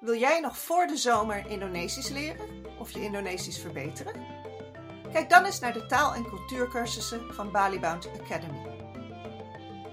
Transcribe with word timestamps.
Wil 0.00 0.18
jij 0.18 0.40
nog 0.40 0.58
voor 0.58 0.86
de 0.86 0.96
zomer 0.96 1.46
Indonesisch 1.46 2.08
leren 2.08 2.48
of 2.78 2.90
je 2.90 3.02
Indonesisch 3.02 3.58
verbeteren? 3.58 4.26
Kijk 5.12 5.30
dan 5.30 5.44
eens 5.44 5.60
naar 5.60 5.72
de 5.72 5.86
taal- 5.86 6.14
en 6.14 6.24
cultuurcursussen 6.24 7.34
van 7.34 7.52
Balibound 7.52 8.08
Academy. 8.20 8.58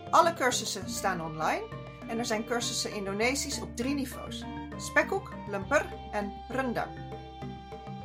Alle 0.09 0.33
cursussen 0.33 0.89
staan 0.89 1.21
online 1.21 1.63
en 2.07 2.19
er 2.19 2.25
zijn 2.25 2.45
cursussen 2.45 2.93
Indonesisch 2.93 3.61
op 3.61 3.75
drie 3.75 3.93
niveaus: 3.93 4.43
spekkoek, 4.77 5.33
lemper 5.47 5.85
en 6.11 6.33
rendang. 6.47 6.91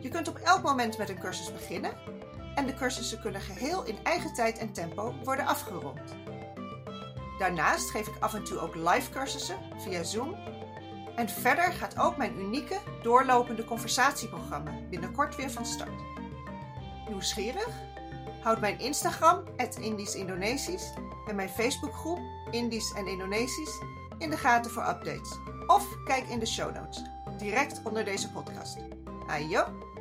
Je 0.01 0.09
kunt 0.09 0.29
op 0.29 0.37
elk 0.37 0.63
moment 0.63 0.99
met 0.99 1.09
een 1.09 1.21
cursus 1.21 1.53
beginnen 1.53 1.93
en 2.55 2.67
de 2.67 2.75
cursussen 2.75 3.21
kunnen 3.21 3.41
geheel 3.41 3.85
in 3.85 3.99
eigen 4.03 4.35
tijd 4.35 4.59
en 4.59 4.73
tempo 4.73 5.15
worden 5.25 5.47
afgerond. 5.47 6.01
Daarnaast 7.39 7.91
geef 7.91 8.07
ik 8.07 8.17
af 8.21 8.35
en 8.35 8.45
toe 8.45 8.59
ook 8.59 8.75
live 8.75 9.11
cursussen 9.11 9.57
via 9.79 10.03
Zoom. 10.03 10.37
En 11.17 11.29
verder 11.29 11.73
gaat 11.73 11.99
ook 11.99 12.17
mijn 12.17 12.41
unieke 12.41 12.79
doorlopende 13.03 13.65
conversatieprogramma 13.65 14.71
binnenkort 14.91 15.37
weer 15.37 15.51
van 15.51 15.67
start. 15.67 16.03
Nieuwsgierig? 17.09 17.69
Houd 18.43 18.61
mijn 18.61 18.79
Instagram, 18.79 19.45
Indisch 19.81 20.15
Indonesisch, 20.15 20.93
en 21.27 21.37
mijn 21.37 21.49
Facebookgroep 21.49 22.19
Indisch 22.51 22.93
en 22.93 23.07
Indonesisch 23.07 23.81
in 24.19 24.31
de 24.31 24.37
gaten 24.37 24.71
voor 24.71 24.89
updates. 24.89 25.39
Of 25.67 25.87
kijk 26.05 26.29
in 26.29 26.39
de 26.39 26.47
show 26.47 26.75
notes, 26.75 27.03
direct 27.39 27.81
onder 27.85 28.05
deze 28.05 28.31
podcast. 28.31 28.77
Ayo! 29.27 29.92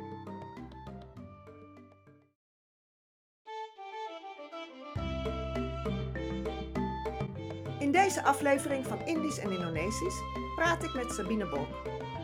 Deze 8.12 8.24
aflevering 8.24 8.86
van 8.86 9.06
Indisch 9.06 9.38
en 9.38 9.50
Indonesisch 9.50 10.22
praat 10.56 10.82
ik 10.82 10.94
met 10.94 11.12
Sabine 11.12 11.48
Bolk, 11.48 11.68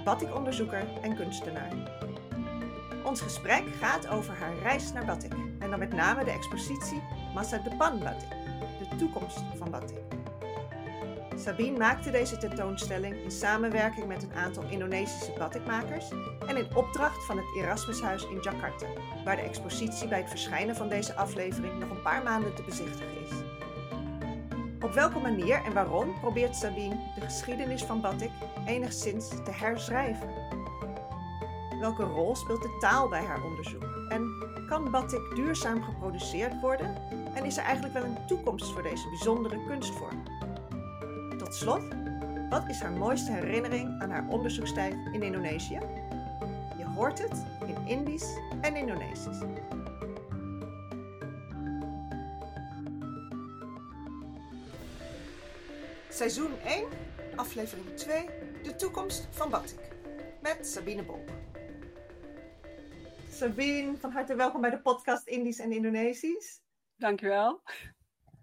batikonderzoeker 0.05 0.87
en 1.02 1.16
kunstenaar. 1.16 1.73
Ons 3.05 3.20
gesprek 3.20 3.62
gaat 3.81 4.09
over 4.09 4.34
haar 4.34 4.59
reis 4.62 4.92
naar 4.92 5.05
batik 5.05 5.33
en 5.59 5.70
dan 5.70 5.78
met 5.78 5.92
name 5.92 6.25
de 6.25 6.31
expositie 6.31 7.03
Masa 7.34 7.59
Depan 7.59 7.98
Batik, 7.98 8.28
de 8.78 8.97
toekomst 8.97 9.41
van 9.56 9.70
batik. 9.70 9.98
Sabine 11.36 11.78
maakte 11.78 12.11
deze 12.11 12.39
tentoonstelling 12.39 13.22
in 13.22 13.31
samenwerking 13.31 14.06
met 14.06 14.22
een 14.22 14.34
aantal 14.34 14.64
Indonesische 14.69 15.33
batikmakers 15.39 16.11
en 16.47 16.56
in 16.56 16.77
opdracht 16.77 17.25
van 17.25 17.36
het 17.36 17.47
Erasmushuis 17.56 18.25
in 18.25 18.41
Jakarta, 18.41 18.86
waar 19.25 19.36
de 19.36 19.42
expositie 19.42 20.09
bij 20.09 20.19
het 20.19 20.28
verschijnen 20.28 20.77
van 20.77 20.89
deze 20.89 21.14
aflevering 21.14 21.78
nog 21.78 21.91
een 21.91 22.03
paar 22.03 22.22
maanden 22.22 22.55
te 22.55 22.62
bezichtigen 22.62 23.20
is. 23.25 23.47
Op 24.81 24.93
welke 24.93 25.19
manier 25.19 25.65
en 25.65 25.73
waarom 25.73 26.15
probeert 26.21 26.57
Sabine 26.57 26.97
de 27.15 27.21
geschiedenis 27.21 27.83
van 27.83 28.01
batik 28.01 28.31
enigszins 28.67 29.29
te 29.29 29.51
herschrijven? 29.51 30.29
Welke 31.81 32.03
rol 32.03 32.37
speelt 32.37 32.62
de 32.62 32.77
taal 32.81 33.09
bij 33.09 33.23
haar 33.25 33.45
onderzoek? 33.45 33.83
En 34.09 34.29
kan 34.69 34.91
batik 34.91 35.34
duurzaam 35.34 35.83
geproduceerd 35.83 36.61
worden? 36.61 36.97
En 37.34 37.45
is 37.45 37.56
er 37.56 37.65
eigenlijk 37.65 37.95
wel 37.95 38.05
een 38.05 38.27
toekomst 38.27 38.73
voor 38.73 38.83
deze 38.83 39.09
bijzondere 39.09 39.65
kunstvorm? 39.67 40.23
Tot 41.39 41.55
slot, 41.55 41.83
wat 42.51 42.69
is 42.69 42.81
haar 42.81 42.93
mooiste 42.93 43.33
herinnering 43.33 44.03
aan 44.03 44.11
haar 44.11 44.27
onderzoekstijd 44.29 44.95
in 45.12 45.23
Indonesië? 45.23 45.81
Je 46.77 46.84
hoort 46.95 47.23
het 47.23 47.45
in 47.67 47.87
Indisch 47.87 48.39
en 48.61 48.77
Indonesisch. 48.77 49.39
Seizoen 56.19 56.61
1, 56.64 56.88
aflevering 57.36 57.97
2, 57.97 58.27
de 58.62 58.74
toekomst 58.77 59.28
van 59.30 59.50
batik. 59.50 59.78
Met 60.42 60.66
Sabine 60.66 61.05
Bolk. 61.05 61.28
Sabine, 63.30 63.97
van 63.97 64.10
harte 64.10 64.34
welkom 64.34 64.60
bij 64.60 64.70
de 64.70 64.80
podcast 64.80 65.27
Indisch 65.27 65.58
en 65.58 65.72
Indonesisch. 65.72 66.60
Dankjewel. 66.97 67.62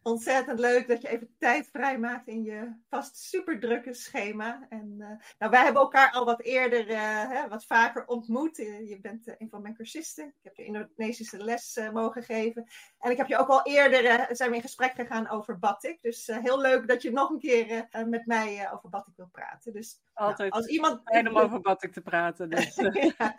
Ontzettend 0.08 0.60
leuk 0.60 0.88
dat 0.88 1.02
je 1.02 1.08
even 1.08 1.36
tijd 1.38 1.70
vrijmaakt 1.72 2.28
in 2.28 2.44
je 2.44 2.74
vast 2.90 3.18
super 3.18 3.60
drukke 3.60 3.94
schema. 3.94 4.66
En, 4.70 4.96
uh, 4.98 5.08
nou, 5.40 5.52
wij 5.52 5.64
hebben 5.64 5.82
elkaar 5.82 6.12
al 6.12 6.26
wat 6.26 6.42
eerder, 6.42 6.90
uh, 6.90 7.30
hè, 7.30 7.48
wat 7.48 7.66
vaker 7.66 8.06
ontmoet. 8.06 8.58
Je 8.58 9.00
bent 9.02 9.28
uh, 9.28 9.34
een 9.38 9.50
van 9.50 9.62
mijn 9.62 9.76
cursisten. 9.76 10.26
Ik 10.26 10.44
heb 10.44 10.56
je 10.56 10.66
Indonesische 10.66 11.44
les 11.44 11.80
mogen 11.94 12.24
geven. 12.24 12.68
En 13.00 13.12
ik 13.12 13.18
heb 13.18 13.28
je 13.28 13.38
ook 13.38 13.48
al 13.48 13.64
eerder, 13.64 14.28
zijn 14.36 14.50
we 14.50 14.56
in 14.56 14.62
gesprek 14.62 14.94
gegaan 14.94 15.30
over 15.30 15.60
batik. 15.60 16.02
Dus 16.02 16.28
heel 16.28 16.62
leuk 16.62 16.88
dat 16.88 17.02
je 17.02 17.12
nog 17.12 17.30
een 17.30 17.40
keer 17.40 17.88
met 18.08 18.26
mij 18.26 18.72
over 18.72 18.90
batik 18.90 19.14
wil 19.16 19.30
praten. 19.32 19.74
Dus, 19.74 20.02
Altijd 20.14 20.52
nou, 20.52 20.62
als 20.62 20.68
iemand... 20.72 21.02
fijn 21.04 21.30
om 21.30 21.38
over 21.38 21.62
batik 21.62 21.94
te 21.94 22.02
praten. 22.02 22.50
Dus, 22.50 22.76
ja. 23.18 23.36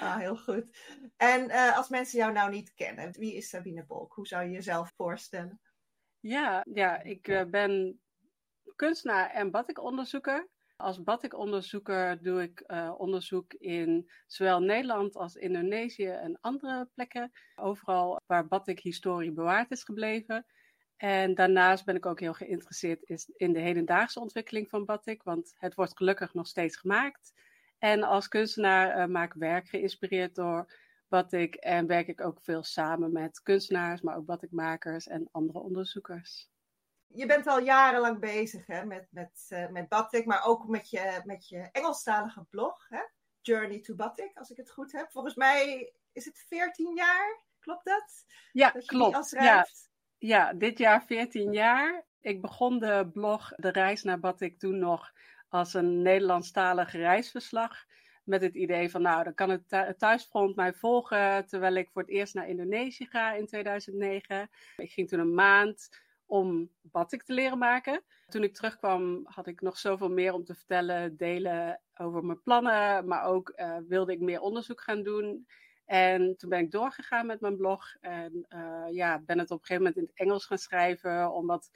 Ah, 0.00 0.16
heel 0.16 0.36
goed. 0.36 0.64
En 1.16 1.50
als 1.74 1.88
mensen 1.88 2.18
jou 2.18 2.32
nou 2.32 2.50
niet 2.50 2.74
kennen, 2.74 3.12
wie 3.18 3.34
is 3.34 3.48
Sabine 3.48 3.84
Bolk? 3.84 4.12
Hoe 4.14 4.26
zou 4.26 4.44
je 4.44 4.50
jezelf 4.50 4.92
voorstellen? 4.96 5.60
Ja, 6.26 6.64
ja 6.72 7.02
ik 7.02 7.28
uh, 7.28 7.44
ben 7.44 8.00
kunstenaar 8.76 9.30
en 9.30 9.50
batikonderzoeker. 9.50 10.48
Als 10.76 11.02
batikonderzoeker 11.02 12.22
doe 12.22 12.42
ik 12.42 12.64
uh, 12.66 12.94
onderzoek 12.98 13.52
in 13.54 14.10
zowel 14.26 14.60
Nederland 14.60 15.16
als 15.16 15.34
Indonesië 15.34 16.08
en 16.08 16.38
andere 16.40 16.88
plekken. 16.94 17.32
Overal 17.54 18.20
waar 18.26 18.46
batikhistorie 18.46 19.32
bewaard 19.32 19.70
is 19.70 19.84
gebleven. 19.84 20.46
En 20.96 21.34
daarnaast 21.34 21.84
ben 21.84 21.96
ik 21.96 22.06
ook 22.06 22.20
heel 22.20 22.34
geïnteresseerd 22.34 23.28
in 23.36 23.52
de 23.52 23.60
hedendaagse 23.60 24.20
ontwikkeling 24.20 24.68
van 24.68 24.84
batik, 24.84 25.22
want 25.22 25.54
het 25.56 25.74
wordt 25.74 25.96
gelukkig 25.96 26.34
nog 26.34 26.46
steeds 26.46 26.76
gemaakt. 26.76 27.32
En 27.78 28.02
als 28.02 28.28
kunstenaar 28.28 28.98
uh, 28.98 29.06
maak 29.06 29.34
ik 29.34 29.40
werk 29.40 29.68
geïnspireerd 29.68 30.34
door 30.34 30.72
batik 31.08 31.54
en 31.54 31.86
werk 31.86 32.08
ik 32.08 32.20
ook 32.20 32.42
veel 32.42 32.62
samen 32.62 33.12
met 33.12 33.42
kunstenaars, 33.42 34.00
maar 34.00 34.16
ook 34.16 34.26
batikmakers 34.26 35.06
en 35.06 35.28
andere 35.30 35.58
onderzoekers. 35.58 36.50
Je 37.06 37.26
bent 37.26 37.46
al 37.46 37.60
jarenlang 37.60 38.20
bezig 38.20 38.66
hè, 38.66 38.84
met, 38.84 39.06
met, 39.10 39.46
uh, 39.48 39.68
met 39.68 39.88
batik, 39.88 40.26
maar 40.26 40.44
ook 40.44 40.68
met 40.68 40.90
je, 40.90 41.20
met 41.24 41.48
je 41.48 41.68
Engelstalige 41.72 42.44
blog, 42.50 42.86
hè? 42.88 43.00
Journey 43.40 43.80
to 43.80 43.94
Batik, 43.94 44.30
als 44.34 44.50
ik 44.50 44.56
het 44.56 44.70
goed 44.70 44.92
heb. 44.92 45.10
Volgens 45.10 45.34
mij 45.34 45.92
is 46.12 46.24
het 46.24 46.44
14 46.48 46.94
jaar, 46.94 47.42
klopt 47.58 47.84
dat? 47.84 48.24
Ja, 48.52 48.70
dat 48.70 48.84
klopt. 48.84 49.30
Ja. 49.30 49.66
ja, 50.18 50.52
dit 50.52 50.78
jaar 50.78 51.04
14 51.04 51.52
jaar. 51.52 52.04
Ik 52.20 52.40
begon 52.40 52.78
de 52.78 53.10
blog 53.12 53.52
De 53.56 53.68
Reis 53.68 54.02
naar 54.02 54.20
Batik 54.20 54.58
toen 54.58 54.78
nog 54.78 55.12
als 55.48 55.74
een 55.74 56.02
Nederlandstalig 56.02 56.92
reisverslag 56.92 57.84
met 58.26 58.40
het 58.40 58.54
idee 58.54 58.90
van, 58.90 59.02
nou, 59.02 59.24
dan 59.24 59.34
kan 59.34 59.50
het 59.50 59.98
thuisfront 59.98 60.56
mij 60.56 60.72
volgen 60.72 61.46
terwijl 61.46 61.74
ik 61.74 61.90
voor 61.90 62.02
het 62.02 62.10
eerst 62.10 62.34
naar 62.34 62.48
Indonesië 62.48 63.06
ga 63.06 63.32
in 63.32 63.46
2009. 63.46 64.48
Ik 64.76 64.92
ging 64.92 65.08
toen 65.08 65.18
een 65.18 65.34
maand 65.34 65.88
om 66.26 66.70
batik 66.82 67.22
te 67.22 67.32
leren 67.32 67.58
maken. 67.58 68.02
Toen 68.28 68.42
ik 68.42 68.54
terugkwam 68.54 69.20
had 69.24 69.46
ik 69.46 69.60
nog 69.60 69.78
zoveel 69.78 70.10
meer 70.10 70.32
om 70.32 70.44
te 70.44 70.54
vertellen, 70.54 71.16
delen 71.16 71.80
over 71.94 72.24
mijn 72.24 72.42
plannen, 72.42 73.06
maar 73.06 73.24
ook 73.24 73.52
uh, 73.56 73.76
wilde 73.88 74.12
ik 74.12 74.20
meer 74.20 74.40
onderzoek 74.40 74.80
gaan 74.80 75.02
doen. 75.02 75.46
En 75.84 76.36
toen 76.36 76.50
ben 76.50 76.58
ik 76.58 76.70
doorgegaan 76.70 77.26
met 77.26 77.40
mijn 77.40 77.56
blog 77.56 77.96
en 78.00 78.46
uh, 78.48 78.86
ja, 78.90 79.18
ben 79.18 79.38
het 79.38 79.50
op 79.50 79.60
een 79.60 79.66
gegeven 79.66 79.82
moment 79.82 79.96
in 79.96 80.02
het 80.02 80.18
Engels 80.18 80.46
gaan 80.46 80.58
schrijven, 80.58 81.32
omdat 81.32 81.70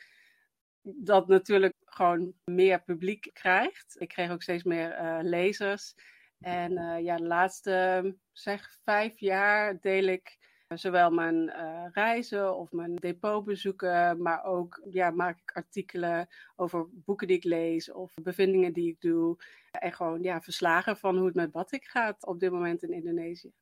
dat 0.83 1.29
natuurlijk 1.29 1.75
gewoon 1.85 2.33
meer 2.45 2.83
publiek 2.83 3.31
krijgt. 3.33 3.97
Ik 3.99 4.09
kreeg 4.09 4.31
ook 4.31 4.43
steeds 4.43 4.63
meer 4.63 5.01
uh, 5.01 5.19
lezers. 5.23 5.95
En 6.41 6.73
uh, 6.73 7.01
ja, 7.01 7.17
de 7.17 7.27
laatste 7.27 8.17
zeg 8.33 8.79
vijf 8.85 9.19
jaar 9.19 9.81
deel 9.81 10.05
ik 10.05 10.39
zowel 10.69 11.11
mijn 11.11 11.49
uh, 11.49 11.85
reizen 11.93 12.57
of 12.57 12.73
mijn 12.73 12.95
depotbezoeken, 12.95 14.23
maar 14.23 14.45
ook 14.45 14.83
ja, 14.91 15.11
maak 15.11 15.39
ik 15.39 15.53
artikelen 15.53 16.29
over 16.57 16.87
boeken 16.91 17.27
die 17.27 17.37
ik 17.37 17.45
lees 17.45 17.93
of 17.93 18.15
bevindingen 18.23 18.73
die 18.73 18.91
ik 18.91 19.01
doe. 19.01 19.37
En 19.71 19.93
gewoon 19.93 20.23
ja, 20.23 20.41
verslagen 20.41 20.97
van 20.97 21.17
hoe 21.17 21.27
het 21.27 21.35
met 21.35 21.53
batik 21.53 21.85
gaat 21.85 22.27
op 22.27 22.41
dit 22.41 22.51
moment 22.51 22.83
in 22.83 22.93
Indonesië. 22.93 23.53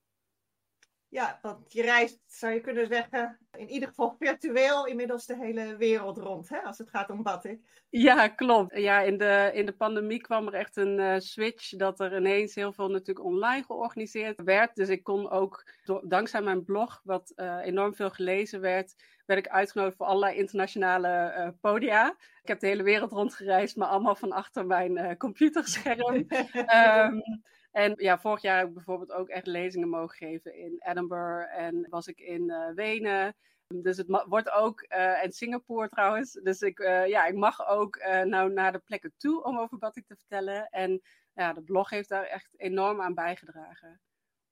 Ja, 1.10 1.38
want 1.42 1.72
je 1.72 1.82
reist, 1.82 2.20
zou 2.26 2.52
je 2.52 2.60
kunnen 2.60 2.86
zeggen, 2.86 3.38
in 3.56 3.68
ieder 3.68 3.88
geval 3.88 4.16
virtueel 4.18 4.86
inmiddels 4.86 5.26
de 5.26 5.36
hele 5.36 5.76
wereld 5.76 6.18
rond, 6.18 6.48
hè, 6.48 6.58
als 6.58 6.78
het 6.78 6.90
gaat 6.90 7.10
om 7.10 7.22
batik. 7.22 7.60
Ja, 7.90 8.28
klopt. 8.28 8.76
Ja, 8.76 9.00
in 9.00 9.18
de, 9.18 9.50
in 9.54 9.66
de 9.66 9.72
pandemie 9.72 10.20
kwam 10.20 10.46
er 10.46 10.54
echt 10.54 10.76
een 10.76 10.98
uh, 10.98 11.14
switch 11.18 11.70
dat 11.70 12.00
er 12.00 12.16
ineens 12.16 12.54
heel 12.54 12.72
veel 12.72 12.88
natuurlijk 12.88 13.26
online 13.26 13.64
georganiseerd 13.64 14.42
werd. 14.42 14.74
Dus 14.74 14.88
ik 14.88 15.02
kon 15.02 15.30
ook, 15.30 15.64
dankzij 16.02 16.42
mijn 16.42 16.64
blog, 16.64 17.00
wat 17.04 17.32
uh, 17.36 17.58
enorm 17.62 17.94
veel 17.94 18.10
gelezen 18.10 18.60
werd, 18.60 18.94
werd 19.26 19.46
ik 19.46 19.52
uitgenodigd 19.52 19.96
voor 19.96 20.06
allerlei 20.06 20.36
internationale 20.36 21.34
uh, 21.36 21.48
podia. 21.60 22.16
Ik 22.42 22.48
heb 22.48 22.60
de 22.60 22.66
hele 22.66 22.82
wereld 22.82 23.12
rondgereisd, 23.12 23.76
maar 23.76 23.88
allemaal 23.88 24.16
van 24.16 24.32
achter 24.32 24.66
mijn 24.66 25.16
computerscherm. 25.16 26.26
um, 26.74 27.22
En 27.70 27.92
ja, 27.96 28.18
vorig 28.18 28.42
jaar 28.42 28.58
heb 28.58 28.68
ik 28.68 28.74
bijvoorbeeld 28.74 29.12
ook 29.12 29.28
echt 29.28 29.46
lezingen 29.46 29.88
mogen 29.88 30.16
geven 30.16 30.54
in 30.54 30.76
Edinburgh 30.78 31.58
en 31.58 31.86
was 31.88 32.06
ik 32.06 32.18
in 32.18 32.50
uh, 32.50 32.70
Wenen. 32.74 33.34
Dus 33.66 33.96
het 33.96 34.24
wordt 34.26 34.50
ook, 34.50 34.86
uh, 34.88 35.22
en 35.24 35.32
Singapore 35.32 35.88
trouwens, 35.88 36.32
dus 36.32 36.60
ik, 36.60 36.78
ja, 37.06 37.26
ik 37.26 37.34
mag 37.34 37.68
ook 37.68 37.96
nou 38.24 38.52
naar 38.52 38.72
de 38.72 38.78
plekken 38.78 39.12
toe 39.16 39.44
om 39.44 39.58
over 39.58 39.78
batik 39.78 40.06
te 40.06 40.16
vertellen. 40.16 40.68
En 40.68 41.00
ja, 41.32 41.52
de 41.52 41.62
blog 41.62 41.90
heeft 41.90 42.08
daar 42.08 42.24
echt 42.24 42.54
enorm 42.56 43.00
aan 43.00 43.14
bijgedragen. 43.14 44.00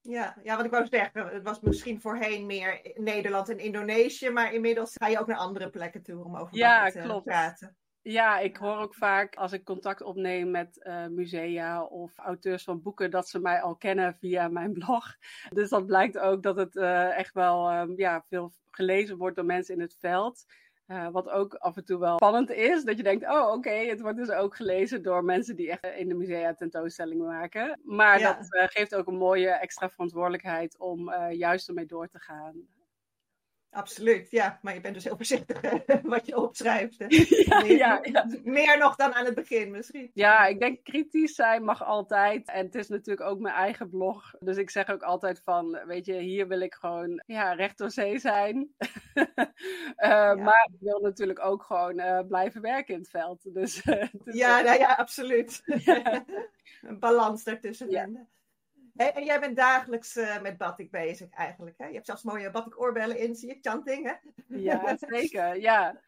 Ja, 0.00 0.36
ja, 0.42 0.56
wat 0.56 0.64
ik 0.64 0.70
wou 0.70 0.86
zeggen, 0.86 1.26
het 1.26 1.42
was 1.42 1.60
misschien 1.60 2.00
voorheen 2.00 2.46
meer 2.46 2.92
Nederland 2.94 3.48
en 3.48 3.58
Indonesië, 3.58 4.30
maar 4.30 4.52
inmiddels 4.52 4.92
ga 4.94 5.06
je 5.06 5.18
ook 5.18 5.26
naar 5.26 5.36
andere 5.36 5.70
plekken 5.70 6.02
toe 6.02 6.24
om 6.24 6.36
over 6.36 6.56
ja, 6.56 6.90
te 6.90 6.98
klopt. 6.98 7.24
praten. 7.24 7.76
Ja, 8.08 8.38
ik 8.38 8.56
hoor 8.56 8.76
ook 8.76 8.94
vaak 8.94 9.34
als 9.36 9.52
ik 9.52 9.64
contact 9.64 10.02
opneem 10.02 10.50
met 10.50 10.80
uh, 10.82 11.06
musea 11.06 11.84
of 11.84 12.18
auteurs 12.18 12.64
van 12.64 12.82
boeken, 12.82 13.10
dat 13.10 13.28
ze 13.28 13.38
mij 13.38 13.60
al 13.60 13.76
kennen 13.76 14.14
via 14.14 14.48
mijn 14.48 14.72
blog. 14.78 15.16
Dus 15.52 15.68
dat 15.68 15.86
blijkt 15.86 16.18
ook 16.18 16.42
dat 16.42 16.56
het 16.56 16.74
uh, 16.76 17.18
echt 17.18 17.34
wel 17.34 17.72
um, 17.72 17.92
ja, 17.96 18.24
veel 18.28 18.52
gelezen 18.70 19.16
wordt 19.16 19.36
door 19.36 19.44
mensen 19.44 19.74
in 19.74 19.80
het 19.80 19.96
veld. 19.98 20.44
Uh, 20.86 21.08
wat 21.08 21.28
ook 21.28 21.54
af 21.54 21.76
en 21.76 21.84
toe 21.84 21.98
wel 21.98 22.16
spannend 22.16 22.50
is, 22.50 22.84
dat 22.84 22.96
je 22.96 23.02
denkt, 23.02 23.24
oh 23.24 23.52
oké, 23.52 23.70
het 23.70 24.00
wordt 24.00 24.16
dus 24.16 24.30
ook 24.30 24.56
gelezen 24.56 25.02
door 25.02 25.24
mensen 25.24 25.56
die 25.56 25.70
echt 25.70 25.96
in 25.96 26.08
de 26.08 26.14
musea 26.14 26.54
tentoonstellingen 26.54 27.26
maken. 27.26 27.80
Maar 27.84 28.20
dat 28.20 28.48
geeft 28.48 28.94
ook 28.94 29.06
een 29.06 29.18
mooie 29.18 29.50
extra 29.50 29.90
verantwoordelijkheid 29.90 30.78
om 30.78 31.12
juist 31.30 31.68
ermee 31.68 31.86
door 31.86 32.08
te 32.08 32.18
gaan. 32.18 32.66
Absoluut, 33.76 34.30
ja. 34.30 34.58
Maar 34.62 34.74
je 34.74 34.80
bent 34.80 34.94
dus 34.94 35.04
heel 35.04 35.16
voorzichtig 35.16 35.60
wat 36.02 36.26
je 36.26 36.36
opschrijft. 36.36 36.96
Ja, 37.46 37.60
meer, 37.62 37.76
ja, 37.76 37.98
ja, 38.02 38.26
meer, 38.44 38.78
nog 38.78 38.96
dan 38.96 39.14
aan 39.14 39.24
het 39.24 39.34
begin 39.34 39.70
misschien. 39.70 40.10
Ja, 40.14 40.46
ik 40.46 40.60
denk 40.60 40.84
kritisch 40.84 41.34
zijn 41.34 41.64
mag 41.64 41.84
altijd. 41.84 42.48
En 42.48 42.64
het 42.64 42.74
is 42.74 42.88
natuurlijk 42.88 43.26
ook 43.26 43.38
mijn 43.38 43.54
eigen 43.54 43.90
blog. 43.90 44.34
Dus 44.40 44.56
ik 44.56 44.70
zeg 44.70 44.90
ook 44.90 45.02
altijd 45.02 45.40
van, 45.44 45.78
weet 45.86 46.06
je, 46.06 46.14
hier 46.14 46.48
wil 46.48 46.60
ik 46.60 46.74
gewoon 46.74 47.22
ja, 47.26 47.52
recht 47.52 47.78
door 47.78 47.90
zee 47.90 48.18
zijn. 48.18 48.56
uh, 49.14 50.34
Maar 50.34 50.68
ik 50.72 50.80
wil 50.80 51.00
natuurlijk 51.00 51.44
ook 51.44 51.62
gewoon 51.62 52.00
uh, 52.00 52.20
blijven 52.28 52.60
werken 52.60 52.94
in 52.94 53.00
het 53.00 53.10
veld. 53.10 53.54
Dus, 53.54 53.82
dus 54.24 54.34
ja, 54.34 54.60
nou 54.60 54.78
ja, 54.78 54.92
absoluut. 54.94 55.62
Een 56.82 56.98
balans 56.98 57.44
daartussen 57.44 57.90
en 58.96 59.24
jij 59.24 59.40
bent 59.40 59.56
dagelijks 59.56 60.16
uh, 60.16 60.40
met 60.40 60.56
batik 60.56 60.90
bezig 60.90 61.30
eigenlijk. 61.30 61.78
Hè? 61.78 61.86
Je 61.86 61.94
hebt 61.94 62.06
zelfs 62.06 62.22
mooie 62.22 62.50
batik 62.50 62.80
oorbellen 62.80 63.18
in, 63.18 63.34
zie 63.34 63.48
je, 63.48 63.58
chanting. 63.60 64.06
Hè? 64.06 64.14
Ja, 64.56 64.96
zeker. 65.08 65.60
Ja. 65.60 66.00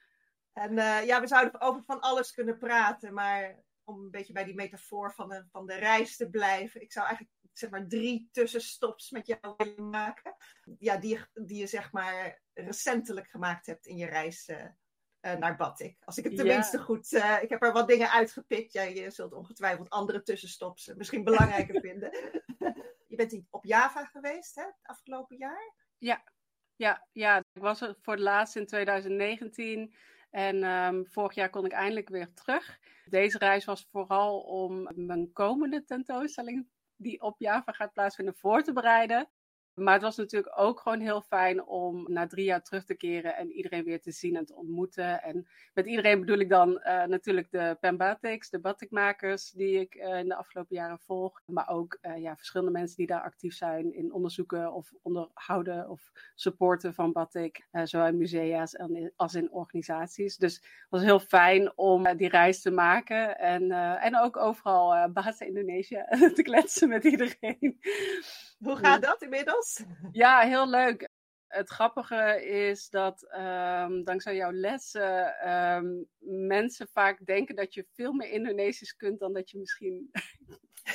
En 0.52 0.72
uh, 0.72 1.06
ja, 1.06 1.20
we 1.20 1.26
zouden 1.26 1.60
over 1.60 1.82
van 1.86 2.00
alles 2.00 2.32
kunnen 2.32 2.58
praten, 2.58 3.14
maar 3.14 3.62
om 3.84 4.04
een 4.04 4.10
beetje 4.10 4.32
bij 4.32 4.44
die 4.44 4.54
metafoor 4.54 5.14
van 5.14 5.28
de, 5.28 5.44
van 5.50 5.66
de 5.66 5.74
reis 5.74 6.16
te 6.16 6.30
blijven. 6.30 6.82
Ik 6.82 6.92
zou 6.92 7.06
eigenlijk 7.06 7.36
zeg 7.52 7.70
maar 7.70 7.86
drie 7.86 8.28
tussenstops 8.32 9.10
met 9.10 9.26
jou 9.26 9.54
willen 9.56 9.90
maken. 9.90 10.36
Ja, 10.78 10.96
die, 10.96 11.18
die 11.34 11.58
je 11.58 11.66
zeg 11.66 11.92
maar 11.92 12.40
recentelijk 12.54 13.28
gemaakt 13.28 13.66
hebt 13.66 13.86
in 13.86 13.96
je 13.96 14.06
reis 14.06 14.48
uh, 14.48 15.34
naar 15.34 15.56
Batik. 15.56 15.96
Als 16.04 16.18
ik 16.18 16.24
het 16.24 16.36
tenminste 16.36 16.78
goed... 16.78 17.12
Uh, 17.12 17.42
ik 17.42 17.48
heb 17.48 17.62
er 17.62 17.72
wat 17.72 17.88
dingen 17.88 18.10
uitgepikt. 18.10 18.72
Jij 18.72 18.94
je 18.94 19.10
zult 19.10 19.32
ongetwijfeld 19.32 19.90
andere 19.90 20.22
tussenstops 20.22 20.92
misschien 20.96 21.24
belangrijker 21.24 21.80
vinden. 21.90 22.10
Bent 23.18 23.44
op 23.50 23.64
Java 23.64 24.04
geweest, 24.04 24.54
hè, 24.54 24.62
het 24.62 24.78
afgelopen 24.82 25.36
jaar? 25.36 25.74
Ja, 25.98 26.22
ja, 26.76 27.06
ja. 27.12 27.38
ik 27.38 27.62
was 27.62 27.80
er 27.80 27.96
voor 28.00 28.12
het 28.12 28.22
laatst 28.22 28.56
in 28.56 28.66
2019. 28.66 29.94
En 30.30 30.64
um, 30.64 31.06
vorig 31.06 31.34
jaar 31.34 31.50
kon 31.50 31.64
ik 31.64 31.72
eindelijk 31.72 32.08
weer 32.08 32.32
terug. 32.32 32.78
Deze 33.04 33.38
reis 33.38 33.64
was 33.64 33.88
vooral 33.90 34.40
om 34.40 34.88
mijn 34.94 35.32
komende 35.32 35.84
tentoonstelling, 35.84 36.68
die 36.96 37.20
op 37.20 37.38
Java 37.38 37.72
gaat 37.72 37.92
plaatsvinden, 37.92 38.36
voor 38.36 38.62
te 38.62 38.72
bereiden. 38.72 39.28
Maar 39.78 39.94
het 39.94 40.02
was 40.02 40.16
natuurlijk 40.16 40.52
ook 40.56 40.80
gewoon 40.80 41.00
heel 41.00 41.20
fijn 41.20 41.64
om 41.64 42.04
na 42.08 42.26
drie 42.26 42.44
jaar 42.44 42.62
terug 42.62 42.84
te 42.84 42.94
keren 42.94 43.36
en 43.36 43.52
iedereen 43.52 43.84
weer 43.84 44.00
te 44.00 44.10
zien 44.10 44.36
en 44.36 44.44
te 44.44 44.54
ontmoeten. 44.54 45.22
En 45.22 45.46
met 45.74 45.86
iedereen 45.86 46.20
bedoel 46.20 46.38
ik 46.38 46.48
dan 46.48 46.70
uh, 46.70 47.04
natuurlijk 47.04 47.50
de 47.50 47.76
Pembatics, 47.80 48.50
de 48.50 48.60
batikmakers 48.60 49.50
die 49.50 49.80
ik 49.80 49.94
uh, 49.94 50.18
in 50.18 50.28
de 50.28 50.34
afgelopen 50.34 50.76
jaren 50.76 50.98
volg. 50.98 51.40
Maar 51.46 51.68
ook 51.68 51.98
uh, 52.02 52.22
ja, 52.22 52.36
verschillende 52.36 52.72
mensen 52.72 52.96
die 52.96 53.06
daar 53.06 53.22
actief 53.22 53.54
zijn 53.54 53.94
in 53.94 54.12
onderzoeken 54.12 54.72
of 54.72 54.92
onderhouden 55.02 55.88
of 55.88 56.10
supporten 56.34 56.94
van 56.94 57.12
batik. 57.12 57.66
zowel 57.84 58.06
in 58.06 58.16
musea's 58.16 58.76
als 59.16 59.34
in 59.34 59.52
organisaties. 59.52 60.36
Dus 60.36 60.54
het 60.54 60.86
was 60.88 61.02
heel 61.02 61.20
fijn 61.20 61.72
om 61.76 62.16
die 62.16 62.28
reis 62.28 62.62
te 62.62 62.70
maken 62.70 63.38
en, 63.38 63.70
en 64.00 64.18
ook 64.18 64.36
overal 64.36 64.94
uh, 64.94 65.06
Bahasa 65.12 65.44
Indonesië 65.44 66.04
te 66.34 66.42
kletsen 66.42 66.88
met 66.88 67.04
iedereen. 67.04 67.80
Hoe 68.58 68.76
gaat 68.76 69.02
dat 69.02 69.22
inmiddels? 69.22 69.67
Ja, 70.12 70.40
heel 70.40 70.68
leuk. 70.68 71.08
Het 71.46 71.68
grappige 71.68 72.46
is 72.46 72.88
dat 72.88 73.34
um, 73.34 74.04
dankzij 74.04 74.36
jouw 74.36 74.52
lessen 74.52 75.48
um, 75.52 76.06
mensen 76.48 76.88
vaak 76.92 77.26
denken 77.26 77.56
dat 77.56 77.74
je 77.74 77.86
veel 77.92 78.12
meer 78.12 78.30
Indonesisch 78.30 78.96
kunt 78.96 79.18
dan 79.18 79.32
dat 79.32 79.50
je 79.50 79.58
misschien 79.58 80.10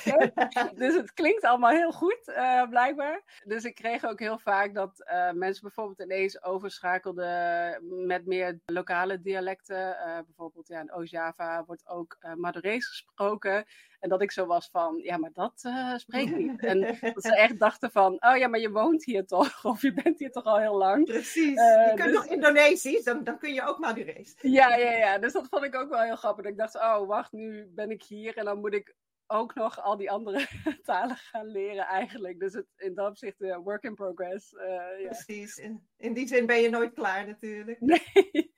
dus 0.81 0.95
het 0.95 1.13
klinkt 1.13 1.43
allemaal 1.43 1.71
heel 1.71 1.91
goed, 1.91 2.27
uh, 2.27 2.69
blijkbaar. 2.69 3.41
Dus 3.43 3.63
ik 3.63 3.75
kreeg 3.75 4.05
ook 4.05 4.19
heel 4.19 4.37
vaak 4.37 4.73
dat 4.73 5.03
uh, 5.11 5.31
mensen 5.31 5.61
bijvoorbeeld 5.61 6.01
ineens 6.01 6.43
overschakelden 6.43 8.05
met 8.05 8.25
meer 8.25 8.59
lokale 8.65 9.21
dialecten. 9.21 9.97
Uh, 10.05 10.19
bijvoorbeeld 10.25 10.67
ja, 10.67 10.79
in 10.79 10.93
Oost-Java 10.93 11.63
wordt 11.65 11.87
ook 11.87 12.17
Madurees 12.35 12.87
gesproken. 12.87 13.65
En 13.99 14.09
dat 14.09 14.21
ik 14.21 14.31
zo 14.31 14.45
was 14.45 14.69
van, 14.71 14.99
ja, 15.03 15.17
maar 15.17 15.31
dat 15.33 15.69
spreek 15.95 16.29
ik 16.29 16.37
niet. 16.49 16.63
En 16.63 16.81
dat 16.81 17.23
ze 17.23 17.35
echt 17.35 17.59
dachten 17.59 17.91
van, 17.91 18.13
oh 18.19 18.37
ja, 18.37 18.47
maar 18.47 18.59
je 18.59 18.71
woont 18.71 19.05
hier 19.05 19.25
toch? 19.25 19.63
Of 19.65 19.81
je 19.81 19.93
bent 19.93 20.19
hier 20.19 20.31
toch 20.31 20.43
al 20.43 20.59
heel 20.59 20.77
lang? 20.77 21.05
Precies. 21.05 21.59
je 21.59 21.91
kunt 21.95 22.07
dus... 22.07 22.15
nog 22.15 22.25
Indonesisch, 22.25 23.03
dan, 23.03 23.23
dan 23.23 23.37
kun 23.37 23.53
je 23.53 23.67
ook 23.67 23.79
Madurees. 23.79 24.35
Ja, 24.41 24.75
ja, 24.75 24.91
ja. 24.91 25.17
Dus 25.17 25.33
dat 25.33 25.47
vond 25.49 25.63
ik 25.63 25.75
ook 25.75 25.89
wel 25.89 26.01
heel 26.01 26.15
grappig. 26.15 26.45
Ik 26.45 26.57
dacht, 26.57 26.75
oh, 26.75 27.07
wacht, 27.07 27.31
nu 27.31 27.71
ben 27.75 27.91
ik 27.91 28.03
hier 28.03 28.37
en 28.37 28.45
dan 28.45 28.59
moet 28.59 28.73
ik 28.73 28.95
ook 29.33 29.55
nog 29.55 29.81
al 29.81 29.97
die 29.97 30.11
andere 30.11 30.47
talen 30.83 31.15
gaan 31.15 31.47
leren 31.47 31.85
eigenlijk. 31.85 32.39
Dus 32.39 32.53
het, 32.53 32.67
in 32.75 32.93
dat 32.93 33.09
opzicht 33.09 33.41
uh, 33.41 33.57
work 33.57 33.83
in 33.83 33.95
progress. 33.95 34.53
Uh, 34.53 35.05
Precies. 35.05 35.57
In, 35.57 35.87
in, 35.97 36.13
die 36.13 36.27
zin 36.27 36.45
ben 36.45 36.61
je 36.61 36.69
nooit 36.69 36.93
klaar 36.93 37.27
natuurlijk. 37.27 37.81
Nee. 37.81 38.01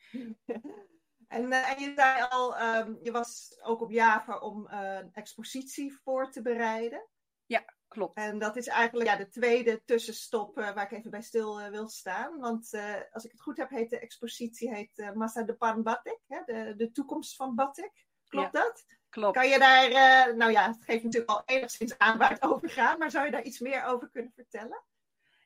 en, 1.28 1.44
uh, 1.44 1.72
en 1.72 1.80
je 1.80 1.94
zei 1.96 2.26
al, 2.30 2.62
um, 2.62 3.00
je 3.02 3.12
was 3.12 3.60
ook 3.64 3.82
op 3.82 3.92
Java 3.92 4.38
om 4.38 4.68
een 4.68 5.10
expositie 5.14 6.00
voor 6.04 6.32
te 6.32 6.42
bereiden. 6.42 7.08
Ja, 7.46 7.66
klopt. 7.88 8.18
En 8.18 8.40
dat 8.40 8.56
is 8.56 8.68
eigenlijk 8.68 9.10
ja, 9.10 9.16
de 9.16 9.30
tweede 9.30 9.82
tussenstop 9.86 10.56
waar 10.56 10.92
ik 10.92 10.92
even 10.92 11.12
bij 11.12 11.22
stil 11.22 11.70
wil 11.70 11.88
staan. 11.88 12.40
Want 12.40 12.70
als 13.12 13.26
ik 13.26 13.32
het 13.32 13.42
goed 13.42 13.58
heb, 13.58 13.70
heet 13.70 13.90
de 13.90 14.00
expositie 14.00 14.74
heet, 14.74 15.12
Massa 15.14 15.44
de 15.44 15.56
Pan 15.56 15.84
Batik. 15.84 16.20
Hè? 16.28 16.42
De, 16.46 16.74
de 16.76 16.92
toekomst 16.92 17.36
van 17.36 17.56
Batik. 17.56 18.06
Klopt 18.28 18.54
dat? 18.54 18.86
Klopt. 19.16 19.38
Kan 19.38 19.50
je 19.50 19.60
daar, 19.60 19.90
uh, 19.90 20.36
nou 20.36 20.52
ja, 20.52 20.68
het 20.68 20.84
geeft 20.84 21.04
natuurlijk 21.04 21.32
al 21.32 21.44
enigszins 21.46 21.98
aan 21.98 22.18
waar 22.18 22.30
het 22.30 22.42
over 22.42 22.70
gaat, 22.70 22.98
maar 22.98 23.12
zou 23.12 23.26
je 23.26 23.32
daar 23.32 23.44
iets 23.44 23.60
meer 23.60 23.84
over 23.84 24.10
kunnen 24.10 24.32
vertellen? 24.36 24.84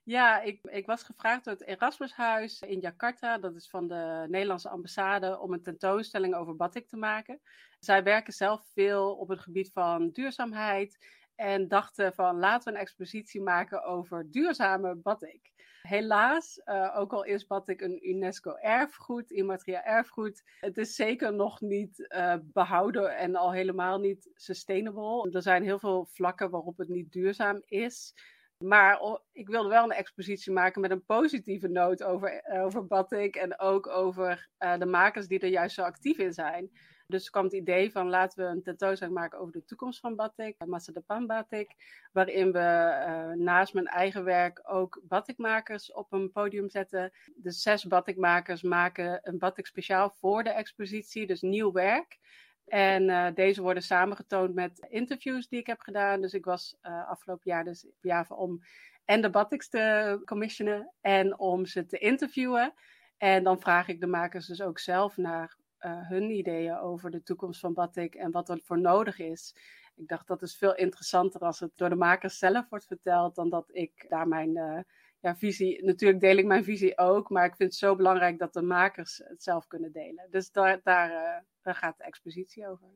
Ja, 0.03 0.41
ik, 0.41 0.59
ik 0.63 0.85
was 0.85 1.03
gevraagd 1.03 1.43
door 1.43 1.53
het 1.53 1.65
Erasmushuis 1.65 2.61
in 2.61 2.79
Jakarta, 2.79 3.37
dat 3.37 3.55
is 3.55 3.69
van 3.69 3.87
de 3.87 4.25
Nederlandse 4.29 4.69
ambassade, 4.69 5.39
om 5.39 5.53
een 5.53 5.61
tentoonstelling 5.61 6.35
over 6.35 6.55
batik 6.55 6.87
te 6.87 6.97
maken. 6.97 7.41
Zij 7.79 8.03
werken 8.03 8.33
zelf 8.33 8.65
veel 8.73 9.15
op 9.15 9.27
het 9.27 9.39
gebied 9.39 9.71
van 9.71 10.09
duurzaamheid 10.09 10.97
en 11.35 11.67
dachten 11.67 12.13
van 12.13 12.39
laten 12.39 12.71
we 12.71 12.77
een 12.77 12.85
expositie 12.85 13.41
maken 13.41 13.83
over 13.83 14.31
duurzame 14.31 14.95
batik. 14.95 15.51
Helaas, 15.89 16.61
uh, 16.65 16.97
ook 16.97 17.13
al 17.13 17.23
is 17.23 17.47
batik 17.47 17.81
een 17.81 18.09
UNESCO-erfgoed, 18.09 19.31
immaterieel 19.31 19.81
erfgoed, 19.81 20.43
het 20.59 20.77
is 20.77 20.95
zeker 20.95 21.33
nog 21.33 21.61
niet 21.61 21.99
uh, 21.99 22.35
behouden 22.43 23.17
en 23.17 23.35
al 23.35 23.53
helemaal 23.53 23.99
niet 23.99 24.29
sustainable. 24.33 25.31
Er 25.31 25.41
zijn 25.41 25.63
heel 25.63 25.79
veel 25.79 26.07
vlakken 26.11 26.49
waarop 26.49 26.77
het 26.77 26.87
niet 26.87 27.11
duurzaam 27.11 27.61
is. 27.65 28.13
Maar 28.63 29.19
ik 29.31 29.47
wilde 29.47 29.69
wel 29.69 29.83
een 29.83 29.91
expositie 29.91 30.51
maken 30.51 30.81
met 30.81 30.91
een 30.91 31.05
positieve 31.05 31.67
noot 31.67 32.03
over, 32.03 32.43
over 32.63 32.85
batik 32.85 33.35
en 33.35 33.59
ook 33.59 33.87
over 33.87 34.49
uh, 34.59 34.77
de 34.77 34.85
makers 34.85 35.27
die 35.27 35.39
er 35.39 35.49
juist 35.49 35.75
zo 35.75 35.81
actief 35.81 36.17
in 36.17 36.33
zijn. 36.33 36.71
Dus 37.09 37.29
kwam 37.29 37.43
het 37.43 37.53
idee 37.53 37.91
van 37.91 38.09
laten 38.09 38.43
we 38.43 38.51
een 38.51 38.63
tentoonstelling 38.63 39.17
maken 39.17 39.39
over 39.39 39.53
de 39.53 39.65
toekomst 39.65 39.99
van 39.99 40.15
batik, 40.15 40.55
de 40.57 41.03
Pan 41.05 41.27
batik, 41.27 41.75
waarin 42.11 42.51
we 42.51 42.59
uh, 42.59 43.43
naast 43.45 43.73
mijn 43.73 43.87
eigen 43.87 44.23
werk 44.23 44.61
ook 44.63 45.01
batikmakers 45.03 45.93
op 45.93 46.13
een 46.13 46.31
podium 46.31 46.69
zetten. 46.69 47.11
De 47.35 47.51
zes 47.51 47.85
batikmakers 47.85 48.61
maken 48.61 49.19
een 49.23 49.37
batik 49.37 49.65
speciaal 49.65 50.09
voor 50.09 50.43
de 50.43 50.49
expositie, 50.49 51.27
dus 51.27 51.41
nieuw 51.41 51.71
werk. 51.71 52.17
En 52.65 53.03
uh, 53.03 53.27
deze 53.33 53.61
worden 53.61 53.83
samengetoond 53.83 54.53
met 54.53 54.87
interviews 54.89 55.47
die 55.47 55.59
ik 55.59 55.67
heb 55.67 55.79
gedaan. 55.79 56.21
Dus 56.21 56.33
ik 56.33 56.45
was 56.45 56.77
afgelopen 56.81 57.51
jaar 57.51 57.63
dus 57.63 57.85
Java 58.01 58.35
om 58.35 58.61
en 59.05 59.21
de 59.21 59.29
batiks 59.29 59.69
te 59.69 60.21
commissionen 60.25 60.93
en 61.01 61.39
om 61.39 61.65
ze 61.65 61.85
te 61.85 61.97
interviewen. 61.97 62.73
En 63.17 63.43
dan 63.43 63.59
vraag 63.59 63.87
ik 63.87 63.99
de 63.99 64.07
makers 64.07 64.47
dus 64.47 64.61
ook 64.61 64.79
zelf 64.79 65.17
naar 65.17 65.57
uh, 65.85 66.09
hun 66.09 66.29
ideeën 66.29 66.77
over 66.77 67.11
de 67.11 67.23
toekomst 67.23 67.59
van 67.59 67.73
batik 67.73 68.15
en 68.15 68.31
wat 68.31 68.49
er 68.49 68.59
voor 68.63 68.79
nodig 68.79 69.19
is. 69.19 69.55
Ik 69.95 70.07
dacht 70.07 70.27
dat 70.27 70.41
is 70.41 70.57
veel 70.57 70.75
interessanter 70.75 71.41
als 71.41 71.59
het 71.59 71.71
door 71.75 71.89
de 71.89 71.95
makers 71.95 72.37
zelf 72.37 72.69
wordt 72.69 72.85
verteld 72.85 73.35
dan 73.35 73.49
dat 73.49 73.69
ik 73.71 74.05
daar 74.09 74.27
mijn, 74.27 74.57
uh, 74.57 74.79
ja, 75.19 75.35
visie, 75.35 75.83
natuurlijk 75.85 76.19
deel 76.19 76.37
ik 76.37 76.45
mijn 76.45 76.63
visie 76.63 76.97
ook, 76.97 77.29
maar 77.29 77.45
ik 77.45 77.55
vind 77.55 77.69
het 77.69 77.79
zo 77.79 77.95
belangrijk 77.95 78.39
dat 78.39 78.53
de 78.53 78.61
makers 78.61 79.21
het 79.23 79.43
zelf 79.43 79.67
kunnen 79.67 79.91
delen. 79.91 80.27
Dus 80.29 80.51
daar, 80.51 80.79
daar, 80.83 81.43
daar 81.61 81.75
gaat 81.75 81.97
de 81.97 82.03
expositie 82.03 82.67
over. 82.67 82.87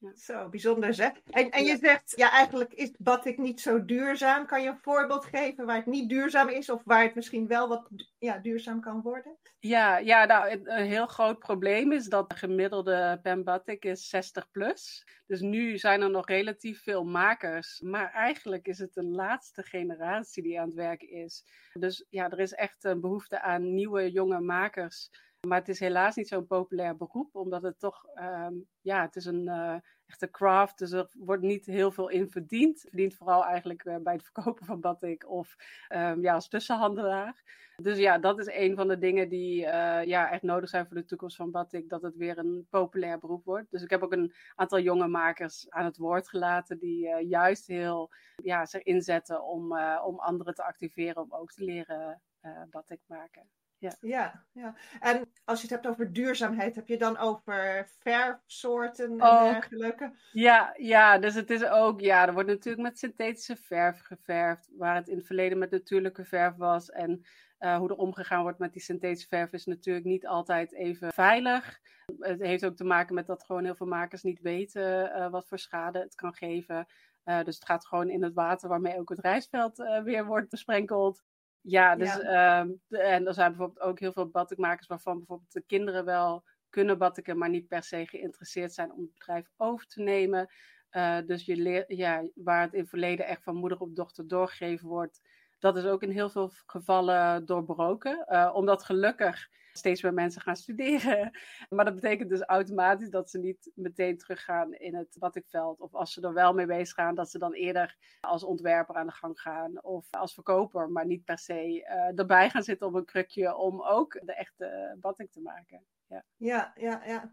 Ja. 0.00 0.16
Zo, 0.16 0.48
bijzonder 0.48 0.94
zeg. 0.94 1.12
En, 1.30 1.50
en 1.50 1.64
je 1.64 1.76
zegt, 1.76 2.12
ja, 2.16 2.30
eigenlijk 2.30 2.72
is 2.72 2.90
batik 2.98 3.38
niet 3.38 3.60
zo 3.60 3.84
duurzaam. 3.84 4.46
Kan 4.46 4.62
je 4.62 4.68
een 4.68 4.78
voorbeeld 4.78 5.24
geven 5.24 5.66
waar 5.66 5.76
het 5.76 5.86
niet 5.86 6.08
duurzaam 6.08 6.48
is 6.48 6.70
of 6.70 6.82
waar 6.84 7.02
het 7.02 7.14
misschien 7.14 7.46
wel 7.46 7.68
wat 7.68 7.88
ja, 8.18 8.38
duurzaam 8.38 8.80
kan 8.80 9.00
worden? 9.00 9.38
Ja, 9.58 9.98
ja 9.98 10.24
nou, 10.24 10.60
een 10.64 10.86
heel 10.86 11.06
groot 11.06 11.38
probleem 11.38 11.92
is 11.92 12.06
dat 12.06 12.28
de 12.28 12.36
gemiddelde 12.36 13.18
pen 13.22 13.44
batik 13.44 13.84
is 13.84 14.08
60 14.08 14.50
plus. 14.50 15.06
Dus 15.26 15.40
nu 15.40 15.78
zijn 15.78 16.00
er 16.00 16.10
nog 16.10 16.26
relatief 16.26 16.82
veel 16.82 17.04
makers. 17.04 17.80
Maar 17.80 18.12
eigenlijk 18.12 18.66
is 18.66 18.78
het 18.78 18.94
de 18.94 19.04
laatste 19.04 19.62
generatie 19.62 20.42
die 20.42 20.60
aan 20.60 20.66
het 20.66 20.76
werk 20.76 21.02
is. 21.02 21.44
Dus 21.72 22.06
ja, 22.08 22.30
er 22.30 22.40
is 22.40 22.52
echt 22.52 22.84
een 22.84 23.00
behoefte 23.00 23.40
aan 23.40 23.74
nieuwe 23.74 24.10
jonge 24.10 24.40
makers 24.40 25.10
maar 25.46 25.58
het 25.58 25.68
is 25.68 25.80
helaas 25.80 26.16
niet 26.16 26.28
zo'n 26.28 26.46
populair 26.46 26.96
beroep, 26.96 27.34
omdat 27.34 27.62
het 27.62 27.78
toch, 27.78 28.06
um, 28.14 28.66
ja, 28.80 29.02
het 29.02 29.16
is 29.16 29.24
een 29.24 29.46
uh, 29.46 29.76
echte 30.06 30.30
craft, 30.30 30.78
dus 30.78 30.92
er 30.92 31.10
wordt 31.18 31.42
niet 31.42 31.66
heel 31.66 31.90
veel 31.90 32.08
in 32.08 32.30
verdiend. 32.30 32.80
Verdient 32.80 33.14
vooral 33.14 33.44
eigenlijk 33.44 33.84
uh, 33.84 33.96
bij 33.96 34.12
het 34.12 34.22
verkopen 34.24 34.66
van 34.66 34.80
batik 34.80 35.28
of 35.28 35.56
um, 35.88 36.22
ja, 36.22 36.34
als 36.34 36.48
tussenhandelaar. 36.48 37.42
Dus 37.76 37.98
ja, 37.98 38.18
dat 38.18 38.38
is 38.38 38.46
een 38.46 38.76
van 38.76 38.88
de 38.88 38.98
dingen 38.98 39.28
die 39.28 39.62
uh, 39.62 40.04
ja, 40.04 40.30
echt 40.30 40.42
nodig 40.42 40.68
zijn 40.68 40.86
voor 40.86 40.96
de 40.96 41.04
toekomst 41.04 41.36
van 41.36 41.50
batik, 41.50 41.88
dat 41.88 42.02
het 42.02 42.16
weer 42.16 42.38
een 42.38 42.66
populair 42.70 43.18
beroep 43.18 43.44
wordt. 43.44 43.70
Dus 43.70 43.82
ik 43.82 43.90
heb 43.90 44.02
ook 44.02 44.12
een 44.12 44.34
aantal 44.54 44.80
jonge 44.80 45.08
makers 45.08 45.70
aan 45.70 45.84
het 45.84 45.96
woord 45.96 46.28
gelaten 46.28 46.78
die 46.78 47.26
juist 47.26 47.66
heel 47.66 48.10
ja, 48.36 48.66
zich 48.66 48.82
inzetten 48.82 49.42
om, 49.42 49.78
om 50.04 50.18
anderen 50.18 50.54
te 50.54 50.64
activeren 50.64 51.22
om 51.22 51.32
ook 51.32 51.52
te 51.52 51.64
leren 51.64 52.22
batik 52.70 53.00
maken. 53.06 53.59
Ja. 53.80 53.96
ja, 54.00 54.44
ja. 54.52 54.74
En 55.00 55.32
als 55.44 55.60
je 55.60 55.66
het 55.66 55.74
hebt 55.74 55.86
over 55.86 56.12
duurzaamheid, 56.12 56.74
heb 56.74 56.88
je 56.88 56.98
dan 56.98 57.18
over 57.18 57.88
verfsoorten 57.98 59.04
en 59.04 59.22
ook. 59.22 59.52
dergelijke? 59.52 60.12
Ja, 60.32 60.74
ja, 60.76 61.18
dus 61.18 61.34
het 61.34 61.50
is 61.50 61.64
ook, 61.64 62.00
ja, 62.00 62.26
er 62.26 62.32
wordt 62.32 62.48
natuurlijk 62.48 62.82
met 62.82 62.98
synthetische 62.98 63.56
verf 63.56 64.00
geverfd, 64.00 64.68
waar 64.76 64.94
het 64.94 65.08
in 65.08 65.16
het 65.16 65.26
verleden 65.26 65.58
met 65.58 65.70
natuurlijke 65.70 66.24
verf 66.24 66.56
was. 66.56 66.90
En 66.90 67.24
uh, 67.60 67.76
hoe 67.76 67.88
er 67.88 67.96
omgegaan 67.96 68.42
wordt 68.42 68.58
met 68.58 68.72
die 68.72 68.82
synthetische 68.82 69.28
verf 69.28 69.52
is 69.52 69.66
natuurlijk 69.66 70.06
niet 70.06 70.26
altijd 70.26 70.74
even 70.74 71.12
veilig. 71.12 71.80
Het 72.18 72.40
heeft 72.40 72.64
ook 72.64 72.76
te 72.76 72.84
maken 72.84 73.14
met 73.14 73.26
dat 73.26 73.44
gewoon 73.44 73.64
heel 73.64 73.74
veel 73.74 73.86
makers 73.86 74.22
niet 74.22 74.40
weten 74.40 75.16
uh, 75.16 75.30
wat 75.30 75.48
voor 75.48 75.58
schade 75.58 75.98
het 75.98 76.14
kan 76.14 76.34
geven. 76.34 76.86
Uh, 77.24 77.42
dus 77.44 77.54
het 77.54 77.64
gaat 77.64 77.86
gewoon 77.86 78.08
in 78.08 78.22
het 78.22 78.34
water 78.34 78.68
waarmee 78.68 78.98
ook 78.98 79.08
het 79.08 79.18
rijstveld 79.18 79.76
weer 80.04 80.26
wordt 80.26 80.50
besprenkeld. 80.50 81.22
Ja, 81.60 81.96
dus, 81.96 82.14
ja. 82.14 82.64
Uh, 82.64 83.10
en 83.14 83.26
er 83.26 83.34
zijn 83.34 83.50
bijvoorbeeld 83.56 83.86
ook 83.86 83.98
heel 83.98 84.12
veel 84.12 84.28
batikmakers 84.28 84.86
waarvan 84.86 85.16
bijvoorbeeld 85.16 85.52
de 85.52 85.64
kinderen 85.66 86.04
wel 86.04 86.44
kunnen 86.70 86.98
batiken, 86.98 87.38
maar 87.38 87.48
niet 87.48 87.68
per 87.68 87.82
se 87.82 88.06
geïnteresseerd 88.06 88.72
zijn 88.72 88.92
om 88.92 89.00
het 89.00 89.12
bedrijf 89.12 89.50
over 89.56 89.86
te 89.86 90.02
nemen. 90.02 90.50
Uh, 90.90 91.18
dus 91.26 91.44
je 91.44 91.56
leert, 91.56 91.84
ja, 91.88 92.24
waar 92.34 92.62
het 92.62 92.72
in 92.72 92.80
het 92.80 92.88
verleden 92.88 93.26
echt 93.26 93.42
van 93.42 93.56
moeder 93.56 93.78
op 93.80 93.94
dochter 93.96 94.28
doorgegeven 94.28 94.88
wordt, 94.88 95.20
dat 95.58 95.76
is 95.76 95.84
ook 95.84 96.02
in 96.02 96.10
heel 96.10 96.30
veel 96.30 96.50
gevallen 96.66 97.46
doorbroken. 97.46 98.26
Uh, 98.28 98.50
omdat 98.54 98.84
gelukkig 98.84 99.48
steeds 99.72 100.02
meer 100.02 100.14
mensen 100.14 100.42
gaan 100.42 100.56
studeren. 100.56 101.30
Maar 101.68 101.84
dat 101.84 101.94
betekent 101.94 102.28
dus 102.28 102.42
automatisch 102.42 103.10
dat 103.10 103.30
ze 103.30 103.38
niet 103.38 103.70
meteen 103.74 104.18
teruggaan 104.18 104.74
in 104.74 104.94
het 104.94 105.16
batikveld. 105.18 105.80
Of 105.80 105.94
als 105.94 106.12
ze 106.12 106.20
er 106.20 106.32
wel 106.32 106.52
mee 106.52 106.66
bezig 106.66 106.94
gaan, 106.94 107.14
dat 107.14 107.30
ze 107.30 107.38
dan 107.38 107.52
eerder 107.52 107.96
als 108.20 108.44
ontwerper 108.44 108.94
aan 108.94 109.06
de 109.06 109.12
gang 109.12 109.40
gaan. 109.40 109.82
Of 109.82 110.06
als 110.10 110.34
verkoper, 110.34 110.90
maar 110.90 111.06
niet 111.06 111.24
per 111.24 111.38
se 111.38 111.80
uh, 111.80 112.18
erbij 112.18 112.50
gaan 112.50 112.62
zitten 112.62 112.86
op 112.86 112.94
een 112.94 113.04
krukje 113.04 113.56
om 113.56 113.82
ook 113.82 114.20
de 114.24 114.34
echte 114.34 114.96
batik 115.00 115.30
te 115.30 115.40
maken. 115.40 115.84
Ja, 116.06 116.24
ja, 116.36 116.72
ja. 116.76 117.02
ja. 117.04 117.32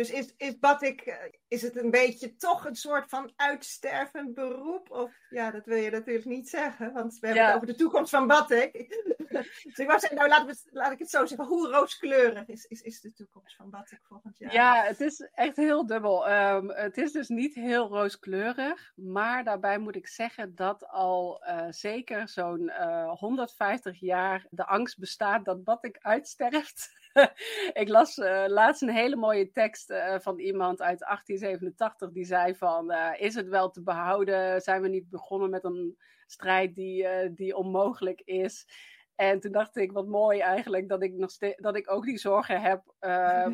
Dus 0.00 0.10
is, 0.10 0.34
is 0.36 0.58
batik, 0.58 1.00
eh, 1.00 1.14
is 1.48 1.62
het 1.62 1.76
een 1.76 1.90
beetje 1.90 2.36
toch 2.36 2.64
een 2.64 2.76
soort 2.76 3.08
van 3.08 3.32
uitstervend 3.36 4.34
beroep? 4.34 4.90
Of 4.90 5.12
ja, 5.30 5.50
dat 5.50 5.66
wil 5.66 5.76
je 5.76 5.90
natuurlijk 5.90 6.26
niet 6.26 6.48
zeggen, 6.48 6.92
want 6.92 7.18
we 7.18 7.26
hebben 7.26 7.46
het 7.46 7.54
over 7.54 7.66
de 7.66 7.74
toekomst 7.74 8.10
van 8.10 8.26
batik. 8.26 8.72
dus 9.62 9.78
ik 9.78 9.90
zeggen, 9.90 10.14
nou 10.14 10.28
laat, 10.28 10.46
we, 10.46 10.70
laat 10.70 10.92
ik 10.92 10.98
het 10.98 11.10
zo 11.10 11.26
zeggen, 11.26 11.46
hoe 11.46 11.68
rooskleurig 11.68 12.46
is, 12.46 12.64
is, 12.64 12.80
is 12.80 13.00
de 13.00 13.12
toekomst 13.12 13.56
van 13.56 13.70
batik 13.70 14.00
volgend 14.02 14.38
jaar? 14.38 14.52
Ja, 14.52 14.82
het 14.82 15.00
is 15.00 15.28
echt 15.34 15.56
heel 15.56 15.86
dubbel. 15.86 16.30
Um, 16.30 16.70
het 16.70 16.96
is 16.96 17.12
dus 17.12 17.28
niet 17.28 17.54
heel 17.54 17.88
rooskleurig, 17.88 18.92
maar 18.94 19.44
daarbij 19.44 19.78
moet 19.78 19.96
ik 19.96 20.08
zeggen 20.08 20.54
dat 20.54 20.86
al 20.88 21.44
uh, 21.46 21.66
zeker 21.70 22.28
zo'n 22.28 22.62
uh, 22.62 23.00
eh, 23.00 23.18
150 23.18 24.00
jaar 24.00 24.46
de 24.50 24.66
angst 24.66 24.98
bestaat 24.98 25.44
dat 25.44 25.64
batik 25.64 25.98
uitsterft. 26.00 26.99
ik 27.82 27.88
las 27.88 28.16
uh, 28.16 28.44
laatst 28.46 28.82
een 28.82 28.90
hele 28.90 29.16
mooie 29.16 29.50
tekst 29.50 29.90
uh, 29.90 30.18
van 30.18 30.38
iemand 30.38 30.82
uit 30.82 30.98
1887 30.98 32.12
die 32.12 32.24
zei 32.24 32.54
van, 32.54 32.92
uh, 32.92 33.10
is 33.18 33.34
het 33.34 33.48
wel 33.48 33.70
te 33.70 33.82
behouden? 33.82 34.60
Zijn 34.60 34.82
we 34.82 34.88
niet 34.88 35.10
begonnen 35.10 35.50
met 35.50 35.64
een 35.64 35.96
strijd 36.26 36.74
die, 36.74 37.32
die 37.34 37.56
onmogelijk 37.56 38.20
is? 38.20 38.66
En 39.14 39.40
toen 39.40 39.52
dacht 39.52 39.76
ik, 39.76 39.92
wat 39.92 40.06
mooi 40.06 40.38
eigenlijk 40.38 40.88
dat 40.88 41.02
ik, 41.02 41.12
nog 41.12 41.30
dat 41.56 41.76
ik 41.76 41.90
ook 41.90 42.04
die 42.04 42.18
zorgen 42.18 42.60
heb, 42.60 42.82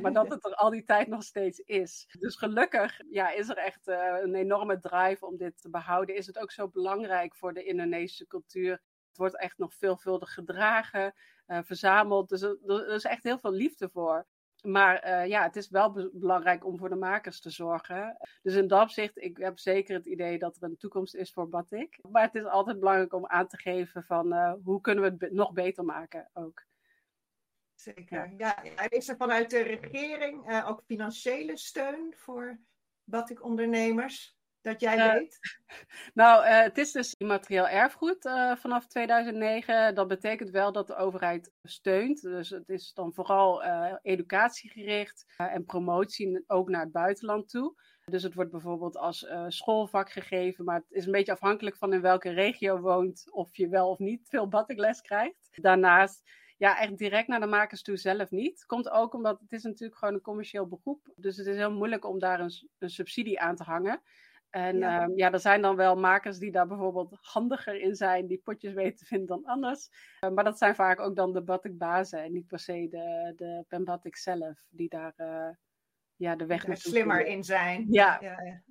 maar 0.00 0.12
dat 0.12 0.30
het 0.30 0.44
er 0.44 0.54
al 0.54 0.70
die 0.70 0.84
tijd 0.84 1.08
nog 1.08 1.22
steeds 1.22 1.58
is. 1.58 2.06
Dus 2.18 2.36
gelukkig 2.36 3.00
ja, 3.10 3.30
is 3.30 3.48
er 3.48 3.56
echt 3.56 3.86
een 4.22 4.34
enorme 4.34 4.80
drive 4.80 5.26
om 5.26 5.36
dit 5.36 5.60
te 5.60 5.70
behouden. 5.70 6.14
Is 6.14 6.26
het 6.26 6.38
ook 6.38 6.50
zo 6.50 6.68
belangrijk 6.68 7.36
voor 7.36 7.52
de 7.52 7.64
Indonesische 7.64 8.26
cultuur? 8.26 8.80
Het 9.16 9.24
wordt 9.24 9.42
echt 9.42 9.58
nog 9.58 9.74
veelvuldig 9.74 10.34
gedragen 10.34 11.14
uh, 11.46 11.58
verzameld. 11.62 12.28
Dus 12.28 12.42
er, 12.42 12.88
is 12.88 13.04
echt 13.04 13.22
heel 13.22 13.38
veel 13.38 13.52
liefde 13.52 13.88
voor. 13.88 14.26
Maar 14.62 15.06
uh, 15.06 15.26
ja, 15.26 15.42
het 15.42 15.56
is 15.56 15.68
wel 15.68 16.10
belangrijk 16.12 16.64
om 16.64 16.78
voor 16.78 16.88
de 16.88 16.96
makers 16.96 17.40
te 17.40 17.50
zorgen. 17.50 18.16
Dus 18.42 18.54
in 18.54 18.68
dat 18.68 18.82
opzicht, 18.82 19.22
ik 19.22 19.36
heb 19.36 19.58
zeker 19.58 19.94
het 19.94 20.06
idee 20.06 20.38
dat 20.38 20.56
er 20.56 20.62
een 20.62 20.76
toekomst 20.76 21.14
is 21.14 21.32
voor 21.32 21.48
batik. 21.48 21.98
Maar 22.10 22.22
het 22.22 22.34
is 22.34 22.44
altijd 22.44 22.78
belangrijk 22.78 23.12
om 23.12 23.26
aan 23.26 23.48
te 23.48 23.58
geven 23.58 24.04
van 24.04 24.58
hoe 24.64 24.80
kunnen 24.80 25.04
we 25.04 25.24
het 25.24 25.32
nog 25.32 25.52
beter 25.52 25.84
maken 25.84 26.30
ook. 26.32 26.64
Zeker. 27.74 28.34
Ja 28.36 28.62
is 28.88 29.08
er 29.08 29.16
vanuit 29.16 29.50
de 29.50 29.62
regering 29.62 30.64
ook 30.64 30.82
financiële 30.86 31.56
steun 31.56 32.14
voor 32.16 32.58
batik-ondernemers? 33.04 34.35
Dat 34.66 34.80
jij 34.80 34.96
uh, 34.96 35.12
weet? 35.12 35.38
Nou, 36.14 36.44
uh, 36.44 36.62
het 36.62 36.78
is 36.78 36.92
dus 36.92 37.14
immaterieel 37.14 37.68
erfgoed 37.68 38.24
uh, 38.24 38.56
vanaf 38.56 38.86
2009. 38.86 39.94
Dat 39.94 40.08
betekent 40.08 40.50
wel 40.50 40.72
dat 40.72 40.86
de 40.86 40.96
overheid 40.96 41.52
steunt. 41.62 42.20
Dus 42.20 42.50
het 42.50 42.68
is 42.68 42.92
dan 42.92 43.14
vooral 43.14 43.62
educatiegericht 44.02 45.24
en 45.36 45.64
promotie 45.64 46.44
ook 46.46 46.68
naar 46.68 46.82
het 46.82 46.92
buitenland 46.92 47.48
toe. 47.48 47.74
Dus 48.04 48.22
het 48.22 48.34
wordt 48.34 48.50
bijvoorbeeld 48.50 48.96
als 48.96 49.26
schoolvak 49.48 50.10
gegeven, 50.10 50.64
maar 50.64 50.76
het 50.76 50.90
is 50.90 51.06
een 51.06 51.12
beetje 51.12 51.32
afhankelijk 51.32 51.76
van 51.76 51.92
in 51.92 52.00
welke 52.00 52.30
regio 52.30 52.78
woont 52.80 53.32
of 53.32 53.56
je 53.56 53.68
wel 53.68 53.88
of 53.88 53.98
niet 53.98 54.28
veel 54.28 54.48
batikles 54.48 55.00
krijgt. 55.00 55.48
Daarnaast 55.50 56.22
ja, 56.56 56.78
echt 56.78 56.98
direct 56.98 57.28
naar 57.28 57.40
de 57.40 57.46
makers 57.46 57.82
toe 57.82 57.96
zelf 57.96 58.30
niet. 58.30 58.64
Komt 58.66 58.90
ook 58.90 59.14
omdat 59.14 59.40
het 59.40 59.52
is 59.52 59.62
natuurlijk 59.62 59.98
gewoon 59.98 60.14
een 60.14 60.20
commercieel 60.20 60.66
beroep. 60.66 61.12
Dus 61.16 61.36
het 61.36 61.46
is 61.46 61.56
heel 61.56 61.72
moeilijk 61.72 62.04
om 62.04 62.18
daar 62.18 62.40
een, 62.40 62.68
een 62.78 62.90
subsidie 62.90 63.40
aan 63.40 63.56
te 63.56 63.62
hangen. 63.62 64.02
En 64.56 64.78
ja. 64.78 65.02
Um, 65.02 65.16
ja, 65.16 65.32
er 65.32 65.40
zijn 65.40 65.62
dan 65.62 65.76
wel 65.76 65.96
makers 65.96 66.38
die 66.38 66.50
daar 66.50 66.66
bijvoorbeeld 66.66 67.18
handiger 67.20 67.80
in 67.80 67.94
zijn, 67.94 68.26
die 68.26 68.40
potjes 68.44 68.72
weten 68.72 68.96
te 68.96 69.04
vinden 69.14 69.26
dan 69.26 69.44
anders. 69.44 69.88
Uh, 70.20 70.30
maar 70.30 70.44
dat 70.44 70.58
zijn 70.58 70.74
vaak 70.74 71.00
ook 71.00 71.16
dan 71.16 71.32
de 71.32 71.42
batikbazen 71.42 72.22
en 72.22 72.32
niet 72.32 72.46
per 72.46 72.58
se 72.58 72.88
de, 72.90 73.32
de 73.36 73.64
penbatik 73.68 74.16
zelf, 74.16 74.64
die 74.68 74.88
daar 74.88 75.12
uh, 75.16 75.48
ja, 76.16 76.36
de 76.36 76.46
weg 76.46 76.64
slimmer 76.72 77.26
in 77.26 77.44
zijn. 77.44 77.86
Ja. 77.90 78.18
ja. 78.20 78.62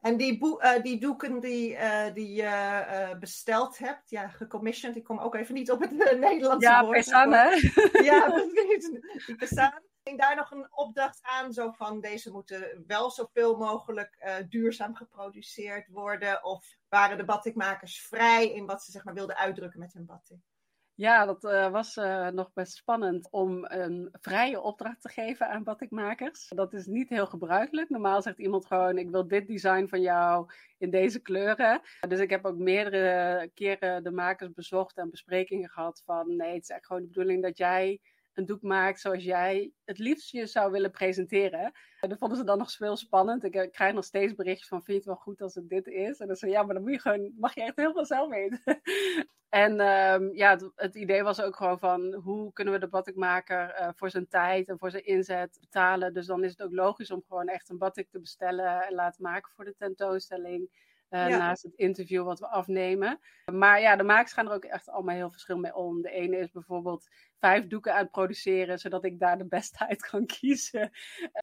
En 0.00 0.16
die, 0.16 0.44
uh, 0.44 0.82
die 0.82 1.00
doeken 1.00 1.40
die, 1.40 1.78
die 2.14 2.32
je 2.32 3.16
besteld 3.20 3.78
hebt, 3.78 4.10
ja, 4.10 4.28
gecommissioned, 4.28 4.96
ik 4.96 5.04
kom 5.04 5.18
ook 5.18 5.34
even 5.34 5.54
niet 5.54 5.70
op 5.70 5.80
het 5.80 5.92
Nederlandse 6.20 6.68
ja, 6.68 6.84
woord. 6.84 6.96
Pesan, 6.96 7.32
hè? 7.32 7.48
Ja. 8.02 8.26
Die 9.26 9.36
Pesan 9.36 9.72
daar 10.16 10.36
nog 10.36 10.50
een 10.50 10.66
opdracht 10.70 11.18
aan, 11.22 11.52
zo 11.52 11.70
van 11.70 12.00
deze 12.00 12.30
moeten 12.30 12.84
wel 12.86 13.10
zoveel 13.10 13.56
mogelijk 13.56 14.16
uh, 14.20 14.34
duurzaam 14.48 14.94
geproduceerd 14.94 15.88
worden? 15.88 16.44
Of 16.44 16.76
waren 16.88 17.16
de 17.16 17.24
batikmakers 17.24 18.00
vrij 18.00 18.52
in 18.52 18.66
wat 18.66 18.82
ze 18.82 18.90
zeg 18.90 19.04
maar, 19.04 19.14
wilden 19.14 19.36
uitdrukken 19.36 19.80
met 19.80 19.92
hun 19.92 20.06
batik? 20.06 20.38
Ja, 20.98 21.26
dat 21.26 21.44
uh, 21.44 21.70
was 21.70 21.96
uh, 21.96 22.28
nog 22.28 22.52
best 22.52 22.76
spannend 22.76 23.28
om 23.30 23.64
een 23.64 24.08
vrije 24.12 24.60
opdracht 24.60 25.00
te 25.00 25.08
geven 25.08 25.48
aan 25.48 25.62
batikmakers. 25.62 26.48
Dat 26.48 26.72
is 26.72 26.86
niet 26.86 27.08
heel 27.08 27.26
gebruikelijk. 27.26 27.88
Normaal 27.88 28.22
zegt 28.22 28.38
iemand 28.38 28.66
gewoon: 28.66 28.98
Ik 28.98 29.10
wil 29.10 29.28
dit 29.28 29.46
design 29.46 29.86
van 29.86 30.00
jou 30.00 30.52
in 30.78 30.90
deze 30.90 31.20
kleuren. 31.20 31.80
Dus 32.08 32.18
ik 32.18 32.30
heb 32.30 32.44
ook 32.44 32.56
meerdere 32.56 33.50
keren 33.54 34.04
de 34.04 34.10
makers 34.10 34.52
bezocht 34.52 34.96
en 34.96 35.10
besprekingen 35.10 35.70
gehad 35.70 36.02
van: 36.04 36.36
Nee, 36.36 36.54
het 36.54 36.62
is 36.62 36.68
echt 36.68 36.86
gewoon 36.86 37.02
de 37.02 37.08
bedoeling 37.08 37.42
dat 37.42 37.58
jij 37.58 38.00
een 38.38 38.46
doek 38.46 38.62
maakt 38.62 39.00
zoals 39.00 39.24
jij 39.24 39.72
het 39.84 39.98
liefst 39.98 40.30
je 40.30 40.46
zou 40.46 40.70
willen 40.70 40.90
presenteren. 40.90 41.72
En 42.00 42.08
dat 42.08 42.18
vonden 42.18 42.38
ze 42.38 42.44
dan 42.44 42.58
nog 42.58 42.72
veel 42.72 42.96
spannend. 42.96 43.44
Ik, 43.44 43.54
ik 43.54 43.72
krijg 43.72 43.94
nog 43.94 44.04
steeds 44.04 44.34
berichtjes 44.34 44.68
van, 44.68 44.82
vind 44.82 44.86
je 44.86 44.94
het 44.94 45.04
wel 45.04 45.14
goed 45.14 45.40
als 45.40 45.54
het 45.54 45.68
dit 45.68 45.86
is? 45.86 46.18
En 46.18 46.26
dan 46.26 46.36
zei 46.36 46.52
ja, 46.52 46.62
maar 46.62 46.74
dan 46.74 46.82
moet 46.82 46.92
je 46.92 47.00
gewoon, 47.00 47.32
mag 47.38 47.54
je 47.54 47.62
echt 47.62 47.76
heel 47.76 47.92
veel 47.92 48.06
zelf 48.06 48.28
weten. 48.28 48.62
en 49.48 49.80
um, 49.80 50.34
ja, 50.36 50.58
het, 50.74 50.94
idee 50.94 51.22
was 51.22 51.40
ook 51.40 51.56
gewoon 51.56 51.78
van, 51.78 52.14
hoe 52.14 52.52
kunnen 52.52 52.74
we 52.74 52.80
de 52.80 52.88
batikmaker 52.88 53.80
uh, 53.80 53.88
voor 53.94 54.10
zijn 54.10 54.28
tijd 54.28 54.68
en 54.68 54.78
voor 54.78 54.90
zijn 54.90 55.04
inzet 55.06 55.58
betalen? 55.60 56.14
Dus 56.14 56.26
dan 56.26 56.44
is 56.44 56.50
het 56.50 56.62
ook 56.62 56.72
logisch 56.72 57.10
om 57.10 57.24
gewoon 57.28 57.48
echt 57.48 57.68
een 57.68 57.78
batik 57.78 58.10
te 58.10 58.20
bestellen 58.20 58.82
en 58.82 58.94
laten 58.94 59.22
maken 59.22 59.52
voor 59.54 59.64
de 59.64 59.74
tentoonstelling. 59.76 60.70
Uh, 61.10 61.26
Naast 61.26 61.62
het 61.62 61.74
interview 61.74 62.24
wat 62.24 62.38
we 62.38 62.48
afnemen. 62.48 63.20
Maar 63.52 63.80
ja, 63.80 63.96
de 63.96 64.02
makers 64.02 64.32
gaan 64.32 64.46
er 64.46 64.54
ook 64.54 64.64
echt 64.64 64.88
allemaal 64.88 65.14
heel 65.14 65.30
verschillend 65.30 65.64
mee 65.64 65.74
om. 65.74 66.02
De 66.02 66.10
ene 66.10 66.36
is 66.36 66.50
bijvoorbeeld 66.50 67.08
vijf 67.38 67.66
doeken 67.66 67.92
aan 67.92 68.02
het 68.02 68.10
produceren, 68.10 68.78
zodat 68.78 69.04
ik 69.04 69.18
daar 69.18 69.38
de 69.38 69.46
beste 69.46 69.86
uit 69.88 70.02
kan 70.02 70.26
kiezen. 70.40 70.90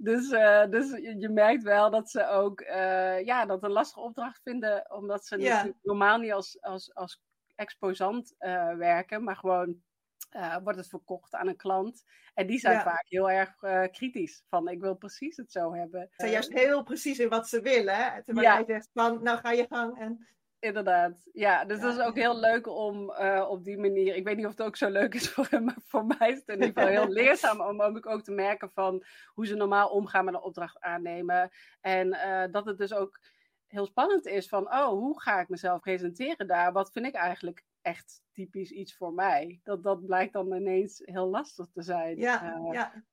Dus, 0.02 0.32
uh, 0.32 0.66
dus 0.70 0.90
je 1.20 1.30
merkt 1.30 1.64
wel 1.64 1.90
dat 1.90 2.10
ze 2.10 2.28
ook 2.28 2.62
uh, 2.62 3.26
ja, 3.26 3.46
dat 3.46 3.64
een 3.64 3.72
lastige 3.72 4.00
opdracht 4.00 4.42
vinden, 4.42 4.92
omdat 4.92 5.26
ze 5.26 5.40
ja. 5.40 5.72
normaal 5.84 6.18
niet 6.18 6.32
als, 6.32 6.62
als, 6.62 6.94
als 6.94 7.22
exposant 7.56 8.36
werken, 8.78 9.24
maar 9.24 9.36
gewoon 9.36 9.84
uh, 10.36 10.58
wordt 10.64 10.78
het 10.78 10.88
verkocht 10.88 11.34
aan 11.34 11.48
een 11.48 11.56
klant. 11.56 12.04
En 12.34 12.48
die 12.48 12.60
zijn 12.60 12.76
ja. 12.76 12.84
vaak 12.84 13.06
heel 13.08 13.30
erg 13.32 13.62
uh, 13.62 13.84
kritisch. 13.92 14.44
Van 14.50 14.68
ik 14.68 14.82
wil 14.82 14.96
precies 14.96 15.38
het 15.38 15.52
zo 15.52 15.74
hebben. 15.74 16.02
Ze 16.02 16.16
zijn 16.16 16.32
juist 16.32 16.54
heel 16.54 16.84
precies 16.84 17.20
in 17.20 17.30
wat 17.30 17.50
ze 17.50 17.62
willen. 17.62 18.24
Terwijl 18.24 18.48
ja. 18.48 18.56
jij 18.56 18.66
zegt 18.66 18.90
van 18.94 19.24
nou 19.24 19.38
ga 19.38 19.52
je 19.52 19.66
gang. 19.70 20.00
En... 20.00 20.28
Inderdaad, 20.60 21.30
ja. 21.34 21.66
Dus 21.66 21.78
ja. 21.78 21.84
dat 21.84 21.98
is 21.98 22.04
ook 22.04 22.16
heel 22.16 22.40
leuk 22.40 22.68
om 22.68 23.10
uh, 23.10 23.46
op 23.50 23.64
die 23.64 23.78
manier. 23.78 24.16
Ik 24.16 24.24
weet 24.24 24.36
niet 24.36 24.46
of 24.46 24.52
het 24.52 24.62
ook 24.62 24.76
zo 24.76 24.90
leuk 24.90 25.14
is 25.14 25.30
voor 25.34 25.48
hem, 25.50 25.64
maar 25.64 25.78
voor 25.86 26.06
mij 26.06 26.30
is 26.32 26.38
het 26.38 26.48
in 26.48 26.54
ieder 26.54 26.74
geval 26.74 26.88
heel 26.88 27.14
leerzaam 27.24 27.62
om 27.62 27.82
ook 27.82 28.24
te 28.24 28.32
merken 28.32 28.72
van 28.72 29.04
hoe 29.28 29.46
ze 29.46 29.56
normaal 29.56 29.90
omgaan 29.90 30.26
met 30.26 30.34
een 30.34 30.42
opdracht 30.42 30.80
aannemen. 30.80 31.50
En 31.82 32.18
dat 32.52 32.66
het 32.66 32.78
dus 32.78 32.94
ook 32.94 33.20
heel 33.68 33.86
spannend 33.86 34.26
is 34.26 34.48
van, 34.48 34.74
oh, 34.74 34.88
hoe 34.88 35.22
ga 35.22 35.40
ik 35.40 35.50
mezelf 35.50 35.80
presenteren 35.80 36.48
daar? 36.48 36.72
Wat 36.72 36.92
vind 36.92 37.06
ik 37.06 37.14
eigenlijk 37.14 37.64
echt 37.86 38.22
typisch 38.32 38.72
iets 38.72 38.96
voor 38.96 39.14
mij. 39.14 39.60
Dat, 39.64 39.84
dat 39.84 40.06
blijkt 40.06 40.34
dan 40.34 40.54
ineens 40.54 41.02
heel 41.04 41.28
lastig 41.28 41.68
te 41.74 41.82
zijn. 41.82 42.18
Ja, 42.18 42.58
uh, 42.58 42.74
ja. 42.74 43.04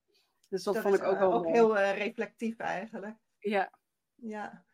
Dus 0.49 0.63
dat, 0.63 0.73
dat 0.73 0.83
vond 0.83 0.95
ik 0.95 1.03
ook 1.03 1.19
wel 1.19 1.33
ook 1.33 1.47
heel 1.47 1.77
uh, 1.77 1.97
reflectief 1.97 2.57
eigenlijk. 2.57 3.17
Ja. 3.39 3.71
Ja. 4.15 4.65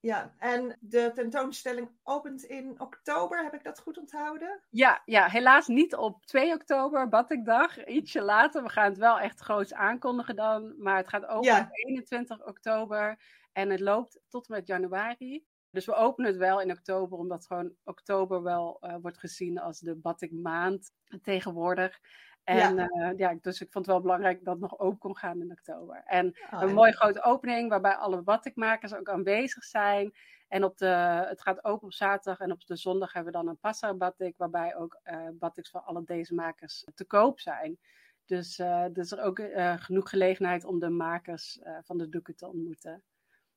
Ja, 0.00 0.34
en 0.38 0.76
de 0.80 1.10
tentoonstelling 1.14 1.90
opent 2.02 2.42
in 2.42 2.80
oktober, 2.80 3.42
heb 3.42 3.54
ik 3.54 3.64
dat 3.64 3.80
goed 3.80 3.98
onthouden? 3.98 4.62
Ja, 4.70 5.02
ja 5.04 5.28
helaas 5.28 5.66
niet 5.66 5.94
op 5.94 6.26
2 6.26 6.52
oktober, 6.52 7.08
Batikdag, 7.08 7.86
ietsje 7.86 8.22
later. 8.22 8.62
We 8.62 8.68
gaan 8.68 8.88
het 8.88 8.98
wel 8.98 9.18
echt 9.20 9.40
groots 9.40 9.74
aankondigen 9.74 10.36
dan, 10.36 10.74
maar 10.78 10.96
het 10.96 11.08
gaat 11.08 11.26
open 11.26 11.50
ja. 11.50 11.60
op 11.60 11.68
21 11.70 12.46
oktober 12.46 13.20
en 13.52 13.70
het 13.70 13.80
loopt 13.80 14.20
tot 14.28 14.48
en 14.48 14.54
met 14.54 14.66
januari. 14.66 15.46
Dus 15.70 15.86
we 15.86 15.94
openen 15.94 16.30
het 16.30 16.40
wel 16.40 16.60
in 16.60 16.70
oktober, 16.70 17.18
omdat 17.18 17.46
gewoon 17.46 17.72
oktober 17.84 18.42
wel 18.42 18.78
uh, 18.80 18.94
wordt 19.02 19.18
gezien 19.18 19.58
als 19.58 19.78
de 19.78 19.94
batik 19.94 20.32
maand 20.32 20.90
tegenwoordig. 21.22 21.98
En 22.44 22.76
ja. 22.76 22.88
Uh, 22.88 23.18
ja. 23.18 23.38
dus 23.40 23.60
ik 23.60 23.72
vond 23.72 23.86
het 23.86 23.94
wel 23.94 24.02
belangrijk 24.02 24.44
dat 24.44 24.52
het 24.52 24.62
nog 24.62 24.78
open 24.78 24.98
kon 24.98 25.16
gaan 25.16 25.40
in 25.40 25.50
oktober. 25.50 26.02
En 26.04 26.26
oh, 26.26 26.60
een 26.60 26.68
ja. 26.68 26.74
mooie 26.74 26.92
grote 26.92 27.22
opening 27.22 27.68
waarbij 27.68 27.94
alle 27.94 28.22
batikmakers 28.22 28.94
ook 28.94 29.08
aanwezig 29.08 29.64
zijn. 29.64 30.14
En 30.48 30.64
op 30.64 30.78
de, 30.78 30.86
het 31.28 31.42
gaat 31.42 31.64
open 31.64 31.86
op 31.86 31.92
zaterdag 31.92 32.40
en 32.40 32.52
op 32.52 32.66
de 32.66 32.76
zondag 32.76 33.12
hebben 33.12 33.32
we 33.32 33.38
dan 33.38 33.48
een 33.48 33.58
passa 33.58 33.94
batik, 33.94 34.36
waarbij 34.36 34.76
ook 34.76 35.00
uh, 35.04 35.28
batiks 35.32 35.70
van 35.70 35.84
alle 35.84 36.04
deze 36.04 36.34
makers 36.34 36.84
te 36.94 37.04
koop 37.04 37.40
zijn. 37.40 37.78
Dus, 38.24 38.58
uh, 38.58 38.84
dus 38.92 39.12
er 39.12 39.22
ook 39.22 39.40
genoeg 39.76 40.10
gelegenheid 40.10 40.64
om 40.64 40.78
de 40.78 40.90
makers 40.90 41.58
van 41.82 41.98
de 41.98 42.08
doeken 42.08 42.36
te 42.36 42.46
ontmoeten. 42.46 43.02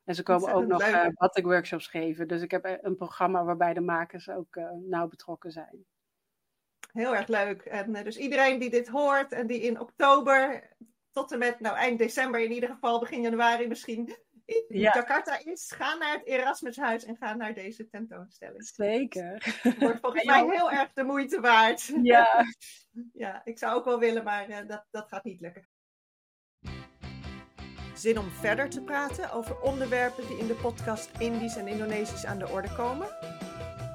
En 0.04 0.16
ze 0.16 0.24
komen 0.24 0.54
ook 0.54 0.66
nog 0.66 0.88
uh, 0.88 1.08
batik 1.14 1.46
workshops 1.46 1.88
geven. 1.88 2.28
Dus 2.28 2.42
ik 2.42 2.52
heb 2.52 2.80
een 2.82 2.96
programma 2.96 3.44
waarbij 3.44 3.74
de 3.74 3.82
makers 3.82 4.30
ook 4.30 4.56
uh, 4.56 4.72
nauw 4.72 5.08
betrokken 5.08 5.52
zijn. 5.52 5.86
Heel 6.92 7.16
erg 7.16 7.28
leuk. 7.28 7.62
En 7.62 7.96
uh, 7.96 8.04
dus 8.04 8.18
iedereen 8.18 8.60
die 8.60 8.70
dit 8.70 8.88
hoort 8.88 9.32
en 9.32 9.48
die 9.48 9.62
in 9.62 9.80
oktober 9.80 10.70
tot 11.12 11.32
en 11.32 11.40
met 11.40 11.60
nou, 11.60 11.76
eind 11.76 12.00
december 12.00 12.42
in 12.44 12.52
ieder 12.52 12.70
geval, 12.70 13.00
begin 13.00 13.22
januari 13.22 13.68
misschien 13.68 14.16
in 14.46 14.80
ja. 14.80 14.94
Jakarta 14.94 15.40
is, 15.46 15.72
ga 15.76 15.96
naar 15.96 16.14
het 16.14 16.26
Erasmushuis 16.26 17.06
en 17.06 17.18
ga 17.18 17.36
naar 17.36 17.54
deze 17.54 17.90
tentoonstelling. 17.90 18.66
Zeker. 18.66 19.60
Wordt 19.80 20.00
volgens 20.00 20.24
mij 20.32 20.46
heel 20.46 20.72
erg 20.72 20.94
de 20.94 21.04
moeite 21.04 21.40
waard. 21.40 21.92
Ja. 22.02 22.46
ja, 23.14 23.42
ik 23.44 23.58
zou 23.58 23.76
ook 23.76 23.86
wel 23.86 24.00
willen, 24.00 24.24
maar 24.24 24.68
dat, 24.68 24.86
dat 24.90 25.08
gaat 25.08 25.24
niet 25.24 25.40
lukken. 25.40 25.68
Zin 28.02 28.20
om 28.20 28.32
verder 28.40 28.70
te 28.70 28.82
praten 28.82 29.32
over 29.32 29.60
onderwerpen 29.60 30.28
die 30.28 30.38
in 30.38 30.48
de 30.48 30.54
podcast 30.54 31.10
Indisch 31.18 31.56
en 31.56 31.68
Indonesisch 31.68 32.26
aan 32.26 32.38
de 32.38 32.50
orde 32.50 32.74
komen? 32.76 33.08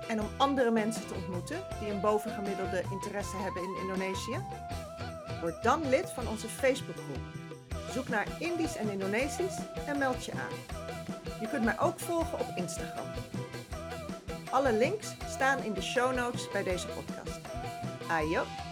En 0.09 0.21
om 0.21 0.29
andere 0.37 0.71
mensen 0.71 1.07
te 1.07 1.15
ontmoeten 1.15 1.65
die 1.81 1.91
een 1.91 2.01
bovengemiddelde 2.01 2.83
interesse 2.91 3.37
hebben 3.37 3.63
in 3.63 3.77
Indonesië? 3.81 4.39
Word 5.41 5.63
dan 5.63 5.89
lid 5.89 6.11
van 6.11 6.29
onze 6.29 6.49
Facebookgroep. 6.49 7.21
Zoek 7.91 8.09
naar 8.09 8.27
Indisch 8.39 8.77
en 8.77 8.91
Indonesisch 8.91 9.59
en 9.87 9.99
meld 9.99 10.25
je 10.25 10.33
aan. 10.33 10.85
Je 11.41 11.49
kunt 11.49 11.65
mij 11.65 11.81
ook 11.81 12.01
volgen 12.01 12.41
op 12.41 12.53
Instagram. 12.55 13.07
Alle 14.51 14.73
links 14.73 15.15
staan 15.29 15.65
in 15.65 15.73
de 15.73 15.83
show 15.83 16.15
notes 16.15 16.51
bij 16.51 16.63
deze 16.63 16.87
podcast. 16.87 17.41
Ayo! 18.09 18.66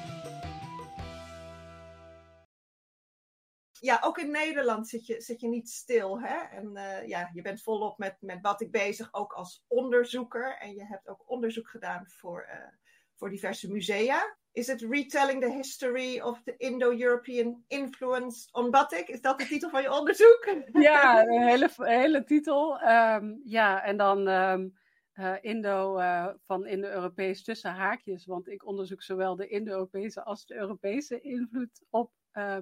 Ja, 3.85 4.01
ook 4.03 4.18
in 4.18 4.31
Nederland 4.31 4.88
zit 4.88 5.07
je, 5.07 5.20
zit 5.20 5.40
je 5.40 5.49
niet 5.49 5.70
stil. 5.70 6.20
Hè? 6.20 6.57
En 6.57 6.70
uh, 6.75 7.07
ja, 7.07 7.31
je 7.33 7.42
bent 7.42 7.62
volop 7.62 7.99
met, 7.99 8.16
met 8.20 8.38
wat 8.40 8.61
ik 8.61 8.70
bezig, 8.70 9.14
ook 9.14 9.33
als 9.33 9.64
onderzoeker. 9.68 10.57
En 10.59 10.75
je 10.75 10.85
hebt 10.85 11.09
ook 11.09 11.31
onderzoek 11.31 11.68
gedaan 11.68 12.05
voor, 12.07 12.47
uh, 12.49 12.66
voor 13.14 13.31
diverse 13.31 13.70
musea. 13.70 14.37
Is 14.53 14.66
het 14.66 14.81
Retelling 14.81 15.40
the 15.40 15.53
History 15.53 16.20
of 16.20 16.42
the 16.42 16.57
Indo-European 16.57 17.64
Influence 17.66 18.49
on 18.53 18.70
Batik? 18.70 19.09
Is 19.09 19.20
dat 19.20 19.38
de 19.38 19.47
titel 19.47 19.70
van 19.70 19.83
je 19.83 19.92
onderzoek? 19.92 20.55
Ja, 20.73 21.23
een 21.23 21.42
hele, 21.42 21.70
hele 21.77 22.25
titel. 22.25 22.83
Um, 22.83 23.40
ja, 23.44 23.83
en 23.83 23.97
dan 23.97 24.29
um, 24.29 24.79
uh, 25.14 25.35
Indo 25.40 26.01
van 26.47 26.66
Indo-Europees 26.66 27.44
tussen 27.44 27.70
haakjes. 27.70 28.27
Want 28.27 28.49
ik 28.49 28.66
onderzoek 28.66 29.03
zowel 29.03 29.37
de 29.37 29.49
Indo-Europese 29.49 30.23
als 30.23 30.47
de 30.47 30.55
Europese 30.55 31.20
invloed 31.20 31.85
op 31.90 32.12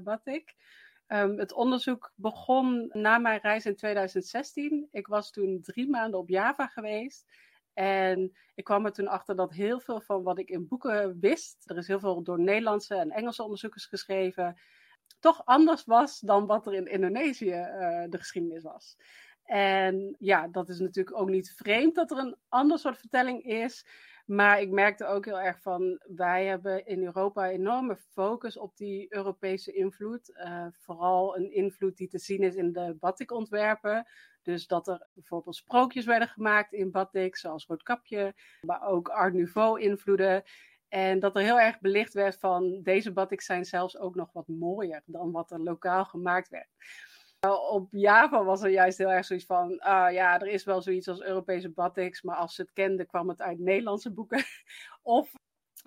Batik. 0.03 0.55
Um, 1.13 1.39
het 1.39 1.53
onderzoek 1.53 2.13
begon 2.15 2.91
na 2.93 3.19
mijn 3.19 3.41
reis 3.41 3.67
in 3.67 3.77
2016. 3.77 4.89
Ik 4.91 5.07
was 5.07 5.31
toen 5.31 5.61
drie 5.63 5.91
maanden 5.91 6.21
op 6.21 6.29
Java 6.29 6.67
geweest. 6.67 7.27
En 7.73 8.37
ik 8.55 8.65
kwam 8.65 8.85
er 8.85 8.93
toen 8.93 9.09
achter 9.09 9.37
dat 9.37 9.53
heel 9.53 9.81
veel 9.81 10.01
van 10.01 10.23
wat 10.23 10.39
ik 10.39 10.49
in 10.49 10.69
boeken 10.69 11.21
wist, 11.21 11.71
er 11.71 11.77
is 11.77 11.87
heel 11.87 12.01
veel 12.01 12.23
door 12.23 12.41
Nederlandse 12.41 12.95
en 12.95 13.11
Engelse 13.11 13.43
onderzoekers 13.43 13.87
geschreven, 13.87 14.61
toch 15.21 15.45
anders 15.45 15.85
was 15.85 16.21
dan 16.21 16.47
wat 16.47 16.67
er 16.67 16.75
in 16.75 16.87
Indonesië 16.87 17.55
uh, 17.55 18.05
de 18.09 18.19
geschiedenis 18.19 18.63
was. 18.63 18.97
En 19.45 20.17
ja, 20.19 20.49
dat 20.49 20.69
is 20.69 20.79
natuurlijk 20.79 21.21
ook 21.21 21.29
niet 21.29 21.55
vreemd 21.57 21.95
dat 21.95 22.11
er 22.11 22.19
een 22.19 22.37
ander 22.49 22.79
soort 22.79 22.99
vertelling 22.99 23.45
is. 23.45 23.87
Maar 24.27 24.61
ik 24.61 24.71
merkte 24.71 25.07
ook 25.07 25.25
heel 25.25 25.41
erg 25.41 25.61
van, 25.61 26.01
wij 26.17 26.47
hebben 26.47 26.87
in 26.87 27.05
Europa 27.05 27.51
enorme 27.51 27.97
focus 27.97 28.59
op 28.59 28.77
die 28.77 29.15
Europese 29.15 29.73
invloed. 29.73 30.31
Uh, 30.35 30.67
vooral 30.71 31.37
een 31.37 31.53
invloed 31.55 31.97
die 31.97 32.09
te 32.09 32.19
zien 32.19 32.43
is 32.43 32.55
in 32.55 32.73
de 32.73 32.97
batikontwerpen. 33.01 34.07
Dus 34.43 34.67
dat 34.67 34.89
er 34.89 35.07
bijvoorbeeld 35.15 35.57
sprookjes 35.57 36.05
werden 36.05 36.29
gemaakt 36.29 36.73
in 36.73 36.91
batik, 36.91 37.37
zoals 37.37 37.67
Roodkapje, 37.67 38.35
maar 38.61 38.83
ook 38.83 39.09
Art 39.09 39.35
Nouveau 39.35 39.81
invloeden. 39.81 40.43
En 40.89 41.21
dat 41.21 41.37
er 41.37 41.43
heel 41.43 41.61
erg 41.61 41.81
belicht 41.81 42.13
werd 42.13 42.39
van, 42.39 42.81
deze 42.83 43.13
batiks 43.13 43.47
zijn 43.47 43.65
zelfs 43.65 43.99
ook 43.99 44.15
nog 44.15 44.33
wat 44.33 44.49
mooier 44.49 45.03
dan 45.07 45.33
wat 45.33 45.51
er 45.51 45.61
lokaal 45.61 46.05
gemaakt 46.05 46.49
werd. 46.49 46.69
Op 47.51 47.89
Java 47.91 48.45
was 48.45 48.63
er 48.63 48.71
juist 48.71 48.99
heel 48.99 49.13
erg 49.13 49.25
zoiets 49.25 49.47
van, 49.47 49.71
uh, 49.73 50.07
ja, 50.11 50.41
er 50.41 50.47
is 50.47 50.65
wel 50.65 50.83
zoiets 50.83 51.09
als 51.09 51.21
Europese 51.21 51.71
batiks, 51.71 52.23
maar 52.23 52.37
als 52.37 52.55
ze 52.55 52.63
het 52.63 52.73
kenden 52.73 53.07
kwam 53.07 53.29
het 53.29 53.41
uit 53.41 53.59
Nederlandse 53.59 54.13
boeken. 54.13 54.45
of 55.03 55.35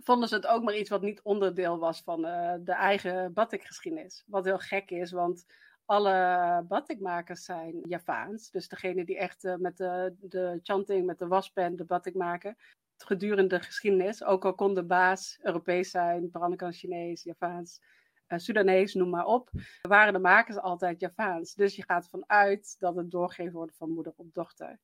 vonden 0.03 0.29
ze 0.29 0.35
het 0.35 0.47
ook 0.47 0.63
maar 0.63 0.75
iets 0.75 0.89
wat 0.89 1.01
niet 1.01 1.21
onderdeel 1.21 1.79
was 1.79 2.01
van 2.01 2.25
uh, 2.25 2.53
de 2.59 2.71
eigen 2.71 3.33
batikgeschiedenis. 3.33 4.23
Wat 4.27 4.45
heel 4.45 4.57
gek 4.57 4.91
is, 4.91 5.11
want 5.11 5.45
alle 5.85 6.63
batikmakers 6.67 7.43
zijn 7.43 7.79
Javaans. 7.83 8.51
Dus 8.51 8.67
degene 8.67 9.05
die 9.05 9.17
echt 9.17 9.43
uh, 9.43 9.55
met 9.55 9.77
de, 9.77 10.15
de 10.19 10.59
chanting, 10.63 11.05
met 11.05 11.19
de 11.19 11.27
waspen, 11.27 11.75
de 11.75 11.85
batik 11.85 12.15
maken. 12.15 12.57
Gedurende 12.97 13.57
de 13.57 13.63
geschiedenis, 13.63 14.23
ook 14.23 14.45
al 14.45 14.55
kon 14.55 14.73
de 14.73 14.85
baas 14.85 15.39
Europees 15.41 15.91
zijn, 15.91 16.29
Peranakan 16.31 16.73
Chinees, 16.73 17.23
Javaans 17.23 17.81
uh, 18.27 18.39
Sudanees, 18.39 18.93
noem 18.93 19.09
maar 19.09 19.25
op, 19.25 19.49
waren 19.81 20.13
de 20.13 20.19
makers 20.19 20.57
altijd 20.57 20.99
Javaans. 20.99 21.53
Dus 21.53 21.75
je 21.75 21.83
gaat 21.83 22.09
vanuit 22.09 22.75
dat 22.79 22.95
het 22.95 23.11
doorgegeven 23.11 23.53
wordt 23.53 23.75
van 23.75 23.89
moeder 23.89 24.13
op 24.15 24.33
dochter. 24.33 24.79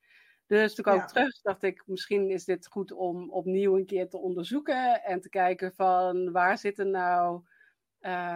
Dus 0.46 0.76
toen 0.76 0.84
kwam 0.84 0.96
ik 0.96 1.02
ja. 1.02 1.08
terug, 1.08 1.42
dacht 1.42 1.64
ik, 1.64 1.84
misschien 1.86 2.30
is 2.30 2.46
dit 2.46 2.68
goed 2.68 2.92
om 2.92 3.30
opnieuw 3.30 3.78
een 3.78 3.86
keer 3.86 4.10
te 4.10 4.18
onderzoeken 4.18 5.04
en 5.04 5.22
te 5.22 5.30
kijken 5.30 5.74
van 5.76 6.32
waar 6.32 6.58
zitten 6.58 6.90
nou 6.90 7.42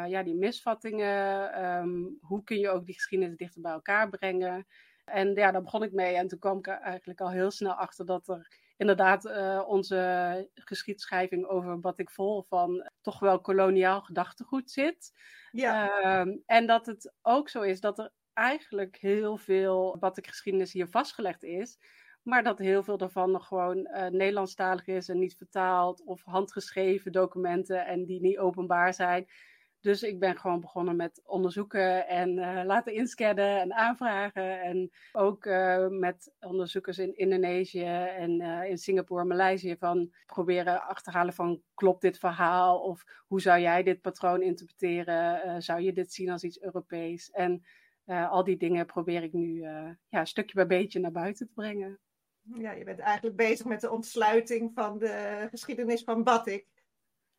ja, 0.08 0.24
die 0.24 0.36
misvattingen. 0.36 1.54
Ehm, 1.54 2.04
hoe 2.22 2.44
kun 2.44 2.60
je 2.60 2.70
ook 2.70 2.86
die 2.86 2.94
geschiedenis 2.94 3.38
dichter 3.38 3.62
bij 3.62 3.72
elkaar 3.72 4.10
brengen? 4.10 4.68
En 5.06 5.34
ja, 5.34 5.52
daar 5.52 5.62
begon 5.62 5.84
ik 5.84 5.92
mee. 5.92 6.16
En 6.16 6.28
toen 6.28 6.40
kwam 6.40 6.58
ik 6.58 6.68
er 6.68 6.80
eigenlijk 6.80 7.22
al 7.22 7.32
heel 7.32 7.52
snel 7.52 7.74
achter 7.74 8.06
dat 8.06 8.28
er 8.28 8.48
inderdaad 8.78 9.26
uh, 9.26 9.64
onze 9.68 10.50
geschiedschrijving 10.54 11.46
over 11.46 11.80
wat 11.80 12.00
ik 12.00 12.10
vol 12.10 12.44
van 12.44 12.90
toch 13.02 13.20
wel 13.20 13.42
koloniaal 13.42 14.02
gedachtegoed 14.02 14.72
zit. 14.72 15.12
Ja. 15.52 16.02
Ehm, 16.02 16.38
en 16.46 16.68
dat 16.68 16.86
het 16.86 17.14
ook 17.22 17.50
zo 17.50 17.62
is 17.62 17.80
dat 17.80 18.00
er 18.00 18.12
eigenlijk 18.34 18.98
heel 18.98 19.38
veel 19.38 19.98
wat 20.00 20.18
ik 20.18 20.28
geschiedenis 20.28 20.74
hier 20.74 20.88
vastgelegd 20.88 21.44
is. 21.44 21.80
Maar 22.24 22.44
dat 22.44 22.60
heel 22.60 22.84
veel 22.84 22.98
daarvan 22.98 23.32
nog 23.32 23.48
gewoon 23.48 23.78
uh, 23.78 24.08
Nederlandstalig 24.08 24.88
is 24.88 25.10
en 25.10 25.20
niet 25.20 25.38
vertaald 25.38 26.04
of 26.04 26.24
handgeschreven 26.24 27.12
documenten 27.12 27.86
en 27.86 28.06
die 28.06 28.22
niet 28.22 28.38
openbaar 28.38 28.94
zijn. 28.94 29.28
Dus 29.86 30.04
ik 30.04 30.20
ben 30.20 30.38
gewoon 30.38 30.60
begonnen 30.60 30.96
met 30.96 31.22
onderzoeken 31.26 32.08
en 32.08 32.38
uh, 32.38 32.62
laten 32.64 32.94
inscannen 32.94 33.60
en 33.60 33.74
aanvragen. 33.74 34.62
En 34.62 34.92
ook 35.12 35.46
uh, 35.46 35.88
met 35.88 36.34
onderzoekers 36.40 36.98
in 36.98 37.18
Indonesië 37.18 37.86
en 38.18 38.42
uh, 38.42 38.70
in 38.70 38.78
Singapore, 38.78 39.24
Maleisië, 39.24 39.76
van 39.78 40.14
proberen 40.26 40.88
achterhalen 40.88 41.34
van 41.34 41.62
klopt 41.74 42.02
dit 42.02 42.18
verhaal? 42.18 42.80
Of 42.80 43.04
hoe 43.28 43.42
zou 43.42 43.60
jij 43.60 43.84
dit 43.84 44.02
patroon 44.02 44.42
interpreteren? 44.42 45.62
zou 45.62 45.82
je 45.82 45.94
dit 45.94 46.14
zien 46.14 46.30
als 46.30 46.44
iets 46.44 46.62
Europees? 46.62 47.32
En 47.32 47.66
al 48.06 48.44
die 48.44 48.58
dingen 48.58 48.86
probeer 48.86 49.24
ik 49.24 49.34
nu 49.34 49.62
ja, 50.10 50.26
stukje 50.26 50.56
bij 50.56 50.68
beetje 50.68 51.00
naar 51.00 51.12
buiten 51.12 51.48
te 51.48 51.54
brengen. 51.54 52.00
Ja, 52.42 52.72
je 52.72 52.84
bent 52.84 53.00
eigenlijk 53.00 53.36
bezig 53.36 53.66
met 53.66 53.82
de 53.82 53.92
ontsluiting 53.92 54.72
van 54.74 54.98
de 54.98 55.48
geschiedenis 55.50 56.04
van 56.04 56.24
Batik. 56.24 56.68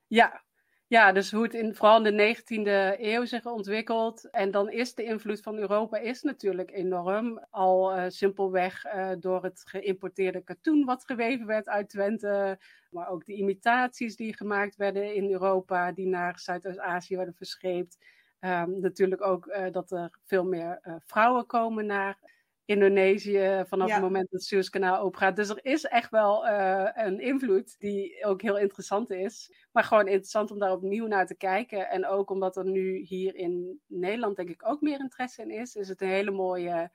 Ja, 0.07 0.45
ja, 0.89 1.13
dus 1.13 1.31
hoe 1.31 1.43
het 1.43 1.55
in, 1.55 1.75
vooral 1.75 2.07
in 2.07 2.17
de 2.17 2.37
19e 2.37 3.01
eeuw 3.01 3.25
zich 3.25 3.47
ontwikkelt. 3.47 4.31
En 4.31 4.51
dan 4.51 4.71
is 4.71 4.95
de 4.95 5.05
invloed 5.05 5.41
van 5.41 5.59
Europa 5.59 5.99
is 5.99 6.23
natuurlijk 6.23 6.71
enorm. 6.71 7.47
Al 7.51 7.97
uh, 7.97 8.05
simpelweg 8.09 8.85
uh, 8.85 9.11
door 9.19 9.43
het 9.43 9.63
geïmporteerde 9.67 10.41
katoen 10.41 10.85
wat 10.85 11.05
geweven 11.05 11.47
werd 11.47 11.69
uit 11.69 11.89
Twente. 11.89 12.59
Maar 12.91 13.09
ook 13.09 13.25
de 13.25 13.35
imitaties 13.35 14.17
die 14.17 14.37
gemaakt 14.37 14.77
werden 14.77 15.15
in 15.15 15.31
Europa, 15.31 15.93
die 15.93 16.07
naar 16.07 16.39
Zuidoost-Azië 16.39 17.17
werden 17.17 17.35
verscheept. 17.35 17.99
Um, 18.41 18.81
natuurlijk 18.81 19.23
ook 19.23 19.47
uh, 19.47 19.67
dat 19.71 19.91
er 19.91 20.19
veel 20.25 20.45
meer 20.45 21.01
vrouwen 21.07 21.47
komen 21.47 21.87
naar 21.87 22.19
Indonesië 22.67 23.65
vanaf 23.67 23.93
het 23.93 24.01
moment 24.01 24.31
dat 24.31 24.41
het 24.41 24.49
Suezkanaal 24.49 24.99
open 24.99 25.19
gaat. 25.19 25.37
Dus 25.37 25.49
er 25.49 25.65
is 25.65 25.85
echt 25.85 26.11
wel 26.11 26.47
uh, 26.47 26.89
een 26.95 27.21
invloed 27.21 27.79
die 27.79 28.25
ook 28.25 28.43
heel 28.43 28.59
interessant 28.59 29.11
is. 29.11 29.67
Maar 29.73 29.85
gewoon 29.85 30.07
interessant 30.07 30.51
om 30.51 30.59
daar 30.59 30.73
opnieuw 30.73 31.07
naar 31.07 31.27
te 31.27 31.37
kijken. 31.37 31.89
En 31.89 32.07
ook 32.07 32.31
omdat 32.31 32.57
er 32.57 32.65
nu 32.65 32.97
hier 32.97 33.35
in 33.35 33.81
Nederland 33.87 34.37
denk 34.37 34.49
ik 34.49 34.69
ook 34.69 34.81
meer 34.81 35.01
interesse 35.01 35.43
in 35.43 35.51
is, 35.51 35.75
is 35.75 35.89
het 35.89 36.01
een 36.01 36.09
hele 36.09 36.31
mooie 36.31 36.91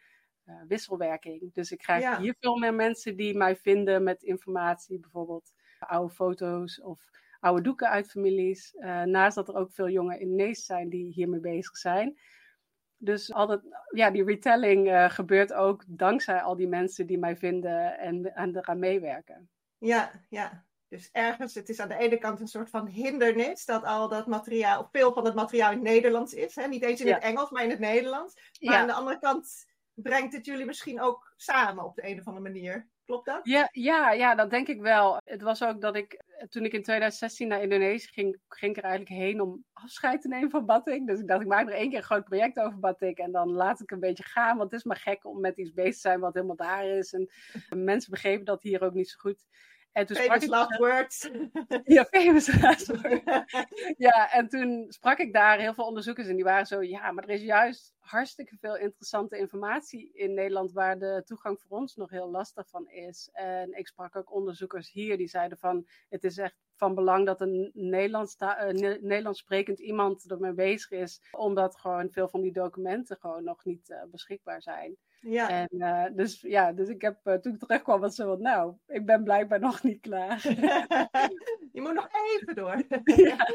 uh, 0.46 0.56
wisselwerking. 0.68 1.54
Dus 1.54 1.72
ik 1.72 1.78
krijg 1.78 2.18
hier 2.18 2.36
veel 2.40 2.58
meer 2.58 2.74
mensen 2.74 3.16
die 3.16 3.38
mij 3.38 3.56
vinden 3.56 4.04
met 4.04 4.24
informatie, 4.24 5.00
bijvoorbeeld 5.00 5.54
oude 5.80 6.14
foto's 6.14 6.82
of 6.82 7.10
oude 7.40 7.62
doeken 7.62 7.90
uit 7.90 8.12
families. 8.12 8.74
Uh, 8.74 9.04
naast 9.04 9.36
dat 9.36 9.48
er 9.48 9.56
ook 9.56 9.72
veel 9.72 9.90
jonge 9.90 10.20
Indonesiërs 10.20 10.66
zijn 10.66 10.90
die 10.90 11.12
hiermee 11.14 11.40
bezig 11.40 11.78
zijn. 11.78 12.20
Dus 13.04 13.34
altijd, 13.34 13.62
ja, 13.90 14.12
die 14.12 14.24
retelling 14.24 14.88
uh, 14.88 15.10
gebeurt 15.10 15.54
ook 15.54 15.84
dankzij 15.88 16.42
al 16.42 16.56
die 16.56 16.68
mensen 16.68 17.06
die 17.06 17.18
mij 17.18 17.38
vinden 17.38 17.98
en, 17.98 18.36
en 18.36 18.58
eraan 18.58 18.80
meewerken. 18.80 19.50
Ja, 19.78 20.12
ja. 20.30 20.66
Dus 20.88 21.10
ergens, 21.12 21.56
het 21.56 21.70
is 21.70 21.80
aan 21.80 21.88
de 21.88 21.98
ene 21.98 22.18
kant 22.18 22.40
een 22.40 22.48
soort 22.48 22.70
van 22.70 22.88
hindernis 22.88 23.66
dat 23.66 23.84
al 23.84 24.10
dat 24.10 24.28
materiaal, 24.28 24.82
of 24.82 24.90
veel 24.92 25.14
van 25.14 25.26
het 25.26 25.36
materiaal 25.36 25.72
in 25.72 25.78
het 25.78 25.88
Nederlands 25.88 26.34
is. 26.34 26.56
Hè? 26.56 26.68
Niet 26.68 26.84
eens 26.84 27.02
in 27.02 27.14
het 27.14 27.24
Engels, 27.24 27.50
maar 27.50 27.64
in 27.64 27.70
het 27.70 27.80
Nederlands. 27.80 28.36
Maar 28.60 28.76
aan 28.76 28.88
de 28.88 28.94
andere 28.94 29.20
kant 29.20 29.66
brengt 29.94 30.34
het 30.34 30.46
jullie 30.46 30.66
misschien 30.66 31.02
ook 31.02 31.34
samen 31.36 31.84
op 31.84 31.96
de 31.96 32.08
een 32.08 32.20
of 32.20 32.28
andere 32.28 32.50
manier. 32.50 32.88
Klopt 33.12 33.26
dat? 33.26 33.40
Ja, 33.44 33.70
ja, 33.72 34.12
ja, 34.12 34.36
dat 34.36 34.50
denk 34.50 34.68
ik 34.68 34.82
wel. 34.82 35.22
Het 35.24 35.42
was 35.42 35.64
ook 35.64 35.82
dat 35.82 35.96
ik, 35.96 36.22
toen 36.50 36.66
ik 36.66 36.74
in 36.74 36.84
2016 36.84 37.48
naar 37.48 37.62
Indonesië 37.62 38.08
ging, 38.08 38.40
ging 38.48 38.72
ik 38.72 38.84
er 38.84 38.90
eigenlijk 38.90 39.22
heen 39.22 39.42
om 39.42 39.66
afscheid 39.74 40.22
te 40.22 40.28
nemen 40.28 40.50
van 40.50 40.66
batik. 40.66 41.08
Dus 41.08 41.20
ik 41.20 41.28
dacht, 41.28 41.42
ik 41.42 41.48
maak 41.48 41.68
er 41.68 41.74
één 41.74 41.90
keer 41.90 41.98
een 41.98 42.04
groot 42.04 42.24
project 42.24 42.60
over 42.60 42.80
batik 42.80 43.18
en 43.18 43.32
dan 43.32 43.52
laat 43.52 43.82
ik 43.82 43.92
een 43.92 44.00
beetje 44.00 44.24
gaan. 44.24 44.58
Want 44.58 44.72
het 44.72 44.80
is 44.80 44.86
maar 44.86 44.98
gek 44.98 45.26
om 45.26 45.40
met 45.40 45.58
iets 45.58 45.74
bezig 45.74 45.94
te 45.94 46.00
zijn 46.00 46.20
wat 46.20 46.34
helemaal 46.34 46.56
daar 46.56 46.86
is. 46.86 47.14
En 47.14 47.30
mensen 47.86 48.12
begrepen 48.12 48.46
dat 48.46 48.64
hier 48.64 48.82
ook 48.82 48.94
niet 48.94 49.10
zo 49.10 49.20
goed. 49.20 49.46
En 49.92 50.06
toen 50.06 50.16
famous 50.16 50.44
sprak 50.44 50.60
last 50.60 50.72
ik, 50.72 50.78
words. 50.78 51.30
Ja, 51.96 52.06
famous 52.06 52.62
last 52.62 52.88
words. 53.02 53.54
ja, 53.98 54.32
en 54.32 54.48
toen 54.48 54.86
sprak 54.88 55.18
ik 55.18 55.34
daar 55.34 55.60
heel 55.60 55.74
veel 55.74 55.86
onderzoekers 55.86 56.28
en 56.28 56.36
die 56.36 56.44
waren 56.44 56.66
zo, 56.66 56.84
ja, 56.84 57.12
maar 57.12 57.24
er 57.24 57.30
is 57.30 57.42
juist 57.42 57.94
hartstikke 58.12 58.58
veel 58.58 58.78
interessante 58.78 59.38
informatie 59.38 60.12
in 60.14 60.34
Nederland 60.34 60.72
waar 60.72 61.00
de 61.00 61.22
toegang 61.26 61.62
voor 61.62 61.78
ons 61.78 61.96
nog 61.96 62.10
heel 62.10 62.30
lastig 62.30 62.70
van 62.70 62.90
is. 62.90 63.30
En 63.32 63.78
ik 63.78 63.88
sprak 63.88 64.16
ook 64.16 64.34
onderzoekers 64.34 64.92
hier 64.92 65.18
die 65.18 65.28
zeiden 65.28 65.58
van, 65.58 65.88
het 66.10 66.24
is 66.24 66.38
echt 66.38 66.56
van 66.76 66.96
belang 66.96 67.26
dat 67.26 67.42
een 67.42 67.72
Nederlands, 67.74 68.36
uh, 68.40 68.68
Nederlands 69.02 69.40
sprekend 69.40 69.80
iemand 69.80 70.32
ermee 70.32 70.54
bezig 70.54 70.92
is, 70.92 71.22
omdat 71.32 71.80
gewoon 71.80 72.12
veel 72.12 72.28
van 72.28 72.42
die 72.42 72.54
documenten 72.54 73.18
gewoon 73.20 73.44
nog 73.44 73.66
niet 73.66 73.90
uh, 73.90 74.04
beschikbaar 74.12 74.62
zijn. 74.62 74.98
Ja. 75.20 75.50
En, 75.50 75.70
uh, 75.72 76.06
dus 76.16 76.42
ja, 76.42 76.72
dus 76.72 76.90
ik 76.90 77.02
heb 77.02 77.40
toen 77.42 77.54
ik 77.54 77.60
terugkwam 77.60 78.00
was 78.00 78.16
zo 78.16 78.28
van, 78.28 78.42
nou, 78.42 78.76
ik 78.88 79.06
ben 79.06 79.24
blijkbaar 79.24 79.60
nog 79.60 79.84
niet 79.84 80.02
klaar. 80.02 80.42
je 81.76 81.82
moet 81.82 81.94
nog 81.94 82.10
even 82.12 82.56
door. 82.56 82.84
ja. 83.28 83.48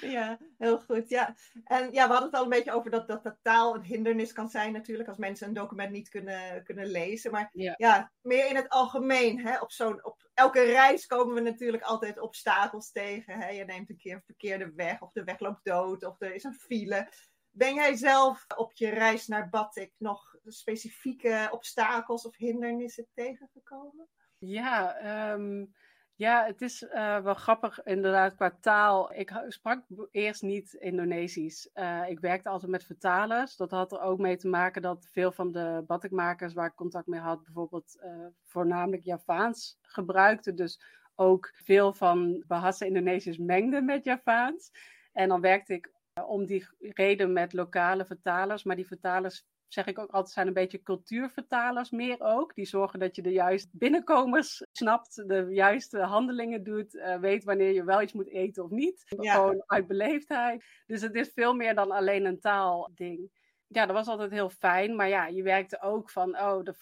ja, 0.00 0.38
heel 0.58 0.78
goed. 0.78 1.08
Ja. 1.08 1.34
En 1.64 1.92
ja, 1.92 2.06
we 2.06 2.12
hadden 2.12 2.28
het 2.28 2.34
al 2.34 2.42
een 2.42 2.48
beetje 2.48 2.72
over 2.72 2.90
dat, 2.90 3.08
dat 3.08 3.22
de 3.22 3.34
taal 3.42 3.74
een 3.74 3.82
hindernis 3.96 4.32
kan 4.32 4.48
zijn 4.48 4.72
natuurlijk, 4.72 5.08
als 5.08 5.18
mensen 5.18 5.48
een 5.48 5.54
document 5.54 5.90
niet 5.90 6.08
kunnen, 6.08 6.64
kunnen 6.64 6.86
lezen. 6.86 7.30
Maar 7.30 7.48
ja. 7.52 7.74
ja 7.76 8.12
meer 8.20 8.48
in 8.48 8.56
het 8.56 8.68
algemeen, 8.68 9.46
hè, 9.46 9.58
op, 9.58 9.72
zo'n, 9.72 10.04
op 10.04 10.28
elke 10.34 10.62
reis 10.62 11.06
komen 11.06 11.34
we 11.34 11.40
natuurlijk 11.40 11.82
altijd 11.82 12.20
obstakels 12.20 12.92
tegen. 12.92 13.38
Hè. 13.38 13.48
Je 13.48 13.64
neemt 13.64 13.90
een 13.90 13.96
keer 13.96 14.14
een 14.14 14.22
verkeerde 14.22 14.72
weg, 14.74 15.00
of 15.00 15.12
de 15.12 15.24
weg 15.24 15.38
loopt 15.40 15.64
dood, 15.64 16.04
of 16.04 16.20
er 16.20 16.34
is 16.34 16.44
een 16.44 16.54
file. 16.54 17.08
Ben 17.50 17.74
jij 17.74 17.96
zelf 17.96 18.44
op 18.56 18.72
je 18.72 18.88
reis 18.88 19.26
naar 19.26 19.48
Batik 19.48 19.92
nog 19.98 20.36
specifieke 20.44 21.48
obstakels 21.50 22.26
of 22.26 22.36
hindernissen 22.36 23.06
tegengekomen? 23.14 24.08
Ja, 24.38 24.96
um, 25.32 25.74
ja 26.16 26.44
het 26.44 26.62
is 26.62 26.82
uh, 26.82 27.18
wel 27.20 27.34
grappig 27.34 27.82
inderdaad 27.82 28.34
qua 28.34 28.56
taal. 28.60 29.12
Ik 29.12 29.32
sprak 29.48 29.84
eerst 30.10 30.42
niet 30.42 30.72
Indonesisch. 30.72 31.70
Uh, 31.74 32.08
ik 32.08 32.20
werkte 32.20 32.48
altijd 32.48 32.70
met 32.70 32.84
vertalers. 32.84 33.56
Dat 33.56 33.70
had 33.70 33.92
er 33.92 34.00
ook 34.00 34.18
mee 34.18 34.36
te 34.36 34.48
maken 34.48 34.82
dat 34.82 35.08
veel 35.10 35.32
van 35.32 35.52
de 35.52 35.84
batikmakers 35.86 36.54
waar 36.54 36.66
ik 36.66 36.74
contact 36.74 37.06
mee 37.06 37.20
had, 37.20 37.42
bijvoorbeeld 37.42 37.98
uh, 38.04 38.26
voornamelijk 38.42 39.04
Javaans 39.04 39.78
gebruikten. 39.82 40.56
Dus 40.56 40.80
ook 41.14 41.50
veel 41.54 41.92
van 41.92 42.44
Bahasa 42.46 42.86
Indonesiërs 42.86 43.38
mengden 43.38 43.84
met 43.84 44.04
Javaans. 44.04 44.70
En 45.12 45.28
dan 45.28 45.40
werkte 45.40 45.74
ik 45.74 45.90
om 46.26 46.46
die 46.46 46.68
reden 46.78 47.32
met 47.32 47.52
lokale 47.52 48.04
vertalers. 48.04 48.64
Maar 48.64 48.76
die 48.76 48.86
vertalers, 48.86 49.46
zeg 49.68 49.86
ik 49.86 49.98
ook 49.98 50.10
altijd, 50.10 50.34
zijn 50.34 50.46
een 50.46 50.52
beetje 50.52 50.82
cultuurvertalers 50.82 51.90
meer 51.90 52.20
ook. 52.20 52.54
Die 52.54 52.66
zorgen 52.66 52.98
dat 52.98 53.16
je 53.16 53.22
de 53.22 53.32
juiste 53.32 53.70
binnenkomers 53.72 54.66
snapt, 54.72 55.28
de 55.28 55.46
juiste 55.50 55.98
handelingen 55.98 56.62
doet, 56.62 56.94
uh, 56.94 57.18
weet 57.18 57.44
wanneer 57.44 57.72
je 57.72 57.84
wel 57.84 58.02
iets 58.02 58.12
moet 58.12 58.28
eten 58.28 58.64
of 58.64 58.70
niet. 58.70 59.04
Gewoon 59.06 59.62
uit 59.66 59.86
beleefdheid. 59.86 60.64
Dus 60.86 61.00
het 61.00 61.14
is 61.14 61.32
veel 61.34 61.54
meer 61.54 61.74
dan 61.74 61.90
alleen 61.90 62.24
een 62.24 62.40
taalding. 62.40 63.30
Ja, 63.68 63.86
dat 63.86 63.96
was 63.96 64.06
altijd 64.06 64.30
heel 64.30 64.50
fijn. 64.50 64.96
Maar 64.96 65.08
ja, 65.08 65.26
je 65.26 65.42
werkte 65.42 65.80
ook 65.80 66.10
van, 66.10 66.38
oh, 66.38 66.60
er 66.64 66.76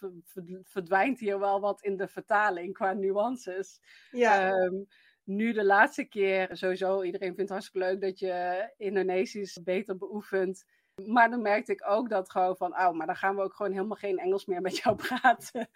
verdwijnt 0.62 1.18
hier 1.18 1.38
wel 1.38 1.60
wat 1.60 1.82
in 1.82 1.96
de 1.96 2.08
vertaling 2.08 2.72
qua 2.72 2.92
nuances. 2.92 3.80
Ja. 4.10 4.52
Um, 4.52 4.86
nu 5.24 5.52
de 5.52 5.64
laatste 5.64 6.04
keer, 6.04 6.48
sowieso, 6.52 7.02
iedereen 7.02 7.34
vindt 7.34 7.40
het 7.40 7.50
hartstikke 7.50 7.86
leuk 7.86 8.00
dat 8.00 8.18
je 8.18 8.68
Indonesisch 8.76 9.62
beter 9.62 9.96
beoefent. 9.96 10.64
Maar 11.06 11.30
dan 11.30 11.42
merkte 11.42 11.72
ik 11.72 11.84
ook 11.88 12.08
dat 12.08 12.30
gewoon 12.30 12.56
van, 12.56 12.72
oh, 12.72 12.90
maar 12.90 13.06
dan 13.06 13.16
gaan 13.16 13.36
we 13.36 13.42
ook 13.42 13.54
gewoon 13.54 13.72
helemaal 13.72 13.96
geen 13.96 14.18
Engels 14.18 14.46
meer 14.46 14.60
met 14.60 14.76
jou 14.76 14.96
praten. 15.08 15.70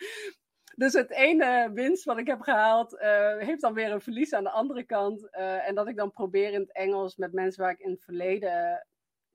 Dus 0.76 0.92
het 0.92 1.10
ene 1.10 1.70
winst 1.74 2.04
wat 2.04 2.18
ik 2.18 2.26
heb 2.26 2.40
gehaald, 2.40 2.92
uh, 2.92 3.38
heeft 3.38 3.60
dan 3.60 3.74
weer 3.74 3.92
een 3.92 4.00
verlies 4.00 4.32
aan 4.32 4.44
de 4.44 4.50
andere 4.50 4.84
kant. 4.84 5.28
Uh, 5.30 5.68
en 5.68 5.74
dat 5.74 5.88
ik 5.88 5.96
dan 5.96 6.12
probeer 6.12 6.52
in 6.52 6.60
het 6.60 6.72
Engels 6.72 7.16
met 7.16 7.32
mensen 7.32 7.62
waar 7.62 7.72
ik 7.72 7.78
in 7.78 7.90
het 7.90 8.04
verleden 8.04 8.86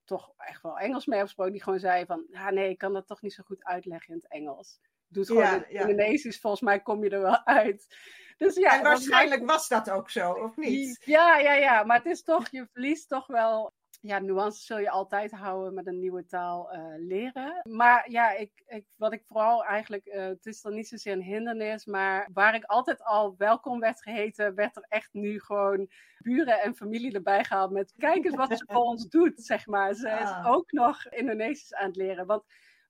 toch 0.03 0.33
echt 0.37 0.61
wel 0.61 0.77
Engels 0.77 1.05
mee 1.05 1.17
heb 1.17 1.27
gesproken, 1.27 1.53
die 1.53 1.63
gewoon 1.63 1.79
zeiden 1.79 2.07
van, 2.07 2.25
ja 2.29 2.49
nee, 2.49 2.69
ik 2.69 2.77
kan 2.77 2.93
dat 2.93 3.07
toch 3.07 3.21
niet 3.21 3.33
zo 3.33 3.43
goed 3.45 3.63
uitleggen 3.63 4.13
in 4.13 4.19
het 4.23 4.31
Engels. 4.31 4.79
Doe 5.07 5.21
het 5.21 5.31
gewoon 5.31 5.43
ja, 5.43 5.65
in 5.65 5.73
ja. 5.73 5.81
Indonesisch, 5.81 6.39
volgens 6.39 6.61
mij 6.61 6.81
kom 6.81 7.03
je 7.03 7.09
er 7.09 7.21
wel 7.21 7.45
uit. 7.45 7.95
Dus 8.37 8.55
ja, 8.55 8.77
en 8.77 8.83
waarschijnlijk 8.83 9.45
was 9.45 9.67
dat 9.67 9.89
ook 9.89 10.09
zo, 10.09 10.31
of 10.31 10.57
niet? 10.57 11.01
Ja, 11.05 11.37
ja, 11.37 11.53
ja. 11.53 11.83
Maar 11.83 11.97
het 11.97 12.05
is 12.05 12.23
toch, 12.23 12.49
je 12.49 12.67
verliest 12.71 13.09
toch 13.09 13.27
wel 13.27 13.72
ja, 14.05 14.19
nuances 14.19 14.65
zul 14.65 14.79
je 14.79 14.89
altijd 14.89 15.31
houden 15.31 15.73
met 15.73 15.87
een 15.87 15.99
nieuwe 15.99 16.25
taal 16.25 16.71
eh, 16.71 16.83
leren. 16.97 17.61
Maar 17.69 18.11
ja, 18.11 18.31
ik, 18.31 18.63
ik, 18.67 18.85
wat 18.95 19.13
ik 19.13 19.23
vooral 19.25 19.65
eigenlijk, 19.65 20.05
uh, 20.05 20.25
het 20.25 20.45
is 20.45 20.61
dan 20.61 20.73
niet 20.73 20.87
zozeer 20.87 21.13
een 21.13 21.21
hindernis, 21.21 21.85
maar 21.85 22.29
waar 22.33 22.55
ik 22.55 22.63
altijd 22.63 23.03
al 23.03 23.35
welkom 23.37 23.79
werd 23.79 24.01
geheten, 24.01 24.55
werd 24.55 24.75
er 24.75 24.85
echt 24.89 25.13
nu 25.13 25.39
gewoon 25.39 25.89
buren 26.17 26.61
en 26.61 26.75
familie 26.75 27.13
erbij 27.13 27.43
gehaald 27.43 27.71
met 27.71 27.93
kijk 27.97 28.25
eens 28.25 28.35
wat 28.35 28.57
ze 28.57 28.65
voor 28.67 28.83
ons 28.83 29.09
doet, 29.09 29.41
zeg 29.41 29.67
maar. 29.67 29.93
Ze 29.93 30.09
is 30.09 30.29
ah. 30.29 30.47
ook 30.47 30.71
nog 30.71 31.07
Indonesisch 31.07 31.73
aan 31.73 31.87
het 31.87 31.95
leren. 31.95 32.25
Want 32.25 32.43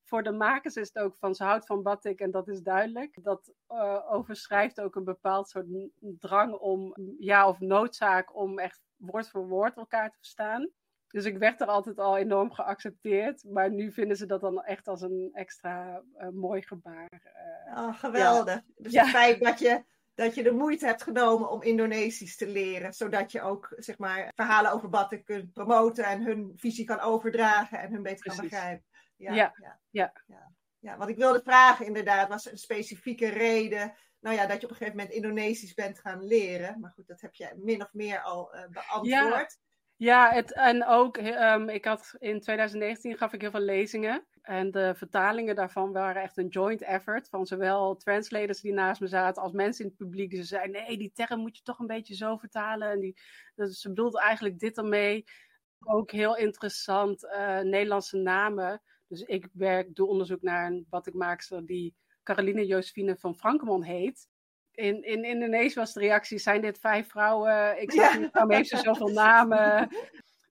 voor 0.03 0.23
de 0.23 0.31
makers 0.31 0.75
is 0.75 0.87
het 0.93 1.03
ook 1.03 1.15
van 1.17 1.35
ze 1.35 1.43
houdt 1.43 1.65
van 1.65 1.83
batik 1.83 2.19
en 2.19 2.31
dat 2.31 2.47
is 2.47 2.61
duidelijk. 2.61 3.23
Dat 3.23 3.53
uh, 3.69 4.11
overschrijft 4.13 4.81
ook 4.81 4.95
een 4.95 5.03
bepaald 5.03 5.49
soort 5.49 5.67
drang 5.99 6.53
om, 6.53 6.95
ja, 7.19 7.47
of 7.47 7.59
noodzaak 7.59 8.35
om 8.35 8.59
echt 8.59 8.81
woord 8.95 9.29
voor 9.29 9.47
woord 9.47 9.77
elkaar 9.77 10.09
te 10.09 10.17
verstaan. 10.17 10.71
Dus 11.13 11.25
ik 11.25 11.37
werd 11.37 11.61
er 11.61 11.67
altijd 11.67 11.99
al 11.99 12.17
enorm 12.17 12.51
geaccepteerd. 12.51 13.43
Maar 13.43 13.71
nu 13.71 13.91
vinden 13.91 14.17
ze 14.17 14.25
dat 14.25 14.41
dan 14.41 14.63
echt 14.63 14.87
als 14.87 15.01
een 15.01 15.29
extra 15.33 16.03
uh, 16.17 16.27
mooi 16.29 16.61
gebaar. 16.61 17.09
Uh, 17.67 17.77
oh, 17.77 17.99
geweldig. 17.99 18.61
Dus 18.75 18.95
het 18.95 19.07
feit 19.07 19.43
dat 19.43 19.59
je, 19.59 19.83
dat 20.13 20.35
je 20.35 20.43
de 20.43 20.51
moeite 20.51 20.85
hebt 20.85 21.03
genomen 21.03 21.49
om 21.49 21.61
Indonesisch 21.61 22.37
te 22.37 22.47
leren. 22.47 22.93
Zodat 22.93 23.31
je 23.31 23.41
ook 23.41 23.73
zeg 23.75 23.97
maar, 23.97 24.31
verhalen 24.35 24.71
over 24.71 24.89
batik 24.89 25.25
kunt 25.25 25.51
promoten. 25.51 26.03
En 26.03 26.23
hun 26.23 26.53
visie 26.55 26.85
kan 26.85 26.99
overdragen 26.99 27.79
en 27.79 27.91
hun 27.91 28.03
beter 28.03 28.25
kan 28.25 28.45
begrijpen. 28.49 28.85
Ja, 29.15 29.33
ja. 29.33 29.53
ja. 29.89 30.13
ja. 30.25 30.51
ja. 30.79 30.97
wat 30.97 31.09
ik 31.09 31.17
wilde 31.17 31.41
vragen 31.43 31.85
inderdaad 31.85 32.29
was 32.29 32.51
een 32.51 32.57
specifieke 32.57 33.29
reden 33.29 33.93
nou 34.19 34.35
ja, 34.35 34.45
dat 34.45 34.59
je 34.59 34.65
op 34.65 34.71
een 34.71 34.77
gegeven 34.77 34.97
moment 34.97 35.15
Indonesisch 35.15 35.73
bent 35.73 35.99
gaan 35.99 36.23
leren. 36.23 36.79
Maar 36.79 36.91
goed, 36.91 37.07
dat 37.07 37.21
heb 37.21 37.33
je 37.33 37.53
min 37.55 37.81
of 37.81 37.93
meer 37.93 38.21
al 38.21 38.55
uh, 38.55 38.61
beantwoord. 38.69 39.57
Ja, 40.03 40.31
het, 40.31 40.53
en 40.53 40.85
ook, 40.85 41.17
um, 41.17 41.69
ik 41.69 41.85
had 41.85 42.15
in 42.19 42.39
2019 42.39 43.17
gaf 43.17 43.33
ik 43.33 43.41
heel 43.41 43.51
veel 43.51 43.59
lezingen. 43.59 44.25
En 44.41 44.71
de 44.71 44.93
vertalingen 44.95 45.55
daarvan 45.55 45.91
waren 45.91 46.21
echt 46.21 46.37
een 46.37 46.47
joint 46.47 46.81
effort. 46.81 47.29
Van 47.29 47.45
zowel 47.45 47.95
translators 47.95 48.61
die 48.61 48.73
naast 48.73 49.01
me 49.01 49.07
zaten 49.07 49.41
als 49.41 49.51
mensen 49.51 49.83
in 49.83 49.89
het 49.89 49.99
publiek. 49.99 50.29
Die 50.29 50.43
zeiden, 50.43 50.71
nee, 50.71 50.97
die 50.97 51.11
term 51.11 51.39
moet 51.39 51.57
je 51.57 51.63
toch 51.63 51.79
een 51.79 51.87
beetje 51.87 52.15
zo 52.15 52.37
vertalen. 52.37 52.89
En 52.89 52.99
die, 52.99 53.17
dus 53.55 53.79
ze 53.79 53.87
bedoelt 53.89 54.19
eigenlijk 54.19 54.59
dit 54.59 54.77
ermee. 54.77 55.23
Ook 55.79 56.11
heel 56.11 56.37
interessant, 56.37 57.23
uh, 57.23 57.59
Nederlandse 57.59 58.17
namen. 58.17 58.81
Dus 59.07 59.21
ik 59.21 59.47
werk, 59.53 59.95
doe 59.95 60.07
onderzoek 60.07 60.41
naar 60.41 60.71
een 60.71 60.85
batikmaakster 60.89 61.65
die 61.65 61.95
Caroline 62.23 62.65
Josephine 62.65 63.17
van 63.17 63.35
Frankemon 63.35 63.83
heet 63.83 64.27
in, 64.73 65.03
in 65.03 65.23
Indonesië 65.23 65.79
was 65.79 65.93
de 65.93 65.99
reactie: 65.99 66.37
zijn 66.37 66.61
dit 66.61 66.79
vijf 66.79 67.09
vrouwen? 67.09 67.81
Ik 67.81 67.91
zeg 67.91 68.19
niet, 68.19 68.31
waarom 68.31 68.51
heeft 68.51 68.69
ze 68.69 68.77
zoveel 68.77 69.07
namen? 69.07 69.89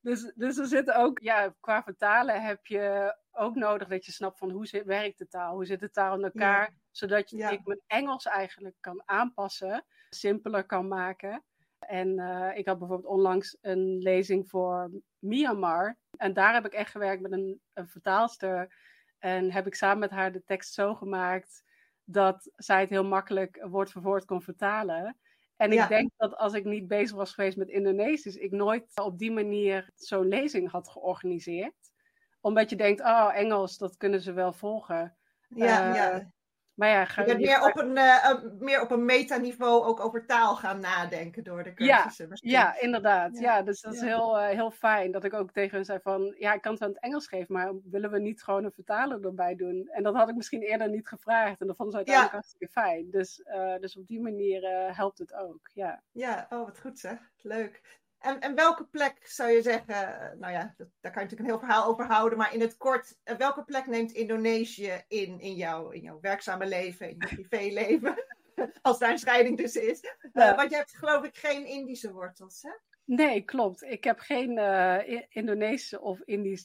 Dus, 0.00 0.32
dus 0.34 0.58
er 0.58 0.66
zit 0.66 0.92
ook, 0.92 1.18
ja, 1.18 1.54
qua 1.60 1.82
vertalen 1.82 2.42
heb 2.42 2.66
je 2.66 3.16
ook 3.32 3.54
nodig 3.54 3.88
dat 3.88 4.04
je 4.04 4.12
snapt 4.12 4.38
van 4.38 4.50
hoe 4.50 4.66
zit, 4.66 4.84
werkt 4.84 5.18
de 5.18 5.28
taal, 5.28 5.54
hoe 5.54 5.64
zit 5.64 5.80
de 5.80 5.90
taal 5.90 6.16
in 6.16 6.24
elkaar, 6.24 6.74
zodat 6.90 7.30
je, 7.30 7.36
ik 7.36 7.66
mijn 7.66 7.80
Engels 7.86 8.26
eigenlijk 8.26 8.76
kan 8.80 9.02
aanpassen, 9.04 9.84
simpeler 10.10 10.64
kan 10.64 10.88
maken. 10.88 11.44
En 11.78 12.18
uh, 12.18 12.56
ik 12.56 12.66
had 12.66 12.78
bijvoorbeeld 12.78 13.12
onlangs 13.12 13.56
een 13.60 13.98
lezing 13.98 14.48
voor 14.48 14.90
Myanmar. 15.18 15.96
En 16.16 16.32
daar 16.32 16.54
heb 16.54 16.66
ik 16.66 16.72
echt 16.72 16.90
gewerkt 16.90 17.22
met 17.22 17.32
een, 17.32 17.60
een 17.72 17.88
vertaalster. 17.88 18.74
En 19.18 19.52
heb 19.52 19.66
ik 19.66 19.74
samen 19.74 19.98
met 19.98 20.10
haar 20.10 20.32
de 20.32 20.44
tekst 20.44 20.74
zo 20.74 20.94
gemaakt 20.94 21.64
dat 22.04 22.50
zij 22.56 22.80
het 22.80 22.90
heel 22.90 23.04
makkelijk 23.04 23.66
woord 23.68 23.90
voor 23.90 24.02
woord 24.02 24.24
kon 24.24 24.42
vertalen. 24.42 25.16
En 25.56 25.72
ik 25.72 25.88
denk 25.88 26.10
dat 26.16 26.36
als 26.36 26.52
ik 26.52 26.64
niet 26.64 26.88
bezig 26.88 27.16
was 27.16 27.34
geweest 27.34 27.56
met 27.56 27.68
Indonesisch, 27.68 28.36
ik 28.36 28.50
nooit 28.50 29.00
op 29.00 29.18
die 29.18 29.32
manier 29.32 29.90
zo'n 29.94 30.28
lezing 30.28 30.70
had 30.70 30.88
georganiseerd. 30.88 31.92
Omdat 32.40 32.70
je 32.70 32.76
denkt, 32.76 33.00
oh, 33.00 33.30
Engels, 33.34 33.78
dat 33.78 33.96
kunnen 33.96 34.20
ze 34.20 34.32
wel 34.32 34.52
volgen. 34.52 35.16
Ja, 35.48 35.88
uh, 35.88 35.94
ja. 35.94 36.32
Maar 36.74 36.88
ja, 36.88 37.00
je 37.16 37.24
bent 37.24 37.40
meer, 37.40 37.64
op 37.64 37.76
een, 37.76 37.96
uh, 37.96 38.42
meer 38.58 38.80
op 38.80 38.90
een 38.90 39.04
metaniveau 39.04 39.84
ook 39.84 40.00
over 40.00 40.26
taal 40.26 40.56
gaan 40.56 40.80
nadenken 40.80 41.44
door 41.44 41.62
de 41.62 41.74
cursussen. 41.74 42.28
Ja, 42.30 42.38
ja 42.40 42.80
inderdaad. 42.80 43.38
Ja. 43.38 43.62
dus 43.62 43.80
dat 43.80 43.94
is 43.94 44.00
heel, 44.00 44.38
uh, 44.38 44.46
heel 44.46 44.70
fijn 44.70 45.12
dat 45.12 45.24
ik 45.24 45.34
ook 45.34 45.52
tegen 45.52 45.76
hen 45.76 45.84
zei 45.84 45.98
van... 46.02 46.34
Ja, 46.38 46.52
ik 46.52 46.62
kan 46.62 46.72
het 46.72 46.82
aan 46.82 46.88
het 46.88 47.00
Engels 47.00 47.26
geven, 47.26 47.54
maar 47.54 47.72
willen 47.90 48.10
we 48.10 48.18
niet 48.18 48.42
gewoon 48.42 48.64
een 48.64 48.72
vertaler 48.72 49.24
erbij 49.24 49.54
doen? 49.54 49.88
En 49.88 50.02
dat 50.02 50.14
had 50.14 50.28
ik 50.28 50.34
misschien 50.34 50.62
eerder 50.62 50.88
niet 50.88 51.08
gevraagd. 51.08 51.60
En 51.60 51.66
dat 51.66 51.76
vonden 51.76 51.92
ze 51.92 51.96
uiteindelijk 51.96 52.34
hartstikke 52.34 52.72
fijn. 52.72 53.10
Dus, 53.10 53.42
uh, 53.44 53.76
dus 53.78 53.96
op 53.96 54.06
die 54.06 54.20
manier 54.20 54.60
helpt 54.94 55.18
het 55.18 55.34
ook, 55.34 55.70
ja. 55.72 56.02
Ja, 56.10 56.46
oh 56.50 56.64
wat 56.64 56.80
goed 56.80 56.98
zeg. 56.98 57.18
Leuk. 57.36 58.00
En, 58.22 58.40
en 58.40 58.54
welke 58.54 58.84
plek 58.84 59.16
zou 59.22 59.50
je 59.50 59.62
zeggen, 59.62 59.94
nou 60.38 60.52
ja, 60.52 60.74
dat, 60.76 60.88
daar 61.00 61.12
kan 61.12 61.22
je 61.22 61.28
natuurlijk 61.28 61.40
een 61.40 61.44
heel 61.44 61.58
verhaal 61.58 61.86
over 61.86 62.04
houden, 62.04 62.38
maar 62.38 62.54
in 62.54 62.60
het 62.60 62.76
kort, 62.76 63.18
eh, 63.22 63.36
welke 63.36 63.64
plek 63.64 63.86
neemt 63.86 64.12
Indonesië 64.12 65.04
in, 65.08 65.40
in, 65.40 65.54
jouw, 65.54 65.90
in 65.90 66.00
jouw 66.00 66.20
werkzame 66.20 66.66
leven, 66.66 67.10
in 67.10 67.16
je 67.18 67.34
privéleven, 67.34 68.24
als 68.82 68.98
daar 68.98 69.10
een 69.10 69.18
scheiding 69.18 69.56
tussen 69.56 69.90
is? 69.90 70.00
Uh, 70.32 70.56
want 70.56 70.70
je 70.70 70.76
hebt 70.76 70.96
geloof 70.96 71.24
ik 71.24 71.36
geen 71.36 71.66
Indische 71.66 72.12
wortels, 72.12 72.62
hè? 72.62 72.70
Nee, 73.04 73.42
klopt. 73.42 73.82
Ik 73.82 74.04
heb 74.04 74.18
geen 74.18 74.58
uh, 74.58 75.22
Indonesische 75.28 76.00
of 76.00 76.20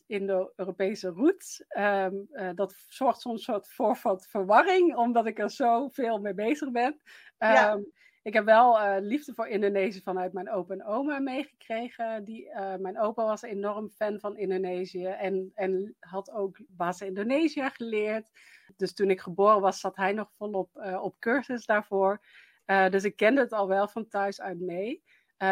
Indo-Europese 0.08 1.08
roots. 1.08 1.64
Um, 1.78 2.28
uh, 2.32 2.50
dat 2.56 2.76
zorgt 2.88 3.22
soms 3.22 3.44
soort 3.44 3.68
voor 3.68 4.00
wat 4.04 4.28
verwarring, 4.28 4.96
omdat 4.96 5.26
ik 5.26 5.40
er 5.40 5.52
zoveel 5.52 6.20
mee 6.20 6.34
bezig 6.34 6.72
ben. 6.72 7.02
Um, 7.38 7.52
ja. 7.52 7.80
Ik 8.28 8.34
heb 8.34 8.46
wel 8.46 8.80
uh, 8.80 8.96
liefde 9.00 9.34
voor 9.34 9.48
Indonesië 9.48 10.02
vanuit 10.02 10.34
mijn 10.34 10.52
opa 10.52 10.74
en 10.74 10.86
oma 10.86 11.20
meegekregen. 11.20 12.24
Die, 12.24 12.46
uh, 12.46 12.76
mijn 12.76 13.00
opa 13.00 13.24
was 13.26 13.42
enorm 13.42 13.90
fan 13.90 14.20
van 14.20 14.38
Indonesië 14.38 15.06
en, 15.06 15.52
en 15.54 15.96
had 16.00 16.32
ook 16.32 16.58
Bahasa 16.68 17.06
Indonesië 17.06 17.70
geleerd. 17.70 18.30
Dus 18.76 18.94
toen 18.94 19.10
ik 19.10 19.22
geboren 19.22 19.62
was, 19.62 19.80
zat 19.80 19.96
hij 19.96 20.12
nog 20.12 20.32
volop 20.38 20.70
uh, 20.76 21.04
op 21.04 21.20
cursus 21.20 21.66
daarvoor. 21.66 22.22
dus 22.66 23.04
ik 23.04 23.16
kende 23.16 23.42
het 23.42 23.54
al 23.54 23.68
wel 23.68 23.88
van 23.88 24.08
thuis 24.08 24.42
uit 24.42 24.60
mee. 24.60 25.04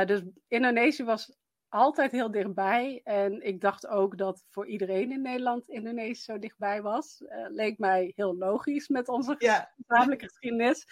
dus 0.05 0.21
Indonesië 0.47 1.03
was 1.03 1.37
altijd 1.75 2.11
heel 2.11 2.31
dichtbij. 2.31 3.01
En 3.03 3.41
ik 3.41 3.61
dacht 3.61 3.87
ook 3.87 4.17
dat 4.17 4.43
voor 4.49 4.67
iedereen 4.67 5.11
in 5.11 5.21
Nederland 5.21 5.69
Indonesië 5.69 6.21
zo 6.21 6.39
dichtbij 6.39 6.81
was. 6.81 7.21
Uh, 7.21 7.45
leek 7.49 7.77
mij 7.77 8.11
heel 8.15 8.37
logisch 8.37 8.87
met 8.87 9.07
onze 9.07 9.35
ja. 9.37 9.71
gezamenlijke 9.75 10.25
geschiedenis. 10.25 10.87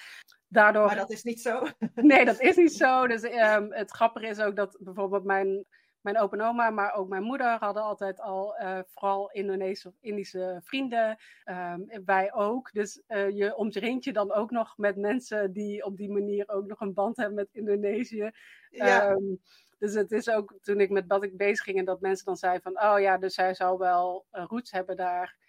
Daardoor... 0.54 0.86
Maar 0.86 0.96
dat 0.96 1.12
is 1.12 1.24
niet 1.24 1.42
zo. 1.42 1.68
Nee, 1.96 2.26
dat 2.26 2.40
is 2.40 2.56
niet 2.56 2.74
zo. 2.74 3.08
Dus 3.08 3.24
um, 3.24 3.72
het 3.72 3.92
grappige 3.92 4.28
is 4.28 4.40
ook 4.40 4.56
dat 4.56 4.78
bijvoorbeeld 4.80 5.24
mijn, 5.24 5.66
mijn 6.02 6.20
opa 6.20 6.38
en 6.38 6.44
oma, 6.44 6.70
maar 6.70 6.94
ook 6.94 7.10
mijn 7.10 7.24
moeder 7.24 7.58
hadden 7.60 7.84
altijd 7.84 8.22
al 8.22 8.56
uh, 8.62 8.80
vooral 8.86 9.32
Indonesische 9.32 9.88
of 9.88 9.96
Indische 10.00 10.60
vrienden. 10.64 11.18
Um, 11.46 12.06
wij 12.06 12.34
ook. 12.34 12.72
Dus 12.72 13.02
uh, 13.08 13.30
je 13.30 13.56
omringt 13.56 14.04
je 14.04 14.14
dan 14.14 14.34
ook 14.34 14.52
nog 14.52 14.78
met 14.78 14.96
mensen 14.98 15.52
die 15.52 15.86
op 15.86 15.98
die 15.98 16.12
manier 16.12 16.50
ook 16.50 16.68
nog 16.68 16.82
een 16.82 16.94
band 16.94 17.18
hebben 17.18 17.36
met 17.36 17.50
Indonesië. 17.52 18.32
Ja. 18.70 19.12
Um, 19.12 19.40
dus 19.80 19.94
het 19.94 20.12
is 20.12 20.30
ook 20.30 20.58
toen 20.62 20.80
ik 20.80 20.90
met 20.90 21.08
wat 21.08 21.24
ik 21.24 21.38
bezig 21.38 21.66
ging 21.66 21.78
en 21.78 21.86
dat 21.86 22.02
mensen 22.02 22.26
dan 22.26 22.38
zeiden 22.38 22.62
van, 22.62 22.92
oh 22.92 23.00
ja, 23.00 23.18
dus 23.18 23.34
zij 23.34 23.54
zal 23.54 23.80
wel 23.80 24.26
uh, 24.32 24.44
roots 24.48 24.72
hebben 24.72 24.98
daar. 24.98 25.42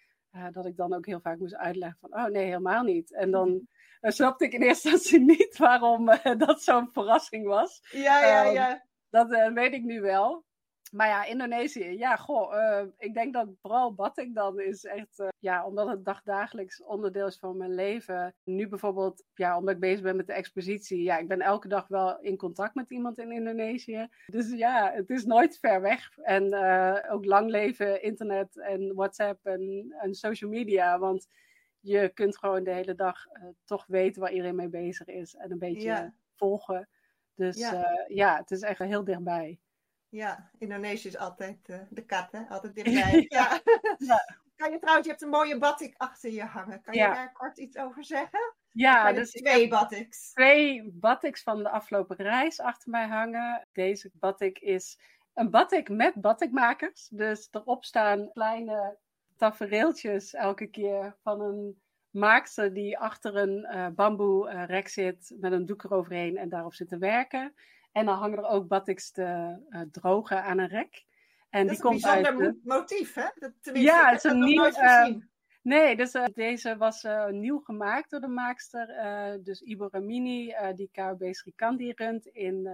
Dat 0.51 0.65
ik 0.65 0.77
dan 0.77 0.93
ook 0.93 1.05
heel 1.05 1.19
vaak 1.19 1.39
moest 1.39 1.55
uitleggen 1.55 1.97
van, 1.99 2.19
oh 2.19 2.25
nee, 2.25 2.45
helemaal 2.45 2.83
niet. 2.83 3.13
En 3.13 3.31
dan 3.31 3.67
uh, 4.05 4.11
snapte 4.11 4.45
ik 4.45 4.53
in 4.53 4.61
eerste 4.61 4.89
instantie 4.89 5.25
niet 5.37 5.57
waarom 5.57 6.05
dat 6.37 6.63
zo'n 6.63 6.89
verrassing 6.91 7.45
was. 7.45 7.81
Ja, 7.91 8.25
ja, 8.25 8.47
um, 8.47 8.53
ja. 8.53 8.83
Dat 9.09 9.51
weet 9.53 9.73
ik 9.73 9.83
nu 9.83 10.01
wel. 10.01 10.45
Maar 10.95 11.07
ja, 11.07 11.25
Indonesië, 11.25 11.97
ja, 11.97 12.15
goh, 12.15 12.53
uh, 12.53 12.81
ik 12.97 13.13
denk 13.13 13.33
dat 13.33 13.47
vooral 13.61 13.93
batik 13.93 14.35
dan 14.35 14.59
is 14.59 14.85
echt, 14.85 15.19
uh, 15.19 15.27
ja, 15.39 15.65
omdat 15.65 15.87
het 15.87 16.05
dagdagelijks 16.05 16.83
onderdeel 16.83 17.27
is 17.27 17.37
van 17.37 17.57
mijn 17.57 17.75
leven. 17.75 18.35
Nu 18.43 18.67
bijvoorbeeld, 18.67 19.23
ja, 19.33 19.57
omdat 19.57 19.73
ik 19.73 19.79
bezig 19.79 20.01
ben 20.01 20.15
met 20.15 20.27
de 20.27 20.33
expositie, 20.33 21.03
ja, 21.03 21.17
ik 21.17 21.27
ben 21.27 21.41
elke 21.41 21.67
dag 21.67 21.87
wel 21.87 22.19
in 22.19 22.37
contact 22.37 22.75
met 22.75 22.89
iemand 22.89 23.17
in 23.17 23.31
Indonesië. 23.31 24.07
Dus 24.25 24.51
ja, 24.51 24.91
het 24.93 25.09
is 25.09 25.25
nooit 25.25 25.57
ver 25.59 25.81
weg. 25.81 26.17
En 26.17 26.43
uh, 26.45 26.97
ook 27.09 27.25
lang 27.25 27.49
leven 27.49 28.01
internet 28.01 28.59
en 28.59 28.93
WhatsApp 28.93 29.45
en, 29.45 29.93
en 29.99 30.13
social 30.13 30.49
media, 30.49 30.99
want 30.99 31.27
je 31.85 32.09
kunt 32.09 32.37
gewoon 32.37 32.63
de 32.63 32.71
hele 32.71 32.95
dag 32.95 33.25
toch 33.63 33.85
weten 33.87 34.21
waar 34.21 34.31
iedereen 34.31 34.55
mee 34.55 34.69
bezig 34.69 35.07
is 35.07 35.35
en 35.35 35.51
een 35.51 35.59
beetje 35.59 35.87
ja. 35.87 36.13
volgen. 36.35 36.89
Dus 37.35 37.57
ja. 37.57 38.05
ja, 38.07 38.37
het 38.37 38.51
is 38.51 38.61
echt 38.61 38.79
heel 38.79 39.03
dichtbij. 39.03 39.59
Ja, 40.09 40.49
Indonesië 40.57 41.07
is 41.07 41.17
altijd 41.17 41.69
uh, 41.69 41.77
de 41.89 42.05
kat, 42.05 42.31
hè? 42.31 42.39
Altijd 42.49 42.75
dichtbij. 42.83 43.25
ja. 43.27 43.61
ja. 43.97 44.43
Kan 44.55 44.71
je 44.71 44.79
trouwens, 44.79 45.05
je 45.05 45.11
hebt 45.11 45.23
een 45.23 45.29
mooie 45.29 45.57
batik 45.57 45.93
achter 45.97 46.31
je 46.31 46.43
hangen. 46.43 46.81
Kan 46.81 46.93
je 46.93 46.99
daar 46.99 47.31
kort 47.31 47.57
iets 47.57 47.77
over 47.77 48.03
zeggen? 48.03 48.53
Ja, 48.71 49.13
dus 49.13 49.31
twee 49.31 49.67
batiks. 49.67 50.31
Twee 50.31 50.91
batiks 50.91 51.43
van 51.43 51.63
de 51.63 51.69
afgelopen 51.69 52.15
reis 52.15 52.59
achter 52.59 52.89
mij 52.89 53.07
hangen. 53.07 53.67
Deze 53.71 54.11
batik 54.13 54.59
is 54.59 54.99
een 55.33 55.49
batik 55.49 55.89
met 55.89 56.13
batikmakers. 56.13 57.07
Dus 57.07 57.47
erop 57.51 57.85
staan 57.85 58.31
kleine 58.31 58.97
tafereeltjes 59.35 60.33
elke 60.33 60.67
keer 60.67 61.15
van 61.21 61.41
een 61.41 61.81
maakster 62.09 62.73
die 62.73 62.97
achter 62.97 63.35
een 63.35 63.67
uh, 63.71 63.87
bamboe 63.95 64.49
uh, 64.49 64.65
rek 64.65 64.87
zit 64.87 65.35
met 65.39 65.51
een 65.51 65.65
doek 65.65 65.83
eroverheen 65.83 66.37
en 66.37 66.49
daarop 66.49 66.73
zit 66.73 66.87
te 66.87 66.97
werken. 66.97 67.53
En 67.91 68.05
dan 68.05 68.17
hangen 68.17 68.37
er 68.37 68.47
ook 68.47 68.67
batiks 68.67 69.11
te 69.11 69.57
uh, 69.69 69.81
drogen 69.91 70.43
aan 70.43 70.57
een 70.57 70.67
rek. 70.67 71.05
En 71.49 71.67
dat 71.67 71.81
die 71.81 71.93
is 71.93 72.03
een 72.03 72.11
bijzonder 72.11 72.55
motief, 72.63 73.13
hè? 73.13 73.27
Dat, 73.35 73.51
ja, 73.73 74.09
het 74.09 74.23
is 74.23 74.31
een 74.31 74.39
nieuw. 74.39 74.71
Nee, 75.61 75.95
dus 75.95 76.15
uh, 76.15 76.25
deze 76.33 76.77
was 76.77 77.03
uh, 77.03 77.27
nieuw 77.27 77.59
gemaakt 77.59 78.09
door 78.09 78.19
de 78.19 78.27
maakster. 78.27 78.87
dus 79.43 79.61
Ibo 79.61 79.87
Ramini, 79.91 80.53
die 80.75 80.89
KWB 80.91 81.33
Srikandi 81.33 81.91
runt 81.91 82.25
in 82.25 82.67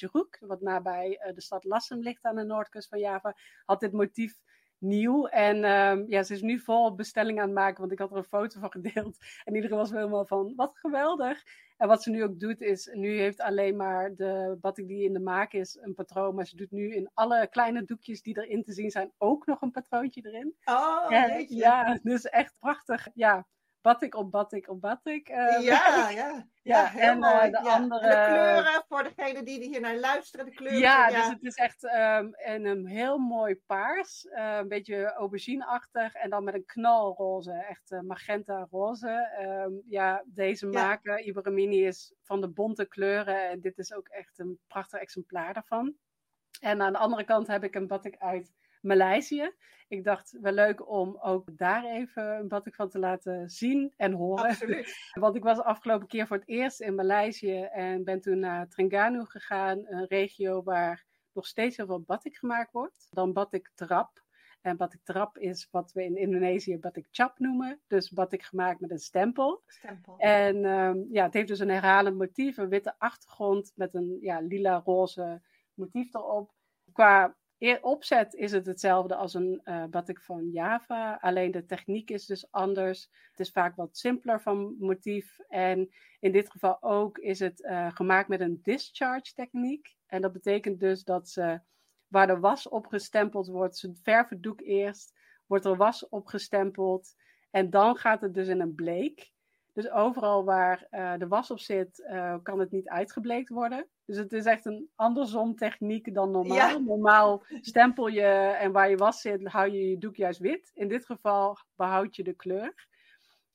uh, 0.00 0.20
wat 0.40 0.60
nabij 0.60 1.32
de 1.34 1.40
stad 1.40 1.64
Lassem 1.64 2.00
ligt 2.00 2.24
aan 2.24 2.36
de 2.36 2.44
noordkust 2.44 2.88
van 2.88 2.98
Java, 2.98 3.36
had 3.64 3.80
dit 3.80 3.92
motief 3.92 4.34
nieuw. 4.78 5.26
En 5.26 5.64
um, 5.64 6.04
ja, 6.08 6.22
ze 6.22 6.34
is 6.34 6.42
nu 6.42 6.58
vol 6.58 6.94
bestelling 6.94 7.38
aan 7.38 7.44
het 7.44 7.54
maken, 7.54 7.80
want 7.80 7.92
ik 7.92 7.98
had 7.98 8.10
er 8.10 8.16
een 8.16 8.24
foto 8.24 8.60
van 8.60 8.70
gedeeld. 8.70 9.16
En 9.44 9.54
iedereen 9.54 9.76
was 9.76 9.90
helemaal 9.90 10.26
van, 10.26 10.52
wat 10.56 10.78
geweldig. 10.78 11.42
En 11.76 11.88
wat 11.88 12.02
ze 12.02 12.10
nu 12.10 12.22
ook 12.22 12.40
doet 12.40 12.60
is, 12.60 12.90
nu 12.92 13.18
heeft 13.18 13.40
alleen 13.40 13.76
maar 13.76 14.14
de 14.14 14.56
batik 14.60 14.88
die 14.88 15.04
in 15.04 15.12
de 15.12 15.20
maak 15.20 15.52
is 15.52 15.78
een 15.80 15.94
patroon, 15.94 16.34
maar 16.34 16.46
ze 16.46 16.56
doet 16.56 16.70
nu 16.70 16.94
in 16.94 17.10
alle 17.14 17.48
kleine 17.50 17.84
doekjes 17.84 18.22
die 18.22 18.38
erin 18.38 18.62
te 18.62 18.72
zien 18.72 18.90
zijn 18.90 19.12
ook 19.18 19.46
nog 19.46 19.62
een 19.62 19.70
patroontje 19.70 20.20
erin. 20.24 20.54
Oh, 20.64 21.14
en, 21.14 21.46
ja, 21.48 21.98
dus 22.02 22.24
echt 22.24 22.54
prachtig. 22.58 23.08
Ja, 23.14 23.46
batik 23.80 24.14
op 24.14 24.30
batik 24.30 24.68
op 24.68 24.80
batik. 24.80 25.28
Uh, 25.28 25.60
ja, 25.70 26.10
ja. 26.10 26.46
Ja, 26.62 26.96
en 26.96 27.18
uh, 27.18 27.42
de 27.42 27.58
andere. 27.58 28.06
En 28.06 28.24
de 28.24 28.38
kleuren, 28.38 28.84
voor 28.88 29.02
degenen 29.02 29.44
die 29.44 29.62
hier 29.62 29.80
naar 29.80 29.96
luisteren, 29.96 30.44
de 30.44 30.52
kleuren. 30.54 30.80
Ja, 30.80 31.08
dus 31.08 31.26
het 31.26 31.42
is 31.42 31.54
echt 31.54 31.82
um, 31.82 32.34
en 32.34 32.64
een 32.64 32.86
heel 32.86 33.18
mooi 33.18 33.56
paars. 33.66 34.24
Uh, 34.24 34.56
een 34.56 34.68
beetje 34.68 35.12
aubergineachtig. 35.12 36.14
En 36.14 36.30
dan 36.30 36.44
met 36.44 36.54
een 36.54 36.64
knalroze, 36.64 37.52
echt 37.52 38.02
magenta 38.02 38.66
roze. 38.70 39.30
Um, 39.66 39.82
ja, 39.86 40.22
deze 40.26 40.66
maken, 40.66 41.26
Iberamini, 41.26 41.86
is 41.86 42.14
van 42.22 42.40
de 42.40 42.48
bonte 42.48 42.86
kleuren. 42.86 43.50
En 43.50 43.60
dit 43.60 43.78
is 43.78 43.92
ook 43.92 44.08
echt 44.08 44.38
een 44.38 44.58
prachtig 44.66 45.00
exemplaar 45.00 45.54
daarvan. 45.54 45.94
En 46.60 46.82
aan 46.82 46.92
de 46.92 46.98
andere 46.98 47.24
kant 47.24 47.46
heb 47.46 47.64
ik 47.64 47.74
een 47.74 47.86
batik 47.86 48.16
uit 48.18 48.52
Maleisië. 48.80 49.52
Ik 49.88 50.04
dacht 50.04 50.38
wel 50.40 50.52
leuk 50.52 50.90
om 50.90 51.18
ook 51.20 51.56
daar 51.56 51.84
even 51.84 52.48
wat 52.48 52.66
ik 52.66 52.74
van 52.74 52.88
te 52.88 52.98
laten 52.98 53.50
zien 53.50 53.92
en 53.96 54.12
horen. 54.12 54.44
Absoluut. 54.44 54.96
Want 55.20 55.36
ik 55.36 55.42
was 55.42 55.56
de 55.56 55.64
afgelopen 55.64 56.06
keer 56.06 56.26
voor 56.26 56.36
het 56.36 56.48
eerst 56.48 56.80
in 56.80 56.94
Maleisië 56.94 57.60
en 57.60 58.04
ben 58.04 58.20
toen 58.20 58.38
naar 58.38 58.68
Terengganu 58.68 59.24
gegaan, 59.24 59.84
een 59.86 60.06
regio 60.06 60.62
waar 60.62 61.06
nog 61.32 61.46
steeds 61.46 61.76
heel 61.76 61.86
veel 61.86 62.00
batik 62.00 62.36
gemaakt 62.36 62.72
wordt. 62.72 63.08
Dan 63.10 63.32
batik 63.32 63.70
trap. 63.74 64.26
En 64.60 64.76
batik 64.76 65.00
trap 65.04 65.38
is 65.38 65.68
wat 65.70 65.92
we 65.92 66.04
in 66.04 66.16
Indonesië 66.16 66.78
batik 66.78 67.08
chap 67.10 67.38
noemen. 67.38 67.80
Dus 67.86 68.10
batik 68.10 68.42
gemaakt 68.42 68.80
met 68.80 68.90
een 68.90 68.98
stempel. 68.98 69.62
stempel. 69.66 70.18
En 70.18 70.64
um, 70.64 71.06
ja, 71.10 71.24
het 71.24 71.34
heeft 71.34 71.48
dus 71.48 71.58
een 71.58 71.68
herhalend 71.68 72.16
motief, 72.16 72.56
een 72.56 72.68
witte 72.68 72.94
achtergrond 72.98 73.72
met 73.74 73.94
een 73.94 74.18
ja, 74.20 74.40
lila-roze 74.40 75.42
motief 75.74 76.14
erop. 76.14 76.52
Qua 76.92 77.36
opzet 77.80 78.34
is 78.34 78.52
het 78.52 78.66
hetzelfde 78.66 79.14
als 79.14 79.34
een 79.34 79.60
uh, 79.64 79.84
batik 79.84 80.22
van 80.22 80.50
Java, 80.50 81.18
alleen 81.20 81.50
de 81.50 81.64
techniek 81.64 82.10
is 82.10 82.26
dus 82.26 82.50
anders. 82.50 83.10
Het 83.30 83.40
is 83.40 83.50
vaak 83.50 83.76
wat 83.76 83.96
simpeler 83.96 84.40
van 84.40 84.76
motief 84.78 85.38
en 85.48 85.88
in 86.20 86.32
dit 86.32 86.50
geval 86.50 86.82
ook 86.82 87.18
is 87.18 87.38
het 87.38 87.60
uh, 87.60 87.92
gemaakt 87.94 88.28
met 88.28 88.40
een 88.40 88.60
discharge 88.62 89.32
techniek. 89.32 89.96
En 90.06 90.22
dat 90.22 90.32
betekent 90.32 90.80
dus 90.80 91.04
dat 91.04 91.28
ze, 91.28 91.60
waar 92.08 92.26
de 92.26 92.38
was 92.38 92.68
opgestempeld 92.68 93.46
wordt, 93.46 93.76
ze 93.76 93.94
verven 94.02 94.36
het 94.36 94.42
doek 94.42 94.60
eerst, 94.60 95.16
wordt 95.46 95.64
er 95.64 95.76
was 95.76 96.08
opgestempeld 96.08 97.14
en 97.50 97.70
dan 97.70 97.96
gaat 97.96 98.20
het 98.20 98.34
dus 98.34 98.48
in 98.48 98.60
een 98.60 98.74
bleek. 98.74 99.32
Dus 99.72 99.90
overal 99.90 100.44
waar 100.44 100.86
uh, 100.90 101.18
de 101.18 101.28
was 101.28 101.50
op 101.50 101.58
zit, 101.58 102.08
kan 102.42 102.58
het 102.58 102.70
niet 102.70 102.88
uitgebleekt 102.88 103.48
worden. 103.48 103.88
Dus 104.08 104.16
het 104.16 104.32
is 104.32 104.44
echt 104.44 104.66
een 104.66 104.90
andersom 104.94 105.56
techniek 105.56 106.14
dan 106.14 106.30
normaal. 106.30 106.80
Normaal 106.80 107.44
stempel 107.60 108.06
je 108.06 108.22
en 108.60 108.72
waar 108.72 108.90
je 108.90 108.96
was 108.96 109.20
zit, 109.20 109.48
hou 109.48 109.70
je 109.70 109.88
je 109.88 109.98
doek 109.98 110.16
juist 110.16 110.40
wit. 110.40 110.70
In 110.74 110.88
dit 110.88 111.06
geval 111.06 111.58
behoud 111.76 112.16
je 112.16 112.22
de 112.22 112.34
kleur. 112.34 112.86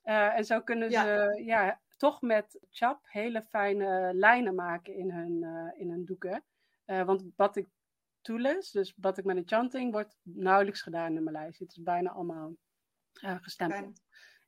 Uh, 0.03 0.37
en 0.37 0.45
zo 0.45 0.61
kunnen 0.61 0.91
ze 0.91 1.41
ja. 1.45 1.81
toch 1.97 2.21
met 2.21 2.59
chap 2.69 2.99
hele 3.03 3.41
fijne 3.41 4.11
lijnen 4.13 4.55
maken 4.55 4.95
in 4.95 5.11
hun, 5.11 5.45
in 5.77 5.89
hun 5.89 6.05
doeken. 6.05 6.43
want 6.85 7.35
batik 7.35 7.67
tules, 8.21 8.71
dus 8.71 8.95
batik 8.95 9.25
met 9.25 9.37
een 9.37 9.47
chanting, 9.47 9.91
wordt 9.91 10.17
nauwelijks 10.23 10.81
gedaan 10.81 11.15
in 11.15 11.23
Maleisië. 11.23 11.63
Het 11.63 11.77
is 11.77 11.83
bijna 11.83 12.09
allemaal 12.09 12.55
gestempeld 13.41 14.01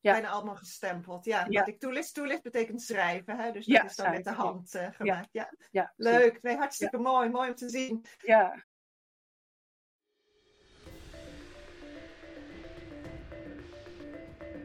ja. 0.05 0.11
bijna 0.11 0.29
allemaal 0.29 0.55
gestempeld. 0.55 1.25
Ja, 1.25 1.47
wat 1.49 1.67
ik 1.67 1.79
toelicht, 1.79 2.13
toelicht 2.13 2.43
betekent 2.43 2.81
schrijven. 2.81 3.37
Hè? 3.37 3.51
Dus 3.51 3.65
dat 3.65 3.83
is 3.83 3.95
dan 3.95 4.11
met 4.11 4.23
de 4.23 4.31
hand 4.31 4.75
uh, 4.75 4.87
gemaakt. 4.91 5.29
Ja. 5.31 5.53
Ja. 5.71 5.93
Leuk, 5.95 6.41
nee, 6.41 6.57
hartstikke 6.57 6.97
mooi. 6.97 7.29
Mooi 7.29 7.49
om 7.49 7.55
te 7.55 7.69
zien. 7.69 8.05
Ja. 8.21 8.63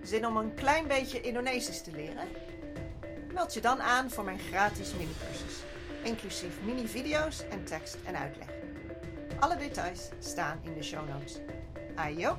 Zin 0.03 0.27
om 0.27 0.37
een 0.37 0.55
klein 0.55 0.87
beetje 0.87 1.21
Indonesisch 1.21 1.83
te 1.83 1.91
leren? 1.91 2.29
Meld 3.33 3.55
je 3.55 3.61
dan 3.61 3.81
aan 3.81 4.11
voor 4.11 4.25
mijn 4.25 4.39
gratis 4.39 4.93
mini-cursus, 4.93 5.63
inclusief 6.05 6.63
mini-video's 6.63 7.49
en 7.49 7.65
tekst 7.65 7.99
en 8.05 8.17
uitleg. 8.17 8.49
Alle 9.39 9.57
details 9.57 10.09
staan 10.19 10.61
in 10.63 10.75
de 10.75 10.83
show 10.83 11.09
notes. 11.09 11.39
Ayo! 11.95 12.39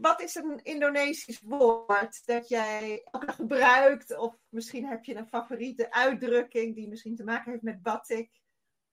Wat 0.00 0.20
is 0.20 0.34
een 0.34 0.60
Indonesisch 0.62 1.40
woord 1.40 2.26
dat 2.26 2.48
jij 2.48 3.06
ook 3.10 3.32
gebruikt? 3.32 4.18
Of 4.18 4.36
misschien 4.48 4.86
heb 4.86 5.04
je 5.04 5.16
een 5.16 5.28
favoriete 5.28 5.92
uitdrukking 5.92 6.74
die 6.74 6.88
misschien 6.88 7.16
te 7.16 7.24
maken 7.24 7.50
heeft 7.50 7.62
met 7.62 7.82
batik. 7.82 8.30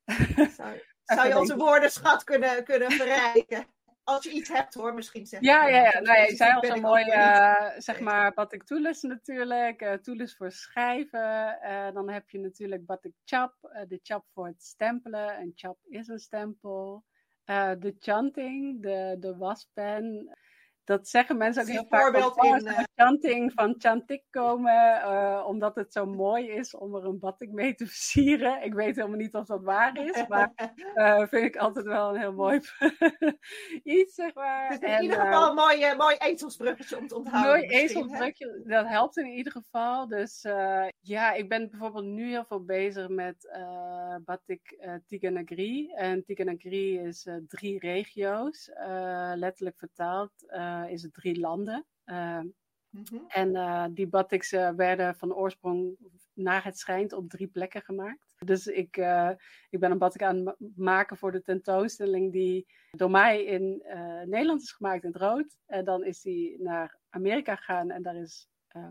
Zou, 0.58 0.82
zou 1.04 1.28
je 1.28 1.40
onze 1.40 1.56
woordenschat 1.56 2.24
kunnen, 2.24 2.64
kunnen 2.64 2.92
verrijken? 2.92 3.68
Als 4.04 4.24
je 4.24 4.32
iets 4.32 4.50
hebt 4.50 4.74
hoor, 4.74 4.94
misschien 4.94 5.26
zeg 5.26 5.42
Ja, 5.42 5.68
ja, 5.68 5.78
ja. 5.78 6.00
Nou, 6.00 6.18
ja 6.18 6.24
je 6.24 6.36
zei 6.36 6.54
al 6.54 6.64
zo 6.64 6.76
mooi, 6.76 7.06
uh, 7.06 7.70
zeg 7.78 8.00
maar, 8.00 8.34
batik 8.34 8.64
toelis 8.64 9.02
natuurlijk. 9.02 9.82
Uh, 9.82 10.28
voor 10.38 10.52
schrijven. 10.52 11.60
Uh, 11.64 11.92
dan 11.94 12.10
heb 12.10 12.30
je 12.30 12.40
natuurlijk 12.40 12.86
batik 12.86 13.14
chap. 13.26 13.56
de 13.88 14.00
chap 14.04 14.26
voor 14.34 14.48
het 14.48 14.64
stempelen. 14.64 15.40
Een 15.40 15.52
chap 15.56 15.78
is 15.84 16.08
een 16.08 16.20
stempel. 16.20 17.04
de 17.80 17.96
chanting, 18.00 18.82
de, 18.82 19.16
de 19.20 19.38
waspen 19.38 20.30
dat 20.84 21.08
zeggen 21.08 21.38
mensen 21.38 21.62
ook 21.62 21.70
heel 21.70 21.86
vaak. 21.90 22.44
in, 22.44 22.68
uh... 22.68 22.80
chanting 22.96 23.52
van 23.54 23.76
chantik 23.78 24.24
komen, 24.30 25.02
uh, 25.06 25.44
omdat 25.48 25.76
het 25.76 25.94
zo 25.94 26.06
mooi 26.06 26.50
is 26.50 26.76
om 26.76 26.96
er 26.96 27.06
een 27.06 27.20
batik 27.20 27.52
mee 27.52 27.76
te 27.76 27.86
versieren. 27.86 28.64
Ik 28.64 28.74
weet 28.74 28.96
helemaal 28.96 29.18
niet 29.18 29.36
of 29.36 29.46
dat 29.46 29.64
waar 29.64 29.98
is, 29.98 30.28
maar 30.28 30.52
uh, 30.96 31.28
vind 31.32 31.46
ik 31.46 31.56
altijd 31.56 31.86
wel 31.86 32.10
een 32.10 32.20
heel 32.20 32.34
mooi 32.34 32.60
iets, 33.84 34.16
zeg 34.16 34.34
maar. 34.34 34.70
Het 34.70 34.84
is 34.84 34.96
in 34.96 35.02
ieder 35.02 35.20
geval 35.20 35.50
een 35.50 35.56
mooi, 35.56 35.96
mooi 35.96 36.16
ezelsbruggetje 36.16 36.98
om 36.98 37.08
te 37.08 37.16
onthouden. 37.16 37.52
Mooi 37.52 37.66
ezelsbruggetje, 37.66 38.62
dat 38.66 38.88
helpt 38.88 39.18
in 39.18 39.28
ieder 39.28 39.52
geval. 39.52 40.08
Dus 40.08 40.42
ja, 41.00 41.34
ik 41.34 41.50
ben 41.50 41.70
bijvoorbeeld 41.70 42.06
nu 42.06 42.30
heel 42.30 42.46
veel 42.46 42.64
bezig 42.64 43.08
met 43.08 43.60
batik 44.26 44.78
uh, 44.80 44.94
Tiganagri. 45.08 45.92
En 45.96 46.24
Tiganagri 46.24 47.00
is 47.00 47.28
drie 47.48 47.80
regio's, 47.80 48.72
letterlijk 49.36 49.78
vertaald. 49.78 50.32
Eh, 50.74 50.92
is 50.92 51.02
het 51.02 51.14
drie 51.14 51.40
landen. 51.40 51.86
Uh, 52.06 52.40
En 53.28 53.50
uh, 53.56 53.86
die 53.92 54.08
batiks 54.08 54.52
werden 54.52 55.16
van 55.16 55.34
oorsprong, 55.34 55.98
naar 56.34 56.64
het 56.64 56.78
schijnt, 56.78 57.14
op 57.14 57.30
drie 57.30 57.48
plekken 57.48 57.82
gemaakt. 57.82 58.34
Dus 58.38 58.68
ik, 58.68 58.98
ik 59.70 59.80
ben 59.80 59.92
een 59.92 59.98
batik 59.98 60.24
aan 60.24 60.46
het 60.46 60.58
maken 60.76 61.18
voor 61.18 61.32
de 61.32 61.42
tentoonstelling 61.42 62.32
die 62.32 62.68
door 62.92 63.12
mij 63.12 63.44
in 63.44 63.84
Nederland 64.26 64.62
is 64.62 64.72
gemaakt 64.72 65.04
in 65.04 65.12
het 65.12 65.22
rood. 65.22 65.58
En 65.66 65.86
dan 65.86 66.04
is 66.04 66.22
die 66.22 66.62
naar 66.62 67.00
Amerika 67.10 67.56
gegaan 67.56 67.92
en 67.92 68.02
daar 68.02 68.16
is 68.16 68.50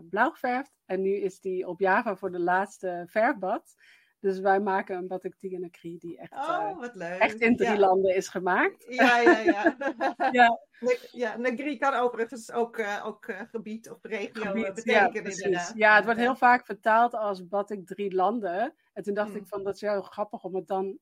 blauw 0.09 0.29
geverfd. 0.29 0.71
En 0.85 1.01
nu 1.01 1.15
is 1.15 1.39
die 1.39 1.67
op 1.67 1.79
Java 1.79 2.15
voor 2.15 2.31
de 2.31 2.39
laatste 2.39 3.03
verfbad. 3.07 3.75
Dus 4.23 4.39
wij 4.39 4.59
maken 4.59 4.97
een 4.97 5.07
batik 5.07 5.35
Tiganakri 5.35 5.97
die 5.97 6.17
echt, 6.17 6.31
oh, 6.31 6.79
wat 6.79 6.95
leuk. 6.95 7.19
echt 7.19 7.41
in 7.41 7.55
drie 7.55 7.77
landen 7.77 8.15
is 8.15 8.27
gemaakt. 8.27 8.85
Ja, 8.89 9.19
ja, 9.19 9.39
ja. 9.39 9.75
ja. 10.31 10.59
ja, 11.11 11.37
Negri 11.37 11.77
kan 11.77 11.93
overigens 11.93 12.51
ook, 12.51 12.77
uh, 12.77 13.05
ook 13.05 13.27
uh, 13.27 13.41
gebied 13.41 13.89
of 13.89 14.03
regio 14.03 14.43
gebied, 14.43 14.73
betekenen. 14.73 15.51
Ja, 15.51 15.71
ja, 15.75 15.95
het 15.95 16.05
wordt 16.05 16.19
heel 16.19 16.35
vaak 16.35 16.65
vertaald 16.65 17.13
als 17.13 17.47
batik 17.47 17.87
drie 17.87 18.13
landen. 18.13 18.73
En 18.93 19.03
toen 19.03 19.13
dacht 19.13 19.29
mm. 19.29 19.35
ik 19.35 19.47
van 19.47 19.63
dat 19.63 19.75
is 19.75 19.81
heel 19.81 20.01
grappig 20.01 20.43
om 20.43 20.55
het 20.55 20.67
dan 20.67 20.97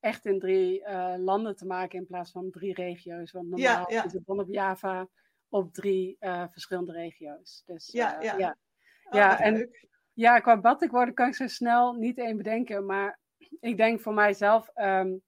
echt 0.00 0.26
in 0.26 0.38
drie 0.38 0.80
uh, 0.80 1.14
landen 1.18 1.56
te 1.56 1.66
maken 1.66 1.98
in 1.98 2.06
plaats 2.06 2.30
van 2.30 2.50
drie 2.50 2.74
regio's. 2.74 3.32
Want 3.32 3.48
normaal 3.48 3.86
is 3.86 4.12
het 4.12 4.26
dan 4.26 4.40
op 4.40 4.48
Java 4.48 5.08
op 5.48 5.72
drie 5.72 6.16
verschillende 6.50 6.92
regio's. 6.92 7.62
Dus, 7.66 7.88
ja, 7.92 8.20
ja. 8.20 8.36
ja. 8.38 8.56
Oh, 9.04 9.14
ja 9.14 9.40
en 9.40 9.70
ja, 10.14 10.38
qua 10.38 10.76
worden 10.90 11.14
kan 11.14 11.28
ik 11.28 11.34
zo 11.34 11.46
snel 11.46 11.92
niet 11.92 12.18
één 12.18 12.36
bedenken. 12.36 12.86
Maar 12.86 13.20
ik 13.60 13.76
denk 13.76 14.00
voor 14.00 14.14
mijzelf, 14.14 14.70
um, 14.74 15.22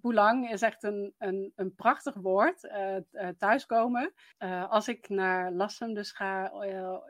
Pulang 0.00 0.50
is 0.50 0.62
echt 0.62 0.82
een, 0.82 1.14
een, 1.18 1.52
een 1.54 1.74
prachtig 1.74 2.14
woord. 2.14 2.64
Uh, 2.64 3.28
thuiskomen. 3.38 4.12
Uh, 4.38 4.70
als 4.70 4.88
ik 4.88 5.08
naar 5.08 5.52
Lassem 5.52 5.94
dus 5.94 6.12
ga 6.12 6.50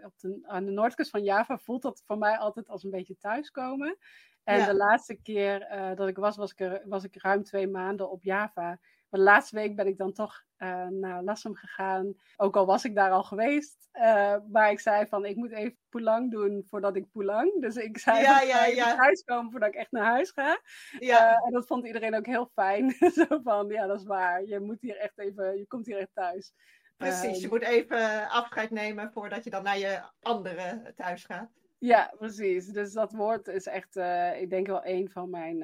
op 0.04 0.12
de, 0.16 0.38
aan 0.42 0.64
de 0.64 0.70
noordkust 0.70 1.10
van 1.10 1.22
Java, 1.22 1.58
voelt 1.58 1.82
dat 1.82 2.02
voor 2.06 2.18
mij 2.18 2.38
altijd 2.38 2.68
als 2.68 2.84
een 2.84 2.90
beetje 2.90 3.18
thuiskomen. 3.18 3.98
En 4.44 4.64
de 4.64 4.74
laatste 4.74 5.14
keer 5.14 5.68
dat 5.94 6.08
ik 6.08 6.16
was, 6.16 6.36
was 6.36 6.52
ik, 6.52 6.60
er, 6.60 6.82
was 6.84 7.04
ik 7.04 7.22
ruim 7.22 7.42
twee 7.42 7.68
maanden 7.68 8.10
op 8.10 8.22
Java. 8.22 8.78
Maar 9.08 9.20
de 9.20 9.26
laatste 9.26 9.56
week 9.56 9.76
ben 9.76 9.86
ik 9.86 9.98
dan 9.98 10.12
toch 10.12 10.44
uh, 10.58 10.86
naar 10.86 11.22
Lassum 11.22 11.54
gegaan. 11.54 12.14
Ook 12.36 12.56
al 12.56 12.66
was 12.66 12.84
ik 12.84 12.94
daar 12.94 13.10
al 13.10 13.22
geweest. 13.22 13.88
Uh, 13.92 14.36
maar 14.50 14.70
ik 14.70 14.80
zei 14.80 15.06
van, 15.06 15.24
ik 15.24 15.36
moet 15.36 15.52
even 15.52 15.78
Pulang 15.88 16.30
doen 16.30 16.64
voordat 16.68 16.96
ik 16.96 17.10
Pulang. 17.10 17.60
Dus 17.60 17.76
ik 17.76 17.98
zei, 17.98 18.20
ja, 18.20 18.40
ja, 18.40 18.64
ja. 18.64 18.86
naar 18.86 18.96
huis 18.96 19.22
komen 19.24 19.50
voordat 19.50 19.68
ik 19.68 19.74
echt 19.74 19.90
naar 19.90 20.04
huis 20.04 20.30
ga. 20.30 20.60
Ja. 20.98 21.30
Uh, 21.30 21.46
en 21.46 21.52
dat 21.52 21.66
vond 21.66 21.86
iedereen 21.86 22.14
ook 22.14 22.26
heel 22.26 22.50
fijn. 22.54 22.90
Zo 23.28 23.40
van, 23.42 23.68
ja, 23.68 23.86
dat 23.86 24.00
is 24.00 24.06
waar. 24.06 24.44
Je 24.44 24.60
moet 24.60 24.80
hier 24.80 24.96
echt 24.96 25.18
even, 25.18 25.58
je 25.58 25.66
komt 25.66 25.86
hier 25.86 25.98
echt 25.98 26.14
thuis. 26.14 26.54
Precies, 26.96 27.36
je 27.36 27.42
ehm, 27.42 27.48
moet 27.48 27.62
even 27.62 28.28
afscheid 28.28 28.70
nemen 28.70 29.12
voordat 29.12 29.44
je 29.44 29.50
dan 29.50 29.62
naar 29.62 29.78
je 29.78 30.02
andere 30.20 30.92
thuis 30.96 31.24
gaat. 31.24 31.50
Ja, 31.78 32.14
precies. 32.18 32.66
Dus 32.66 32.92
dat 32.92 33.12
woord 33.12 33.48
is 33.48 33.66
echt, 33.66 33.96
ik 34.40 34.50
denk 34.50 34.66
wel 34.66 34.86
een 34.86 35.10
van 35.10 35.30
mijn 35.30 35.58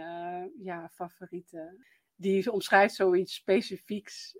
ja, 0.59 0.89
favorieten 0.89 1.87
die 2.23 2.53
omschrijft 2.53 2.95
zoiets 2.95 3.35
specifieks. 3.35 4.37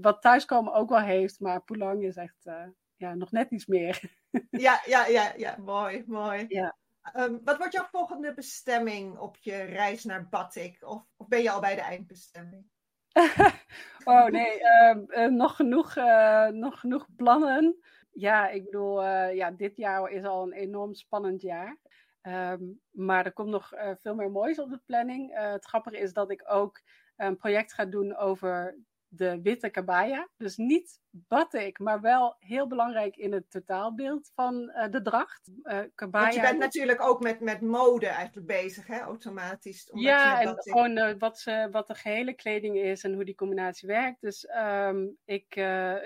Wat 0.00 0.22
thuiskomen 0.22 0.72
ook 0.72 0.88
wel 0.88 1.00
heeft, 1.00 1.40
maar 1.40 1.62
Pulang 1.62 2.04
is 2.04 2.16
echt 2.16 2.46
uh, 2.46 2.66
ja, 2.96 3.14
nog 3.14 3.30
net 3.30 3.50
iets 3.50 3.66
meer. 3.66 4.02
ja, 4.50 4.80
ja, 4.86 5.06
ja, 5.06 5.32
ja, 5.36 5.56
mooi, 5.58 6.04
mooi. 6.06 6.44
Ja. 6.48 6.76
Um, 7.16 7.40
wat 7.44 7.56
wordt 7.56 7.72
jouw 7.72 7.86
volgende 7.90 8.34
bestemming 8.34 9.18
op 9.18 9.36
je 9.36 9.62
reis 9.62 10.04
naar 10.04 10.28
Batik? 10.28 10.76
Of, 10.80 11.02
of 11.16 11.28
ben 11.28 11.42
je 11.42 11.50
al 11.50 11.60
bij 11.60 11.74
de 11.74 11.80
eindbestemming? 11.80 12.64
oh 14.04 14.26
nee, 14.26 14.60
uh, 14.60 15.26
nog, 15.26 15.56
genoeg, 15.56 15.96
uh, 15.96 16.46
nog 16.46 16.80
genoeg 16.80 17.06
plannen. 17.16 17.76
Ja, 18.12 18.48
ik 18.48 18.64
bedoel, 18.64 19.04
ja, 19.12 19.50
dit 19.50 19.76
jaar 19.76 20.10
is 20.10 20.24
al 20.24 20.42
een 20.42 20.52
enorm 20.52 20.94
spannend 20.94 21.42
jaar. 21.42 21.78
Um, 22.22 22.80
maar 22.90 23.24
er 23.24 23.32
komt 23.32 23.48
nog 23.48 23.72
veel 24.00 24.14
meer 24.14 24.30
moois 24.30 24.58
op 24.58 24.70
de 24.70 24.80
planning. 24.86 25.30
het 25.34 25.64
grappige 25.64 25.98
is 25.98 26.12
dat 26.12 26.30
ik 26.30 26.44
ook 26.46 26.82
een 27.20 27.36
project 27.36 27.72
gaat 27.72 27.92
doen 27.92 28.16
over 28.16 28.78
de 29.12 29.40
witte 29.42 29.68
kabaya. 29.68 30.28
Dus 30.36 30.56
niet 30.56 31.00
batik, 31.10 31.78
maar 31.78 32.00
wel 32.00 32.36
heel 32.38 32.66
belangrijk 32.66 33.16
in 33.16 33.32
het 33.32 33.50
totaalbeeld 33.50 34.30
van 34.34 34.72
uh, 34.74 34.88
de 34.90 35.02
dracht. 35.02 35.50
Uh, 35.62 35.78
kabaya. 35.94 36.24
Want 36.24 36.34
je 36.34 36.40
bent 36.40 36.58
natuurlijk 36.58 37.02
ook 37.02 37.20
met, 37.20 37.40
met 37.40 37.60
mode 37.60 38.06
eigenlijk 38.06 38.46
bezig, 38.46 38.86
hè, 38.86 38.98
automatisch. 38.98 39.90
Ja, 39.92 40.40
en 40.40 40.54
gewoon 40.58 40.98
uh, 40.98 41.10
wat, 41.18 41.38
ze, 41.38 41.68
wat 41.70 41.86
de 41.86 41.94
gehele 41.94 42.32
kleding 42.32 42.76
is 42.76 43.04
en 43.04 43.14
hoe 43.14 43.24
die 43.24 43.34
combinatie 43.34 43.88
werkt. 43.88 44.20
Dus 44.20 44.48
um, 44.58 45.16
ik, 45.24 45.48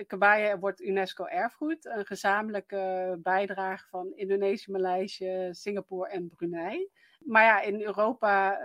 kabaya 0.06 0.58
wordt 0.58 0.80
UNESCO 0.80 1.24
erfgoed. 1.24 1.84
Een 1.84 2.06
gezamenlijke 2.06 3.16
bijdrage 3.22 3.88
van 3.88 4.12
Indonesië, 4.14 4.70
Maleisië, 4.70 5.48
Singapore 5.50 6.10
en 6.10 6.28
Brunei. 6.28 6.88
Maar 7.18 7.44
ja, 7.44 7.60
in 7.60 7.80
Europa 7.80 8.58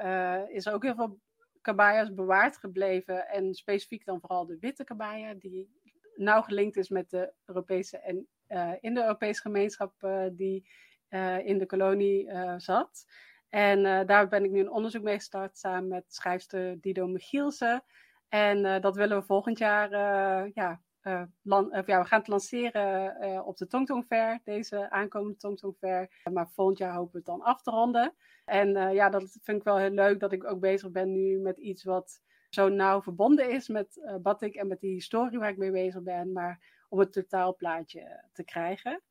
is 0.48 0.66
er 0.66 0.74
ook 0.74 0.84
heel 0.84 0.96
veel 0.96 1.20
kabaya's 1.62 2.14
bewaard 2.14 2.58
gebleven. 2.58 3.28
En 3.28 3.54
specifiek 3.54 4.06
dan 4.06 4.20
vooral 4.20 4.46
de 4.46 4.58
witte 4.60 4.84
kabaya, 4.84 5.34
die 5.34 5.70
nauw 6.16 6.42
gelinkt 6.42 6.78
is 6.78 6.90
met 6.90 7.10
de 7.10 7.34
Europese 7.46 7.98
en 7.98 8.28
uh, 8.48 8.72
in 8.80 8.94
de 8.94 9.02
Europese 9.02 9.42
gemeenschap 9.42 9.94
uh, 10.04 10.26
die 10.32 10.70
uh, 11.10 11.46
in 11.46 11.58
de 11.58 11.66
kolonie 11.66 12.30
zat. 12.58 13.06
En 13.50 14.06
daar 14.06 14.28
ben 14.28 14.44
ik 14.44 14.52
nu 14.52 14.60
een 14.60 14.72
onderzoek 14.72 15.04
mee 15.04 15.16
gestart 15.16 15.58
samen 15.58 15.88
met 15.88 16.14
schrijfster 16.14 16.82
Dido 16.82 17.08
Michielsen. 17.08 17.84
En 18.28 18.82
dat 18.82 18.96
willen 18.96 19.18
we 19.18 19.26
volgend 19.26 19.58
jaar 19.58 19.90
ja, 20.54 20.82
uh, 21.04 21.24
ja, 21.86 22.00
we 22.02 22.06
gaan 22.06 22.20
het 22.20 22.28
lanceren 22.28 23.18
uh, 23.22 23.48
op 23.48 23.58
de 23.58 23.68
Tongtong 23.68 24.06
Fair, 24.06 24.40
deze 24.44 24.90
aankomende 24.90 25.38
Tongtong 25.38 25.76
Fair. 25.78 26.22
Maar 26.32 26.50
volgend 26.50 26.78
jaar 26.78 26.94
hopen 26.94 27.12
we 27.12 27.18
het 27.18 27.28
dan 27.28 27.42
af 27.42 27.62
te 27.62 27.72
ronden. 27.72 28.14
En 28.46 28.94
ja, 28.94 29.10
dat 29.10 29.38
vind 29.42 29.58
ik 29.58 29.64
wel 29.64 29.78
heel 29.78 29.90
leuk 29.90 30.20
dat 30.20 30.32
ik 30.32 30.44
ook 30.44 30.60
bezig 30.60 30.92
ben 30.92 31.12
nu 31.12 31.40
met 31.40 31.58
iets 31.58 31.84
wat 31.84 32.22
zo 32.50 32.70
nauw 32.70 33.02
verbonden 33.02 33.50
is 33.50 33.68
met 33.68 34.18
Batik 34.22 34.56
en 34.56 34.68
met 34.68 34.80
die 34.80 34.94
historie 34.94 35.40
waar 35.40 35.50
ik 35.50 35.58
mee 35.58 35.72
bezig 35.72 36.02
ben. 36.02 36.32
Maar 36.32 36.84
om 36.90 37.00
het 37.00 37.14
totaalplaatje 37.14 38.30
te 38.34 38.44
krijgen. 38.44 39.02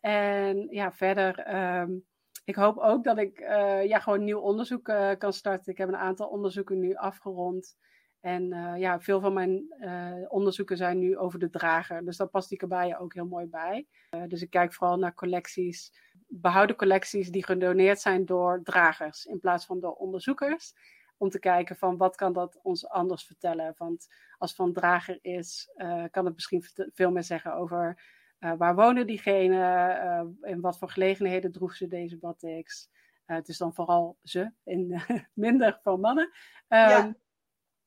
En 0.00 0.66
ja, 0.70 0.92
verder, 0.92 1.54
um, 1.80 2.06
ik 2.44 2.54
hoop 2.54 2.78
ook 2.78 3.04
dat 3.04 3.18
ik 3.18 3.38
ja, 3.84 3.98
gewoon 3.98 4.24
nieuw 4.24 4.40
onderzoek 4.40 4.84
kan 5.18 5.32
starten. 5.32 5.72
Ik 5.72 5.78
heb 5.78 5.88
een 5.88 5.96
aantal 5.96 6.28
onderzoeken 6.28 6.78
nu 6.78 6.94
afgerond. 6.94 7.76
En 8.24 8.52
uh, 8.52 8.74
ja, 8.76 9.00
veel 9.00 9.20
van 9.20 9.32
mijn 9.32 9.74
uh, 9.80 10.12
onderzoeken 10.28 10.76
zijn 10.76 10.98
nu 10.98 11.16
over 11.16 11.38
de 11.38 11.50
drager. 11.50 12.04
Dus 12.04 12.16
daar 12.16 12.26
past 12.26 12.48
die 12.48 12.58
kabaya 12.58 12.96
ook 12.96 13.14
heel 13.14 13.26
mooi 13.26 13.46
bij. 13.46 13.86
Uh, 14.10 14.22
dus 14.28 14.42
ik 14.42 14.50
kijk 14.50 14.72
vooral 14.72 14.98
naar 14.98 15.14
collecties, 15.14 15.92
behouden 16.26 16.76
collecties 16.76 17.30
die 17.30 17.44
gedoneerd 17.44 18.00
zijn 18.00 18.24
door 18.24 18.60
dragers 18.62 19.24
in 19.24 19.40
plaats 19.40 19.66
van 19.66 19.80
door 19.80 19.94
onderzoekers. 19.94 20.74
Om 21.16 21.28
te 21.30 21.38
kijken 21.38 21.76
van 21.76 21.96
wat 21.96 22.16
kan 22.16 22.32
dat 22.32 22.58
ons 22.62 22.88
anders 22.88 23.24
vertellen. 23.24 23.74
Want 23.76 24.06
als 24.38 24.54
van 24.54 24.72
drager 24.72 25.18
is, 25.20 25.70
kan 26.10 26.24
het 26.24 26.34
misschien 26.34 26.64
veel 26.94 27.10
meer 27.10 27.24
zeggen 27.24 27.54
over 27.54 28.02
waar 28.38 28.74
wonen 28.74 29.06
diegenen, 29.06 30.38
in 30.42 30.60
wat 30.60 30.78
voor 30.78 30.90
gelegenheden 30.90 31.52
droeg 31.52 31.74
ze 31.74 31.88
deze 31.88 32.18
batiks. 32.18 32.88
het 33.24 33.48
is 33.48 33.58
dan 33.58 33.74
vooral 33.74 34.18
ze, 34.22 34.52
in 34.64 35.00
minder 35.32 35.78
van 35.82 36.00
mannen. 36.00 36.30
Ja. 36.68 37.14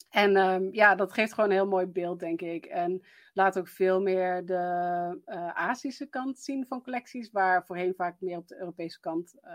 Ehm, 0.10 0.36
en 0.36 0.54
um, 0.54 0.74
ja, 0.74 0.96
dat 0.96 1.14
geeft 1.14 1.34
gewoon 1.34 1.50
een 1.50 1.56
heel 1.56 1.68
mooi 1.68 1.86
beeld, 1.86 2.20
denk 2.20 2.42
ik. 2.42 2.66
En 2.66 3.02
laat 3.34 3.58
ook 3.58 3.68
veel 3.68 4.02
meer 4.02 4.46
de 4.46 5.22
uh, 5.26 5.50
Azische 5.50 6.06
kant 6.06 6.40
zien 6.40 6.66
van 6.68 6.84
collecties, 6.84 7.32
waar 7.32 7.66
voorheen 7.66 7.94
vaak 7.96 8.16
meer 8.20 8.38
op 8.38 8.48
de 8.48 8.60
Europese 8.60 9.00
kant, 9.00 9.36
uh, 9.44 9.52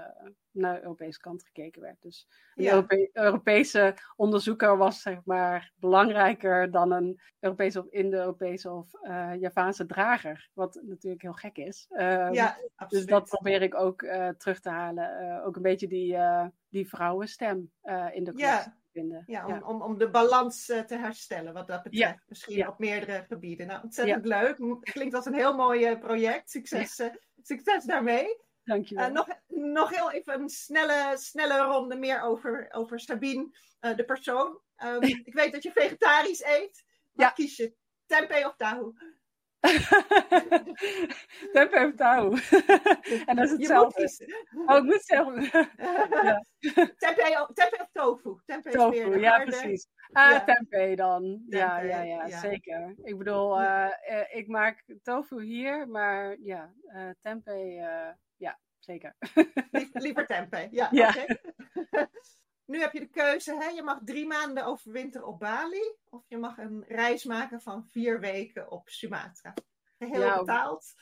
naar 0.51 0.75
de 0.75 0.83
Europese 0.83 1.21
kant 1.21 1.45
gekeken 1.45 1.83
werd. 1.83 2.03
Dus 2.03 2.29
een 2.55 2.65
ja. 2.65 2.73
Europe 2.73 3.11
Europese 3.13 3.95
onderzoeker 4.17 4.77
was 4.77 5.03
zeg 5.03 5.19
maar 5.25 5.73
belangrijker 5.77 6.71
dan 6.71 6.93
een 6.93 7.21
Europese 7.41 7.79
of 7.79 7.87
Indo-Europese 7.87 8.71
of 8.71 8.89
uh, 9.03 9.33
Javaanse 9.41 9.87
drager, 9.87 10.49
wat 10.53 10.81
natuurlijk 10.83 11.23
heel 11.23 11.33
gek 11.33 11.57
is. 11.57 11.87
Um, 11.91 12.33
ja, 12.33 12.59
dus 12.89 13.07
dat 13.07 13.25
probeer 13.25 13.63
ik 13.63 13.75
ook 13.75 14.01
terug 14.37 14.61
te 14.61 14.71
halen. 14.71 15.43
ook 15.45 15.57
een 15.57 15.63
beetje 15.63 15.89
die, 15.89 16.17
die 16.69 16.89
vrouwenstem 16.89 17.73
in 18.13 18.25
de 18.25 18.33
collectie. 18.33 18.71
Ja. 18.71 18.81
Ja, 19.27 19.47
om, 19.47 19.63
Om, 19.63 19.83
om 19.83 19.99
de 19.99 20.11
balans 20.11 20.69
uh, 20.69 20.81
te 20.81 20.97
herstellen 20.97 21.53
wat 21.53 21.67
dat 21.67 21.83
betreft. 21.83 22.23
Misschien 22.29 22.69
op 22.69 22.79
meerdere 22.79 23.25
gebieden. 23.29 23.67
Nou, 23.67 23.83
ontzettend 23.83 24.27
leuk. 24.27 24.57
Klinkt 24.81 25.15
als 25.15 25.27
een 25.27 25.35
heel 25.35 25.55
mooi 25.55 25.91
uh, 25.91 25.99
project. 25.99 26.51
Succes, 26.51 26.99
uh, 26.99 27.09
succes 27.43 27.85
daarmee. 27.85 28.41
Dankjewel. 28.65 29.11
nog, 29.11 29.29
nog 29.47 29.91
heel 29.91 30.11
even 30.11 30.41
een 30.41 30.49
snelle, 30.49 31.13
snelle 31.17 31.59
ronde 31.59 31.97
meer 31.97 32.23
over, 32.23 32.69
over 32.71 33.01
Sabine, 33.01 33.49
de 33.81 34.05
persoon. 34.05 34.61
Um, 34.85 35.03
ik 35.29 35.35
weet 35.35 35.53
dat 35.53 35.63
je 35.63 35.73
vegetarisch 35.73 36.45
eet. 36.45 36.85
ja. 37.13 37.31
kies 37.31 37.57
je 37.57 37.75
tempeh 38.07 38.47
of 38.47 38.57
tahu? 38.57 38.93
Tempeh 41.55 41.87
of 41.87 41.95
tahu. 41.95 42.37
en 43.27 43.37
dat 43.37 43.45
is 43.45 43.51
hetzelfde. 43.51 44.11
Oh, 44.67 44.77
ik 44.77 44.83
moet 44.83 45.03
zeggen. 45.03 45.43
ja. 46.23 46.45
tempeh, 46.99 47.41
of 47.81 47.89
tofu? 47.93 48.41
Tempeh 48.47 48.73
tofu, 48.73 49.21
ja, 49.21 49.45
precies. 49.45 49.89
Ah, 50.13 50.31
ja. 50.31 50.45
tempeh 50.45 50.97
dan. 50.97 51.43
ja, 51.49 51.81
ja, 51.81 52.03
ja, 52.03 52.29
zeker. 52.29 52.95
Ik 53.03 53.19
bedoel, 53.19 53.61
uh, 53.61 53.91
ik 54.31 54.49
maak 54.49 54.85
tofu 55.03 55.43
hier, 55.43 55.89
maar 55.89 56.37
ja, 56.41 56.73
uh, 56.85 57.11
tempeh, 57.21 57.77
uh, 57.77 58.09
ja, 58.37 58.59
zeker. 58.79 59.15
Liever 59.93 60.27
tempeh, 60.27 60.73
ja. 60.73 60.89
ja. 60.91 61.09
Okay. 61.09 61.39
Nu 62.67 62.81
heb 62.81 62.93
je 62.93 63.01
de 63.01 63.09
keuze, 63.09 63.55
hè? 63.55 63.69
je 63.69 63.83
mag 63.83 63.99
drie 64.05 64.27
maanden 64.27 64.65
overwinteren 64.65 65.27
op 65.27 65.39
Bali. 65.39 65.95
Of 66.11 66.25
je 66.29 66.39
mag 66.39 66.59
een 66.59 66.85
reis 66.89 67.25
maken 67.25 67.61
van 67.61 67.87
vier 67.91 68.21
weken 68.21 68.71
op 68.71 68.89
Sumatra. 68.89 69.55
Heel 69.99 70.39
betaald. 70.39 70.95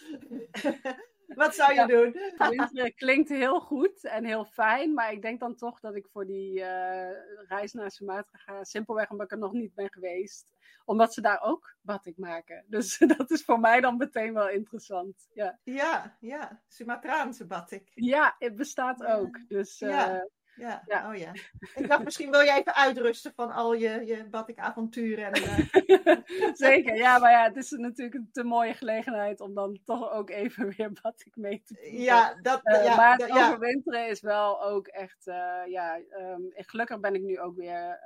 Wat 1.34 1.54
zou 1.54 1.74
je 1.74 1.86
doen? 1.86 2.12
Winteren 2.48 2.94
klinkt 3.04 3.28
heel 3.28 3.60
goed 3.60 4.04
en 4.04 4.24
heel 4.24 4.44
fijn. 4.44 4.94
Maar 4.94 5.12
ik 5.12 5.22
denk 5.22 5.40
dan 5.40 5.56
toch 5.56 5.80
dat 5.80 5.96
ik 5.96 6.08
voor 6.12 6.26
die 6.26 6.58
uh, 6.58 7.10
reis 7.48 7.72
naar 7.72 7.90
Sumatra 7.90 8.38
ga. 8.38 8.64
Simpelweg 8.64 9.10
omdat 9.10 9.26
ik 9.26 9.32
er 9.32 9.38
nog 9.38 9.52
niet 9.52 9.74
ben 9.74 9.92
geweest. 9.92 10.52
Omdat 10.84 11.14
ze 11.14 11.20
daar 11.20 11.40
ook 11.42 11.76
batik 11.80 12.18
maken. 12.18 12.64
Dus 12.68 12.98
dat 12.98 13.30
is 13.30 13.44
voor 13.44 13.60
mij 13.60 13.80
dan 13.80 13.96
meteen 13.96 14.34
wel 14.34 14.48
interessant. 14.48 15.28
Ja, 15.32 15.58
ja, 15.64 16.16
ja. 16.20 16.62
Sumatraanse 16.68 17.46
batik. 17.46 17.90
Ja, 17.94 18.34
het 18.38 18.56
bestaat 18.56 19.04
ook. 19.04 19.48
Dus 19.48 19.80
uh, 19.80 19.90
ja. 19.90 20.28
Ja. 20.60 20.82
ja. 20.86 21.10
oh 21.10 21.16
ja. 21.16 21.32
Ik 21.74 21.88
dacht, 21.88 22.04
misschien 22.04 22.30
wil 22.30 22.42
jij 22.42 22.58
even 22.58 22.74
uitrusten 22.74 23.32
van 23.34 23.50
al 23.50 23.74
je, 23.74 24.06
je 24.06 24.28
batik-avonturen. 24.28 25.32
En, 25.32 25.42
uh... 25.42 26.52
Zeker, 26.66 26.96
ja, 26.96 27.18
maar 27.18 27.30
ja, 27.30 27.44
het 27.44 27.56
is 27.56 27.70
natuurlijk 27.70 28.14
een 28.14 28.28
te 28.32 28.44
mooie 28.44 28.74
gelegenheid 28.74 29.40
om 29.40 29.54
dan 29.54 29.80
toch 29.84 30.10
ook 30.10 30.30
even 30.30 30.68
weer 30.76 30.92
batik 31.02 31.36
mee 31.36 31.62
te 31.62 31.74
doen. 31.74 32.00
Ja, 32.00 32.34
dat, 32.42 32.60
uh, 32.64 32.84
ja, 32.84 32.96
maar 32.96 33.16
het 33.16 33.30
overwinteren 33.30 34.08
is 34.08 34.20
wel 34.20 34.62
ook 34.62 34.86
echt, 34.86 35.26
uh, 35.26 35.62
ja, 35.66 36.00
um, 36.18 36.50
gelukkig 36.52 37.00
ben 37.00 37.14
ik 37.14 37.22
nu 37.22 37.40
ook 37.40 37.56
weer 37.56 37.98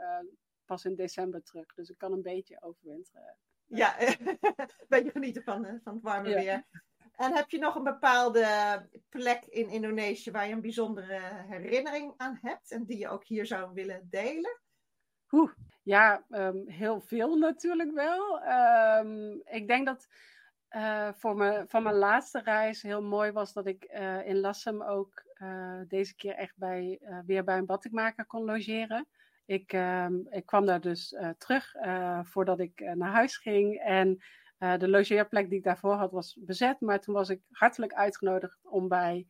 pas 0.65 0.85
in 0.85 0.95
december 0.95 1.43
terug, 1.43 1.75
dus 1.75 1.89
ik 1.89 1.99
kan 1.99 2.13
een 2.13 2.23
beetje 2.23 2.63
overwinteren. 2.63 3.37
Ja, 3.67 4.01
een 4.01 4.39
beetje 4.89 5.11
genieten 5.11 5.43
van, 5.43 5.81
van 5.83 5.95
het 5.95 6.03
warme 6.03 6.35
weer. 6.35 6.65
En 7.17 7.33
heb 7.35 7.51
je 7.51 7.59
nog 7.59 7.75
een 7.75 7.85
bepaalde 7.85 8.47
plek 9.09 9.45
in 9.45 9.69
Indonesië 9.69 10.31
waar 10.31 10.47
je 10.47 10.53
een 10.53 10.61
bijzondere 10.61 11.21
herinnering 11.49 12.15
aan 12.17 12.39
hebt 12.43 12.71
en 12.71 12.85
die 12.85 12.99
je 12.99 13.09
ook 13.09 13.25
hier 13.25 13.47
zou 13.47 13.73
willen 13.73 14.07
delen? 14.11 14.61
Oeh, 15.31 15.53
ja, 15.83 16.25
um, 16.29 16.62
heel 16.67 17.01
veel 17.01 17.37
natuurlijk 17.37 17.93
wel. 17.93 18.43
Um, 18.99 19.43
ik 19.45 19.69
denk 19.69 19.87
dat 19.87 20.09
uh, 20.71 21.09
voor 21.12 21.37
me, 21.37 21.65
van 21.67 21.83
mijn 21.83 21.95
laatste 21.95 22.41
reis 22.41 22.83
heel 22.83 23.03
mooi 23.03 23.33
was 23.33 23.53
dat 23.53 23.67
ik 23.67 23.91
uh, 23.95 24.27
in 24.27 24.41
Lassem 24.41 24.83
ook 24.83 25.23
uh, 25.37 25.81
deze 25.89 26.15
keer 26.15 26.35
echt 26.35 26.57
bij, 26.57 27.01
weer 27.27 27.45
bij 27.45 27.59
een 27.59 27.67
batikmaker 27.67 28.27
kon 28.27 28.45
logeren. 28.45 29.07
Ik, 29.47 29.73
um, 29.73 30.27
ik 30.31 30.47
kwam 30.47 30.67
daar 30.67 30.81
dus 30.81 31.17
terug 31.39 31.75
voordat 32.23 32.61
ik 32.61 32.81
naar 32.95 33.11
huis 33.11 33.37
ging. 33.37 33.81
En 33.81 34.23
de 34.79 34.89
logeerplek 34.89 35.49
die 35.49 35.59
ik 35.59 35.65
daarvoor 35.65 35.95
had 35.95 36.12
was 36.12 36.39
bezet. 36.41 36.81
Maar 36.81 37.01
toen 37.01 37.15
was 37.15 37.29
ik 37.29 37.41
hartelijk 37.51 37.93
uitgenodigd 37.93 38.59
om 38.62 38.89
bij 38.89 39.27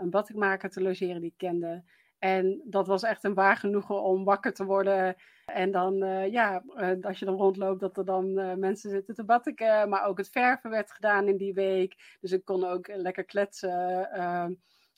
een 0.00 0.10
batikmaker 0.10 0.70
te 0.70 0.82
logeren 0.82 1.20
die 1.20 1.30
ik 1.30 1.36
kende. 1.36 1.84
En 2.18 2.62
dat 2.64 2.86
was 2.86 3.02
echt 3.02 3.24
een 3.24 3.34
waar 3.34 3.56
genoegen 3.56 4.02
om 4.02 4.24
wakker 4.24 4.52
te 4.52 4.64
worden. 4.64 5.16
En 5.44 5.70
dan, 5.70 6.04
uh, 6.04 6.32
ja, 6.32 6.62
als 7.00 7.18
je 7.18 7.24
dan 7.24 7.36
rondloopt, 7.36 7.80
dat 7.80 7.96
er 7.96 8.04
dan 8.04 8.58
mensen 8.58 8.90
zitten 8.90 9.14
te 9.14 9.24
batiken. 9.24 9.88
Maar 9.88 10.04
ook 10.04 10.18
het 10.18 10.30
verven 10.30 10.70
werd 10.70 10.90
gedaan 10.90 11.28
in 11.28 11.36
die 11.36 11.54
week. 11.54 12.16
Dus 12.20 12.32
ik 12.32 12.44
kon 12.44 12.64
ook 12.64 12.88
lekker 12.88 13.24
kletsen 13.24 14.08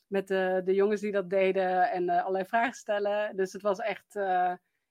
met 0.07 0.27
de, 0.27 0.61
de 0.65 0.73
jongens 0.73 1.01
die 1.01 1.11
dat 1.11 1.29
deden 1.29 1.91
en 1.91 2.09
allerlei 2.09 2.45
vragen 2.45 2.73
stellen. 2.73 3.35
Dus 3.35 3.53
het 3.53 3.61
was 3.61 3.79
echt 3.79 4.13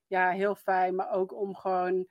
ja, 0.07 0.31
heel 0.31 0.55
fijn. 0.55 0.95
Maar 0.95 1.11
ook 1.11 1.35
om 1.35 1.57
gewoon 1.57 2.07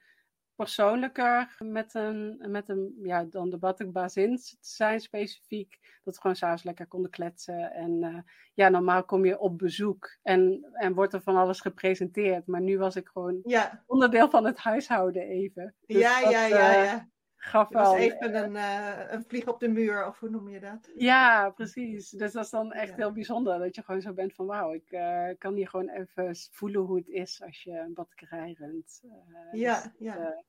persoonlijker 0.58 1.56
met 1.60 1.94
een, 1.94 2.44
met 2.48 2.70
een 2.70 2.96
ja, 3.02 3.24
dan 3.24 3.50
de 3.50 3.58
batikbazin 3.58 4.38
te 4.38 4.56
zijn 4.60 5.00
specifiek. 5.00 5.78
Dat 6.04 6.14
we 6.14 6.22
gewoon 6.22 6.36
s'avonds 6.36 6.64
lekker 6.64 6.88
konden 6.88 7.12
kletsen. 7.12 7.72
En 7.72 8.04
uh, 8.04 8.20
ja, 8.54 8.70
normaal 8.70 9.04
kom 9.04 9.26
je 9.26 9.40
op 9.40 9.58
bezoek 9.58 10.18
en, 10.22 10.70
en 10.74 10.94
wordt 10.94 11.14
er 11.14 11.22
van 11.22 11.36
alles 11.36 11.62
gepresenteerd. 11.62 12.48
Maar 12.48 12.62
nu 12.62 12.78
was 12.78 12.96
ik 12.96 13.08
gewoon 13.08 13.40
ja. 13.44 13.84
onderdeel 13.86 14.30
van 14.30 14.46
het 14.46 14.58
huishouden 14.58 15.22
even. 15.22 15.76
Dus 15.86 15.98
ja, 15.98 16.22
dat, 16.22 16.32
ja, 16.32 16.46
ja, 16.46 16.84
ja. 16.84 17.10
Gaf 17.38 17.70
wel. 17.70 17.84
Was 17.84 18.00
even 18.00 18.36
een, 18.36 18.56
uh, 18.56 19.12
een 19.12 19.24
vlieg 19.28 19.48
op 19.48 19.60
de 19.60 19.68
muur, 19.68 20.08
of 20.08 20.20
hoe 20.20 20.30
noem 20.30 20.50
je 20.50 20.60
dat? 20.60 20.92
Ja, 20.96 21.50
precies. 21.50 22.10
Dus 22.10 22.32
dat 22.32 22.44
is 22.44 22.50
dan 22.50 22.72
echt 22.72 22.90
ja. 22.90 22.96
heel 22.96 23.12
bijzonder. 23.12 23.60
Dat 23.60 23.76
je 23.76 23.84
gewoon 23.84 24.02
zo 24.02 24.14
bent 24.14 24.34
van 24.34 24.46
wauw, 24.46 24.74
ik 24.74 24.92
uh, 24.92 25.30
kan 25.38 25.54
hier 25.54 25.68
gewoon 25.68 25.90
even 25.90 26.36
voelen 26.52 26.82
hoe 26.82 26.98
het 26.98 27.08
is 27.08 27.42
als 27.42 27.64
je 27.64 27.72
een 27.72 27.94
batterij 27.94 28.56
runt. 28.60 29.02
Uh, 29.04 29.12
ja, 29.52 29.82
dus, 29.82 29.92
ja. 29.98 30.16
ja. 30.16 30.44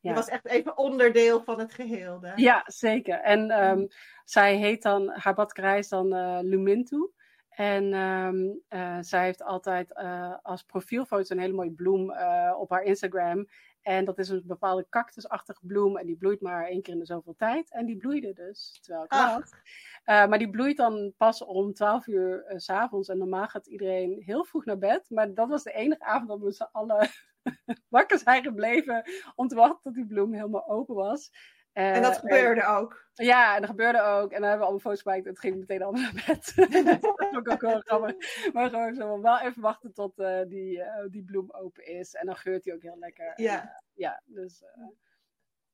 Je 0.00 0.14
was 0.14 0.28
echt 0.28 0.46
even 0.46 0.78
onderdeel 0.78 1.42
van 1.42 1.58
het 1.58 1.74
geheel. 1.74 2.20
Hè? 2.22 2.32
Ja, 2.34 2.62
zeker. 2.66 3.20
En 3.20 3.64
um, 3.64 3.88
zij 4.24 4.56
heet 4.56 4.82
dan, 4.82 5.08
haar 5.08 5.34
batterij 5.34 5.78
is 5.78 5.88
dan 5.88 6.08
Lumintu. 6.40 7.12
En 7.48 7.92
um, 7.94 8.60
uh, 8.68 8.98
zij 9.00 9.24
heeft 9.24 9.42
altijd 9.42 9.90
uh, 9.96 10.34
als 10.42 10.62
profielfoto 10.62 11.34
een 11.34 11.40
hele 11.40 11.54
mooie 11.54 11.72
bloem 11.72 12.10
uh, 12.10 12.54
op 12.58 12.70
haar 12.70 12.82
Instagram. 12.82 13.46
En 13.84 14.04
dat 14.04 14.18
is 14.18 14.28
een 14.28 14.42
bepaalde 14.46 14.86
cactusachtige 14.88 15.66
bloem. 15.66 15.96
En 15.96 16.06
die 16.06 16.16
bloeit 16.16 16.40
maar 16.40 16.66
één 16.66 16.82
keer 16.82 16.92
in 16.92 16.98
de 16.98 17.06
zoveel 17.06 17.34
tijd. 17.36 17.70
En 17.70 17.86
die 17.86 17.96
bloeide 17.96 18.32
dus, 18.32 18.78
terwijl 18.80 19.04
ik 19.04 19.10
was. 19.10 19.52
Uh, 19.52 20.26
maar 20.26 20.38
die 20.38 20.50
bloeit 20.50 20.76
dan 20.76 21.12
pas 21.16 21.44
om 21.44 21.74
12 21.74 22.06
uur 22.06 22.44
uh, 22.48 22.58
s 22.58 22.64
s'avonds. 22.64 23.08
En 23.08 23.18
normaal 23.18 23.46
gaat 23.46 23.66
iedereen 23.66 24.22
heel 24.24 24.44
vroeg 24.44 24.64
naar 24.64 24.78
bed. 24.78 25.10
Maar 25.10 25.34
dat 25.34 25.48
was 25.48 25.62
de 25.62 25.72
enige 25.72 26.04
avond 26.04 26.28
dat 26.28 26.40
we 26.40 26.52
z'n 26.52 26.68
allen 26.72 27.08
wakker 27.88 28.18
zijn 28.18 28.42
gebleven. 28.42 29.04
Om 29.34 29.48
te 29.48 29.54
wachten 29.54 29.80
tot 29.82 29.94
die 29.94 30.06
bloem 30.06 30.32
helemaal 30.32 30.68
open 30.68 30.94
was. 30.94 31.30
Uh, 31.74 31.96
en 31.96 32.02
dat 32.02 32.18
gebeurde 32.18 32.60
en, 32.60 32.66
ook. 32.66 33.08
Ja, 33.12 33.54
en 33.54 33.60
dat 33.60 33.70
gebeurde 33.70 34.02
ook. 34.02 34.32
En 34.32 34.40
dan 34.40 34.48
hebben 34.48 34.58
we 34.58 34.64
allemaal 34.64 34.78
foto's 34.78 35.02
gemaakt 35.02 35.24
en 35.24 35.30
het 35.30 35.40
ging 35.40 35.56
meteen 35.56 35.82
allemaal 35.82 36.02
naar 36.12 36.22
bed. 36.26 36.52
dat 36.86 36.98
vond 37.00 37.46
ik 37.46 37.50
ook 37.50 37.60
wel 37.60 37.80
grappig. 37.80 38.52
Maar 38.52 38.70
gewoon 38.70 38.94
zo, 38.94 39.20
wel 39.20 39.40
even 39.40 39.62
wachten 39.62 39.92
tot 39.92 40.18
uh, 40.18 40.42
die, 40.46 40.76
uh, 40.78 40.86
die 41.10 41.24
bloem 41.24 41.52
open 41.52 41.86
is. 41.86 42.14
En 42.14 42.26
dan 42.26 42.36
geurt 42.36 42.64
hij 42.64 42.74
ook 42.74 42.82
heel 42.82 42.98
lekker. 42.98 43.32
Ja. 43.36 43.82
Ja, 43.92 44.22
dus... 44.24 44.62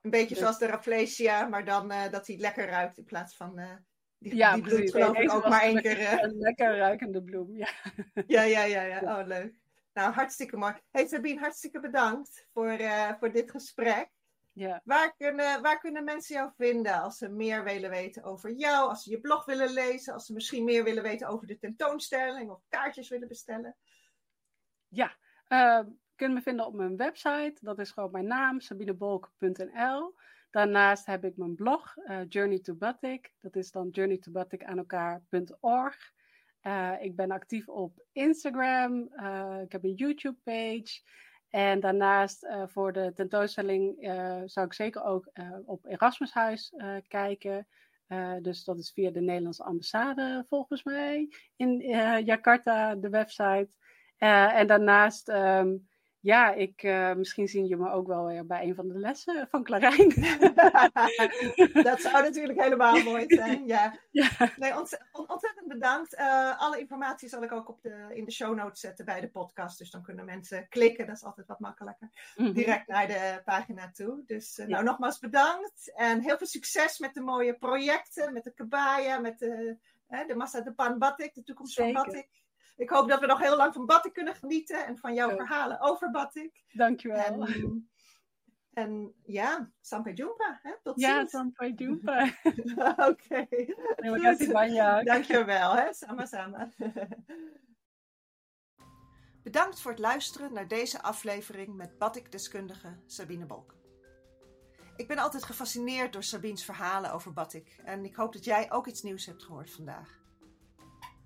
Een 0.01 0.11
beetje 0.11 0.29
dus... 0.29 0.39
zoals 0.39 0.59
de 0.59 0.67
Rafflesia, 0.67 1.47
maar 1.47 1.65
dan 1.65 1.93
dat 2.11 2.27
hij 2.27 2.37
lekker 2.37 2.69
ruikt 2.69 2.99
in 2.99 3.05
plaats 3.05 3.37
van... 3.37 3.61
Die, 4.19 4.37
ja, 4.37 4.55
die 4.55 4.63
precies. 4.63 4.91
geloof 4.91 5.17
ik 5.17 5.33
ook 5.33 5.49
maar 5.49 5.63
één 5.63 5.81
keer. 5.81 6.23
Een 6.23 6.39
lekker 6.49 6.77
ruikende 6.77 7.23
bloem, 7.23 7.57
ja. 7.57 7.69
ja, 8.27 8.43
ja, 8.43 8.63
ja, 8.63 8.83
ja. 8.83 9.01
Oh, 9.01 9.27
leuk. 9.27 9.61
Nou, 9.93 10.13
hartstikke 10.13 10.57
mooi. 10.57 10.75
Hey 10.91 11.07
Sabine, 11.07 11.41
hartstikke 11.41 11.81
bedankt 11.81 12.47
voor, 12.53 12.79
voor 13.19 13.33
dit 13.33 13.51
gesprek. 13.51 14.09
Ja. 14.53 14.81
Waar, 14.85 15.15
kunnen, 15.17 15.63
waar 15.63 15.79
kunnen 15.79 16.05
mensen 16.05 16.35
jou 16.35 16.51
vinden 16.57 17.01
als 17.01 17.19
ze 17.19 17.29
meer 17.29 17.65
willen 17.65 17.91
weten 17.91 18.23
over 18.23 18.53
jou, 18.53 18.89
als 18.89 19.03
ze 19.03 19.11
je 19.11 19.21
blog 19.21 19.45
willen 19.45 19.73
lezen, 19.73 20.13
als 20.13 20.27
ze 20.27 20.33
misschien 20.33 20.65
meer 20.65 20.85
willen 20.85 21.03
weten 21.03 21.29
over 21.29 21.47
de 21.47 21.59
tentoonstelling 21.59 22.51
of 22.51 22.63
kaartjes 22.69 23.09
willen 23.09 23.29
bestellen? 23.29 23.77
Ja, 24.89 25.17
uh, 25.49 25.81
kunnen 26.15 26.37
me 26.37 26.43
vinden 26.43 26.67
op 26.67 26.75
mijn 26.75 26.97
website. 26.97 27.57
Dat 27.61 27.79
is 27.79 27.91
gewoon 27.91 28.11
mijn 28.11 28.27
naam, 28.27 28.61
sabinebolk.nl. 28.61 30.15
Daarnaast 30.51 31.07
heb 31.07 31.25
ik 31.25 31.37
mijn 31.37 31.55
blog, 31.55 31.97
uh, 31.97 32.21
Journey 32.29 32.59
to 32.59 32.75
Batik. 32.75 33.33
Dat 33.41 33.57
is 33.57 33.71
dan 33.71 33.89
journeytobatik 33.89 34.65
aan 34.65 34.79
elkaar.org. 34.79 36.13
Uh, 36.63 36.93
ik 37.01 37.17
ben 37.17 37.31
actief 37.31 37.69
op 37.69 38.05
Instagram. 38.13 39.03
ik 39.63 39.73
heb 39.73 39.85
een 39.85 39.95
YouTube 39.95 40.39
page. 40.43 41.01
En 41.51 41.81
daarnaast 41.81 42.45
uh, 42.45 42.63
voor 42.67 42.93
de 42.93 43.13
tentoonstelling 43.15 44.03
uh, 44.03 44.43
zou 44.45 44.67
ik 44.67 44.73
zeker 44.73 45.05
ook 45.05 45.31
uh, 45.35 45.57
op 45.65 45.87
Erasmushuis 45.87 46.75
kijken. 47.09 47.67
dus 48.43 48.65
dat 48.65 48.79
is 48.79 48.93
via 48.93 49.11
de 49.11 49.21
Nederlandse 49.21 49.65
ambassade 49.65 50.45
volgens 50.49 50.83
mij 50.83 51.29
in 51.57 51.79
Jakarta, 52.25 52.95
de 52.95 53.09
website. 53.09 53.69
en 54.19 54.67
daarnaast 54.67 55.29
um, 55.29 55.89
ja, 56.23 56.53
ik, 56.53 56.83
uh, 56.83 57.15
misschien 57.15 57.49
zien 57.49 57.67
je 57.67 57.77
me 57.77 57.91
ook 57.91 58.07
wel 58.07 58.27
weer 58.27 58.47
bij 58.47 58.63
een 58.63 58.75
van 58.75 58.89
de 58.89 58.99
lessen 58.99 59.49
van 59.51 59.63
Clarijn. 59.63 60.09
dat 61.83 62.01
zou 62.01 62.23
natuurlijk 62.23 62.61
helemaal 62.61 63.03
mooi 63.03 63.25
zijn, 63.29 63.67
ja. 63.67 63.99
ja. 64.11 64.29
Nee, 64.57 64.79
ontzettend 65.13 65.69
bedankt. 65.69 66.19
Uh, 66.19 66.61
alle 66.61 66.79
informatie 66.79 67.29
zal 67.29 67.43
ik 67.43 67.53
ook 67.53 67.69
op 67.69 67.83
de, 67.83 68.11
in 68.15 68.25
de 68.25 68.33
show 68.33 68.55
notes 68.55 68.81
zetten 68.81 69.05
bij 69.05 69.21
de 69.21 69.31
podcast. 69.31 69.79
Dus 69.79 69.91
dan 69.91 70.03
kunnen 70.03 70.25
mensen 70.25 70.69
klikken, 70.69 71.07
dat 71.07 71.17
is 71.17 71.25
altijd 71.25 71.47
wat 71.47 71.61
makkelijker. 71.61 72.11
Mm-hmm. 72.37 72.55
Direct 72.55 72.87
naar 72.87 73.07
de 73.07 73.43
pagina 73.45 73.91
toe. 73.91 74.23
Dus 74.27 74.59
uh, 74.59 74.67
ja. 74.67 74.73
nou, 74.73 74.85
nogmaals 74.85 75.19
bedankt. 75.19 75.93
En 75.95 76.21
heel 76.21 76.39
veel 76.39 76.47
succes 76.47 76.99
met 76.99 77.15
de 77.15 77.21
mooie 77.21 77.59
projecten, 77.59 78.33
met 78.33 78.45
de 78.45 78.55
kabaya, 78.55 79.19
met 79.19 79.39
de, 79.39 79.77
de 80.27 80.35
Massa 80.37 80.61
de 80.61 80.73
Pan 80.73 80.99
Batik, 80.99 81.35
de 81.35 81.43
toekomst 81.43 81.75
Zeker. 81.75 81.93
van 81.93 82.05
Batik. 82.05 82.40
Ik 82.81 82.91
hoop 82.91 83.09
dat 83.09 83.21
we 83.21 83.27
nog 83.27 83.39
heel 83.39 83.57
lang 83.57 83.73
van 83.73 83.87
Batik 83.87 84.13
kunnen 84.13 84.35
genieten 84.35 84.87
en 84.87 84.99
van 84.99 85.15
jouw 85.15 85.31
verhalen 85.31 85.81
over 85.81 86.11
Batik. 86.11 86.65
Dankjewel. 86.73 87.47
En, 87.47 87.91
en 88.73 89.15
ja, 89.23 89.71
Sampai 89.81 90.15
Jumpa. 90.15 90.59
Hè? 90.63 90.73
Tot 90.83 91.01
ja, 91.01 91.17
ziens. 91.17 91.31
Sampai 91.31 91.73
Jumpa. 91.75 92.23
Oké. 93.11 93.47
Okay. 93.49 93.75
Dankjewel. 95.05 95.75
Hè? 95.77 95.93
Sama 95.93 96.27
sama. 96.27 96.69
Bedankt 99.43 99.81
voor 99.81 99.91
het 99.91 100.01
luisteren 100.01 100.53
naar 100.53 100.69
deze 100.69 101.03
aflevering 101.03 101.77
met 101.77 101.99
Batik-deskundige 101.99 103.01
Sabine 103.07 103.47
Bolk. 103.47 103.75
Ik 104.97 105.09
ben 105.09 105.19
altijd 105.19 105.45
gefascineerd 105.45 106.13
door 106.13 106.23
Sabine's 106.23 106.65
verhalen 106.65 107.13
over 107.13 107.33
Batik 107.33 107.81
en 107.85 108.05
ik 108.05 108.15
hoop 108.15 108.33
dat 108.33 108.45
jij 108.45 108.73
ook 108.73 108.87
iets 108.87 109.03
nieuws 109.03 109.27
hebt 109.27 109.43
gehoord 109.43 109.71
vandaag. 109.71 110.19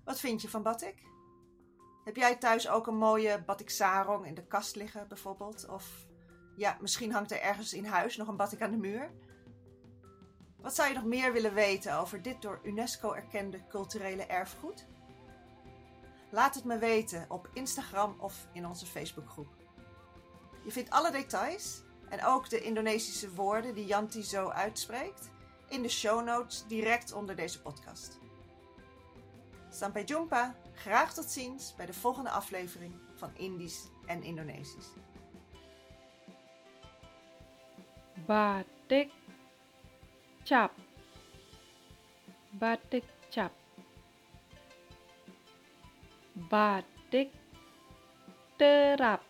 Wat 0.03 0.19
vind 0.19 0.41
je 0.41 0.49
van 0.49 0.63
Batik? 0.63 1.13
Heb 2.05 2.15
jij 2.15 2.35
thuis 2.35 2.69
ook 2.69 2.87
een 2.87 2.97
mooie 2.97 3.43
batik 3.45 3.69
sarong 3.69 4.25
in 4.25 4.33
de 4.33 4.45
kast 4.45 4.75
liggen 4.75 5.07
bijvoorbeeld? 5.07 5.67
Of 5.69 6.05
ja, 6.55 6.77
misschien 6.81 7.11
hangt 7.11 7.31
er 7.31 7.41
ergens 7.41 7.73
in 7.73 7.85
huis 7.85 8.17
nog 8.17 8.27
een 8.27 8.35
batik 8.35 8.61
aan 8.61 8.71
de 8.71 8.77
muur? 8.77 9.11
Wat 10.57 10.75
zou 10.75 10.89
je 10.89 10.95
nog 10.95 11.03
meer 11.05 11.33
willen 11.33 11.53
weten 11.53 11.97
over 11.97 12.21
dit 12.21 12.41
door 12.41 12.59
UNESCO 12.63 13.13
erkende 13.13 13.67
culturele 13.67 14.25
erfgoed? 14.25 14.87
Laat 16.31 16.55
het 16.55 16.63
me 16.63 16.77
weten 16.77 17.25
op 17.29 17.49
Instagram 17.53 18.15
of 18.19 18.47
in 18.53 18.67
onze 18.67 18.85
Facebookgroep. 18.85 19.55
Je 20.63 20.71
vindt 20.71 20.89
alle 20.89 21.11
details 21.11 21.83
en 22.09 22.25
ook 22.25 22.49
de 22.49 22.61
Indonesische 22.61 23.33
woorden 23.33 23.75
die 23.75 23.85
Janti 23.85 24.23
zo 24.23 24.49
uitspreekt 24.49 25.29
in 25.67 25.81
de 25.81 25.89
show 25.89 26.25
notes 26.25 26.67
direct 26.67 27.13
onder 27.13 27.35
deze 27.35 27.61
podcast. 27.61 28.19
Sampai 29.69 30.03
jumpa! 30.03 30.64
Graag 30.75 31.13
tot 31.13 31.25
ziens 31.25 31.75
bij 31.75 31.85
de 31.85 31.93
volgende 31.93 32.29
aflevering 32.29 32.93
van 33.15 33.31
Indisch 33.35 33.87
en 34.05 34.23
Indonesisch. 34.23 34.87
Batik 38.25 39.11
cap 40.43 40.71
Batik 42.49 43.03
cap 43.29 43.51
Batik 46.33 47.31
terap 48.55 49.21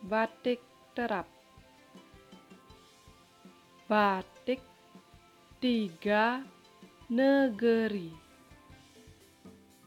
Batik 0.00 0.60
terap 0.92 1.26
Batik 3.86 4.60
tiga 5.58 6.42
negeri. 7.08 8.21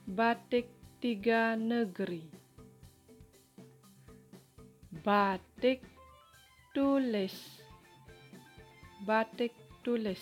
Batik 0.05 0.69
tiga 1.01 1.57
negeri. 1.57 2.21
Batik 5.01 5.81
tulis. 6.77 7.33
Batik 9.01 9.57
tulis. 9.81 10.21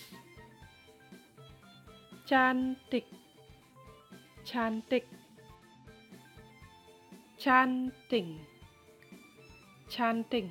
Cantik. 2.24 3.04
Cantik. 4.48 5.04
Canting. 7.36 8.40
Canting. 9.92 10.48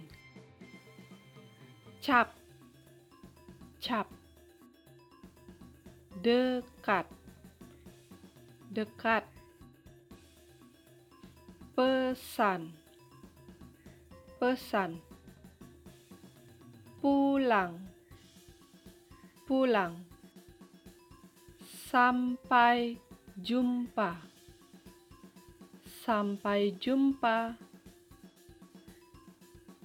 Cap. 2.06 2.30
Cap. 3.82 4.06
Dekat. 6.22 7.23
Dekat. 8.74 9.22
Pesan. 11.78 12.74
Pesan. 14.42 14.98
Pulang. 16.98 17.78
Pulang. 19.46 19.94
Sampai 21.62 22.98
jumpa. 23.38 24.18
Sampai 26.02 26.74
jumpa. 26.82 27.54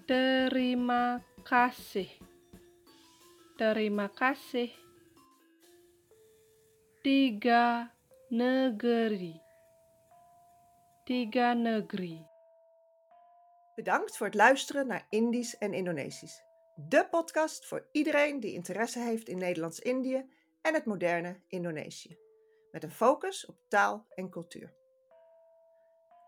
Terima 0.09 1.21
kasih. 1.45 2.09
Terima 3.61 4.09
kasih. 4.09 4.73
Tiga 7.05 7.98
negeri. 8.31 9.43
Tiga 11.05 11.53
negeri. 11.53 12.27
Bedankt 13.75 14.17
voor 14.17 14.27
het 14.27 14.35
luisteren 14.35 14.87
naar 14.87 15.07
Indisch 15.09 15.59
en 15.59 15.73
Indonesisch. 15.73 16.43
De 16.75 17.07
podcast 17.11 17.67
voor 17.67 17.89
iedereen 17.93 18.41
die 18.41 18.53
interesse 18.53 18.99
heeft 18.99 19.29
in 19.29 19.39
Nederlands-Indië 19.39 20.25
en 20.63 20.75
het 20.75 20.85
moderne 20.85 21.41
Indonesië. 21.47 22.19
Met 22.73 22.83
een 22.83 22.91
focus 22.91 23.47
op 23.47 23.57
taal 23.69 24.07
en 24.15 24.31
cultuur. 24.31 24.75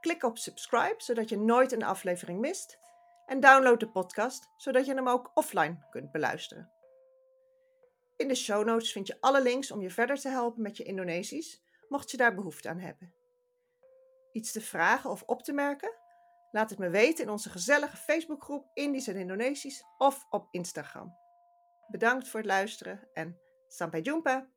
Klik 0.00 0.22
op 0.22 0.38
subscribe 0.38 1.02
zodat 1.02 1.28
je 1.28 1.38
nooit 1.38 1.72
een 1.72 1.84
aflevering 1.84 2.40
mist. 2.40 2.78
En 3.26 3.40
download 3.40 3.80
de 3.80 3.90
podcast 3.90 4.48
zodat 4.56 4.86
je 4.86 4.94
hem 4.94 5.08
ook 5.08 5.30
offline 5.34 5.86
kunt 5.90 6.12
beluisteren. 6.12 6.72
In 8.16 8.28
de 8.28 8.34
show 8.34 8.64
notes 8.64 8.92
vind 8.92 9.06
je 9.06 9.16
alle 9.20 9.42
links 9.42 9.70
om 9.70 9.80
je 9.80 9.90
verder 9.90 10.16
te 10.16 10.28
helpen 10.28 10.62
met 10.62 10.76
je 10.76 10.84
Indonesisch, 10.84 11.68
mocht 11.90 12.10
je 12.10 12.16
daar 12.16 12.34
behoefte 12.34 12.68
aan 12.68 12.78
hebben. 12.78 13.14
Iets 14.32 14.52
te 14.52 14.60
vragen 14.60 15.10
of 15.10 15.22
op 15.22 15.42
te 15.42 15.52
merken? 15.52 15.98
Laat 16.50 16.70
het 16.70 16.78
me 16.78 16.90
weten 16.90 17.24
in 17.24 17.30
onze 17.30 17.50
gezellige 17.50 17.96
Facebookgroep 17.96 18.70
Indisch 18.74 19.08
en 19.08 19.16
Indonesisch 19.16 19.84
of 19.98 20.26
op 20.30 20.48
Instagram. 20.50 21.16
Bedankt 21.86 22.28
voor 22.28 22.40
het 22.40 22.48
luisteren 22.48 23.08
en 23.12 23.40
sampai 23.68 24.02
jumpa! 24.02 24.48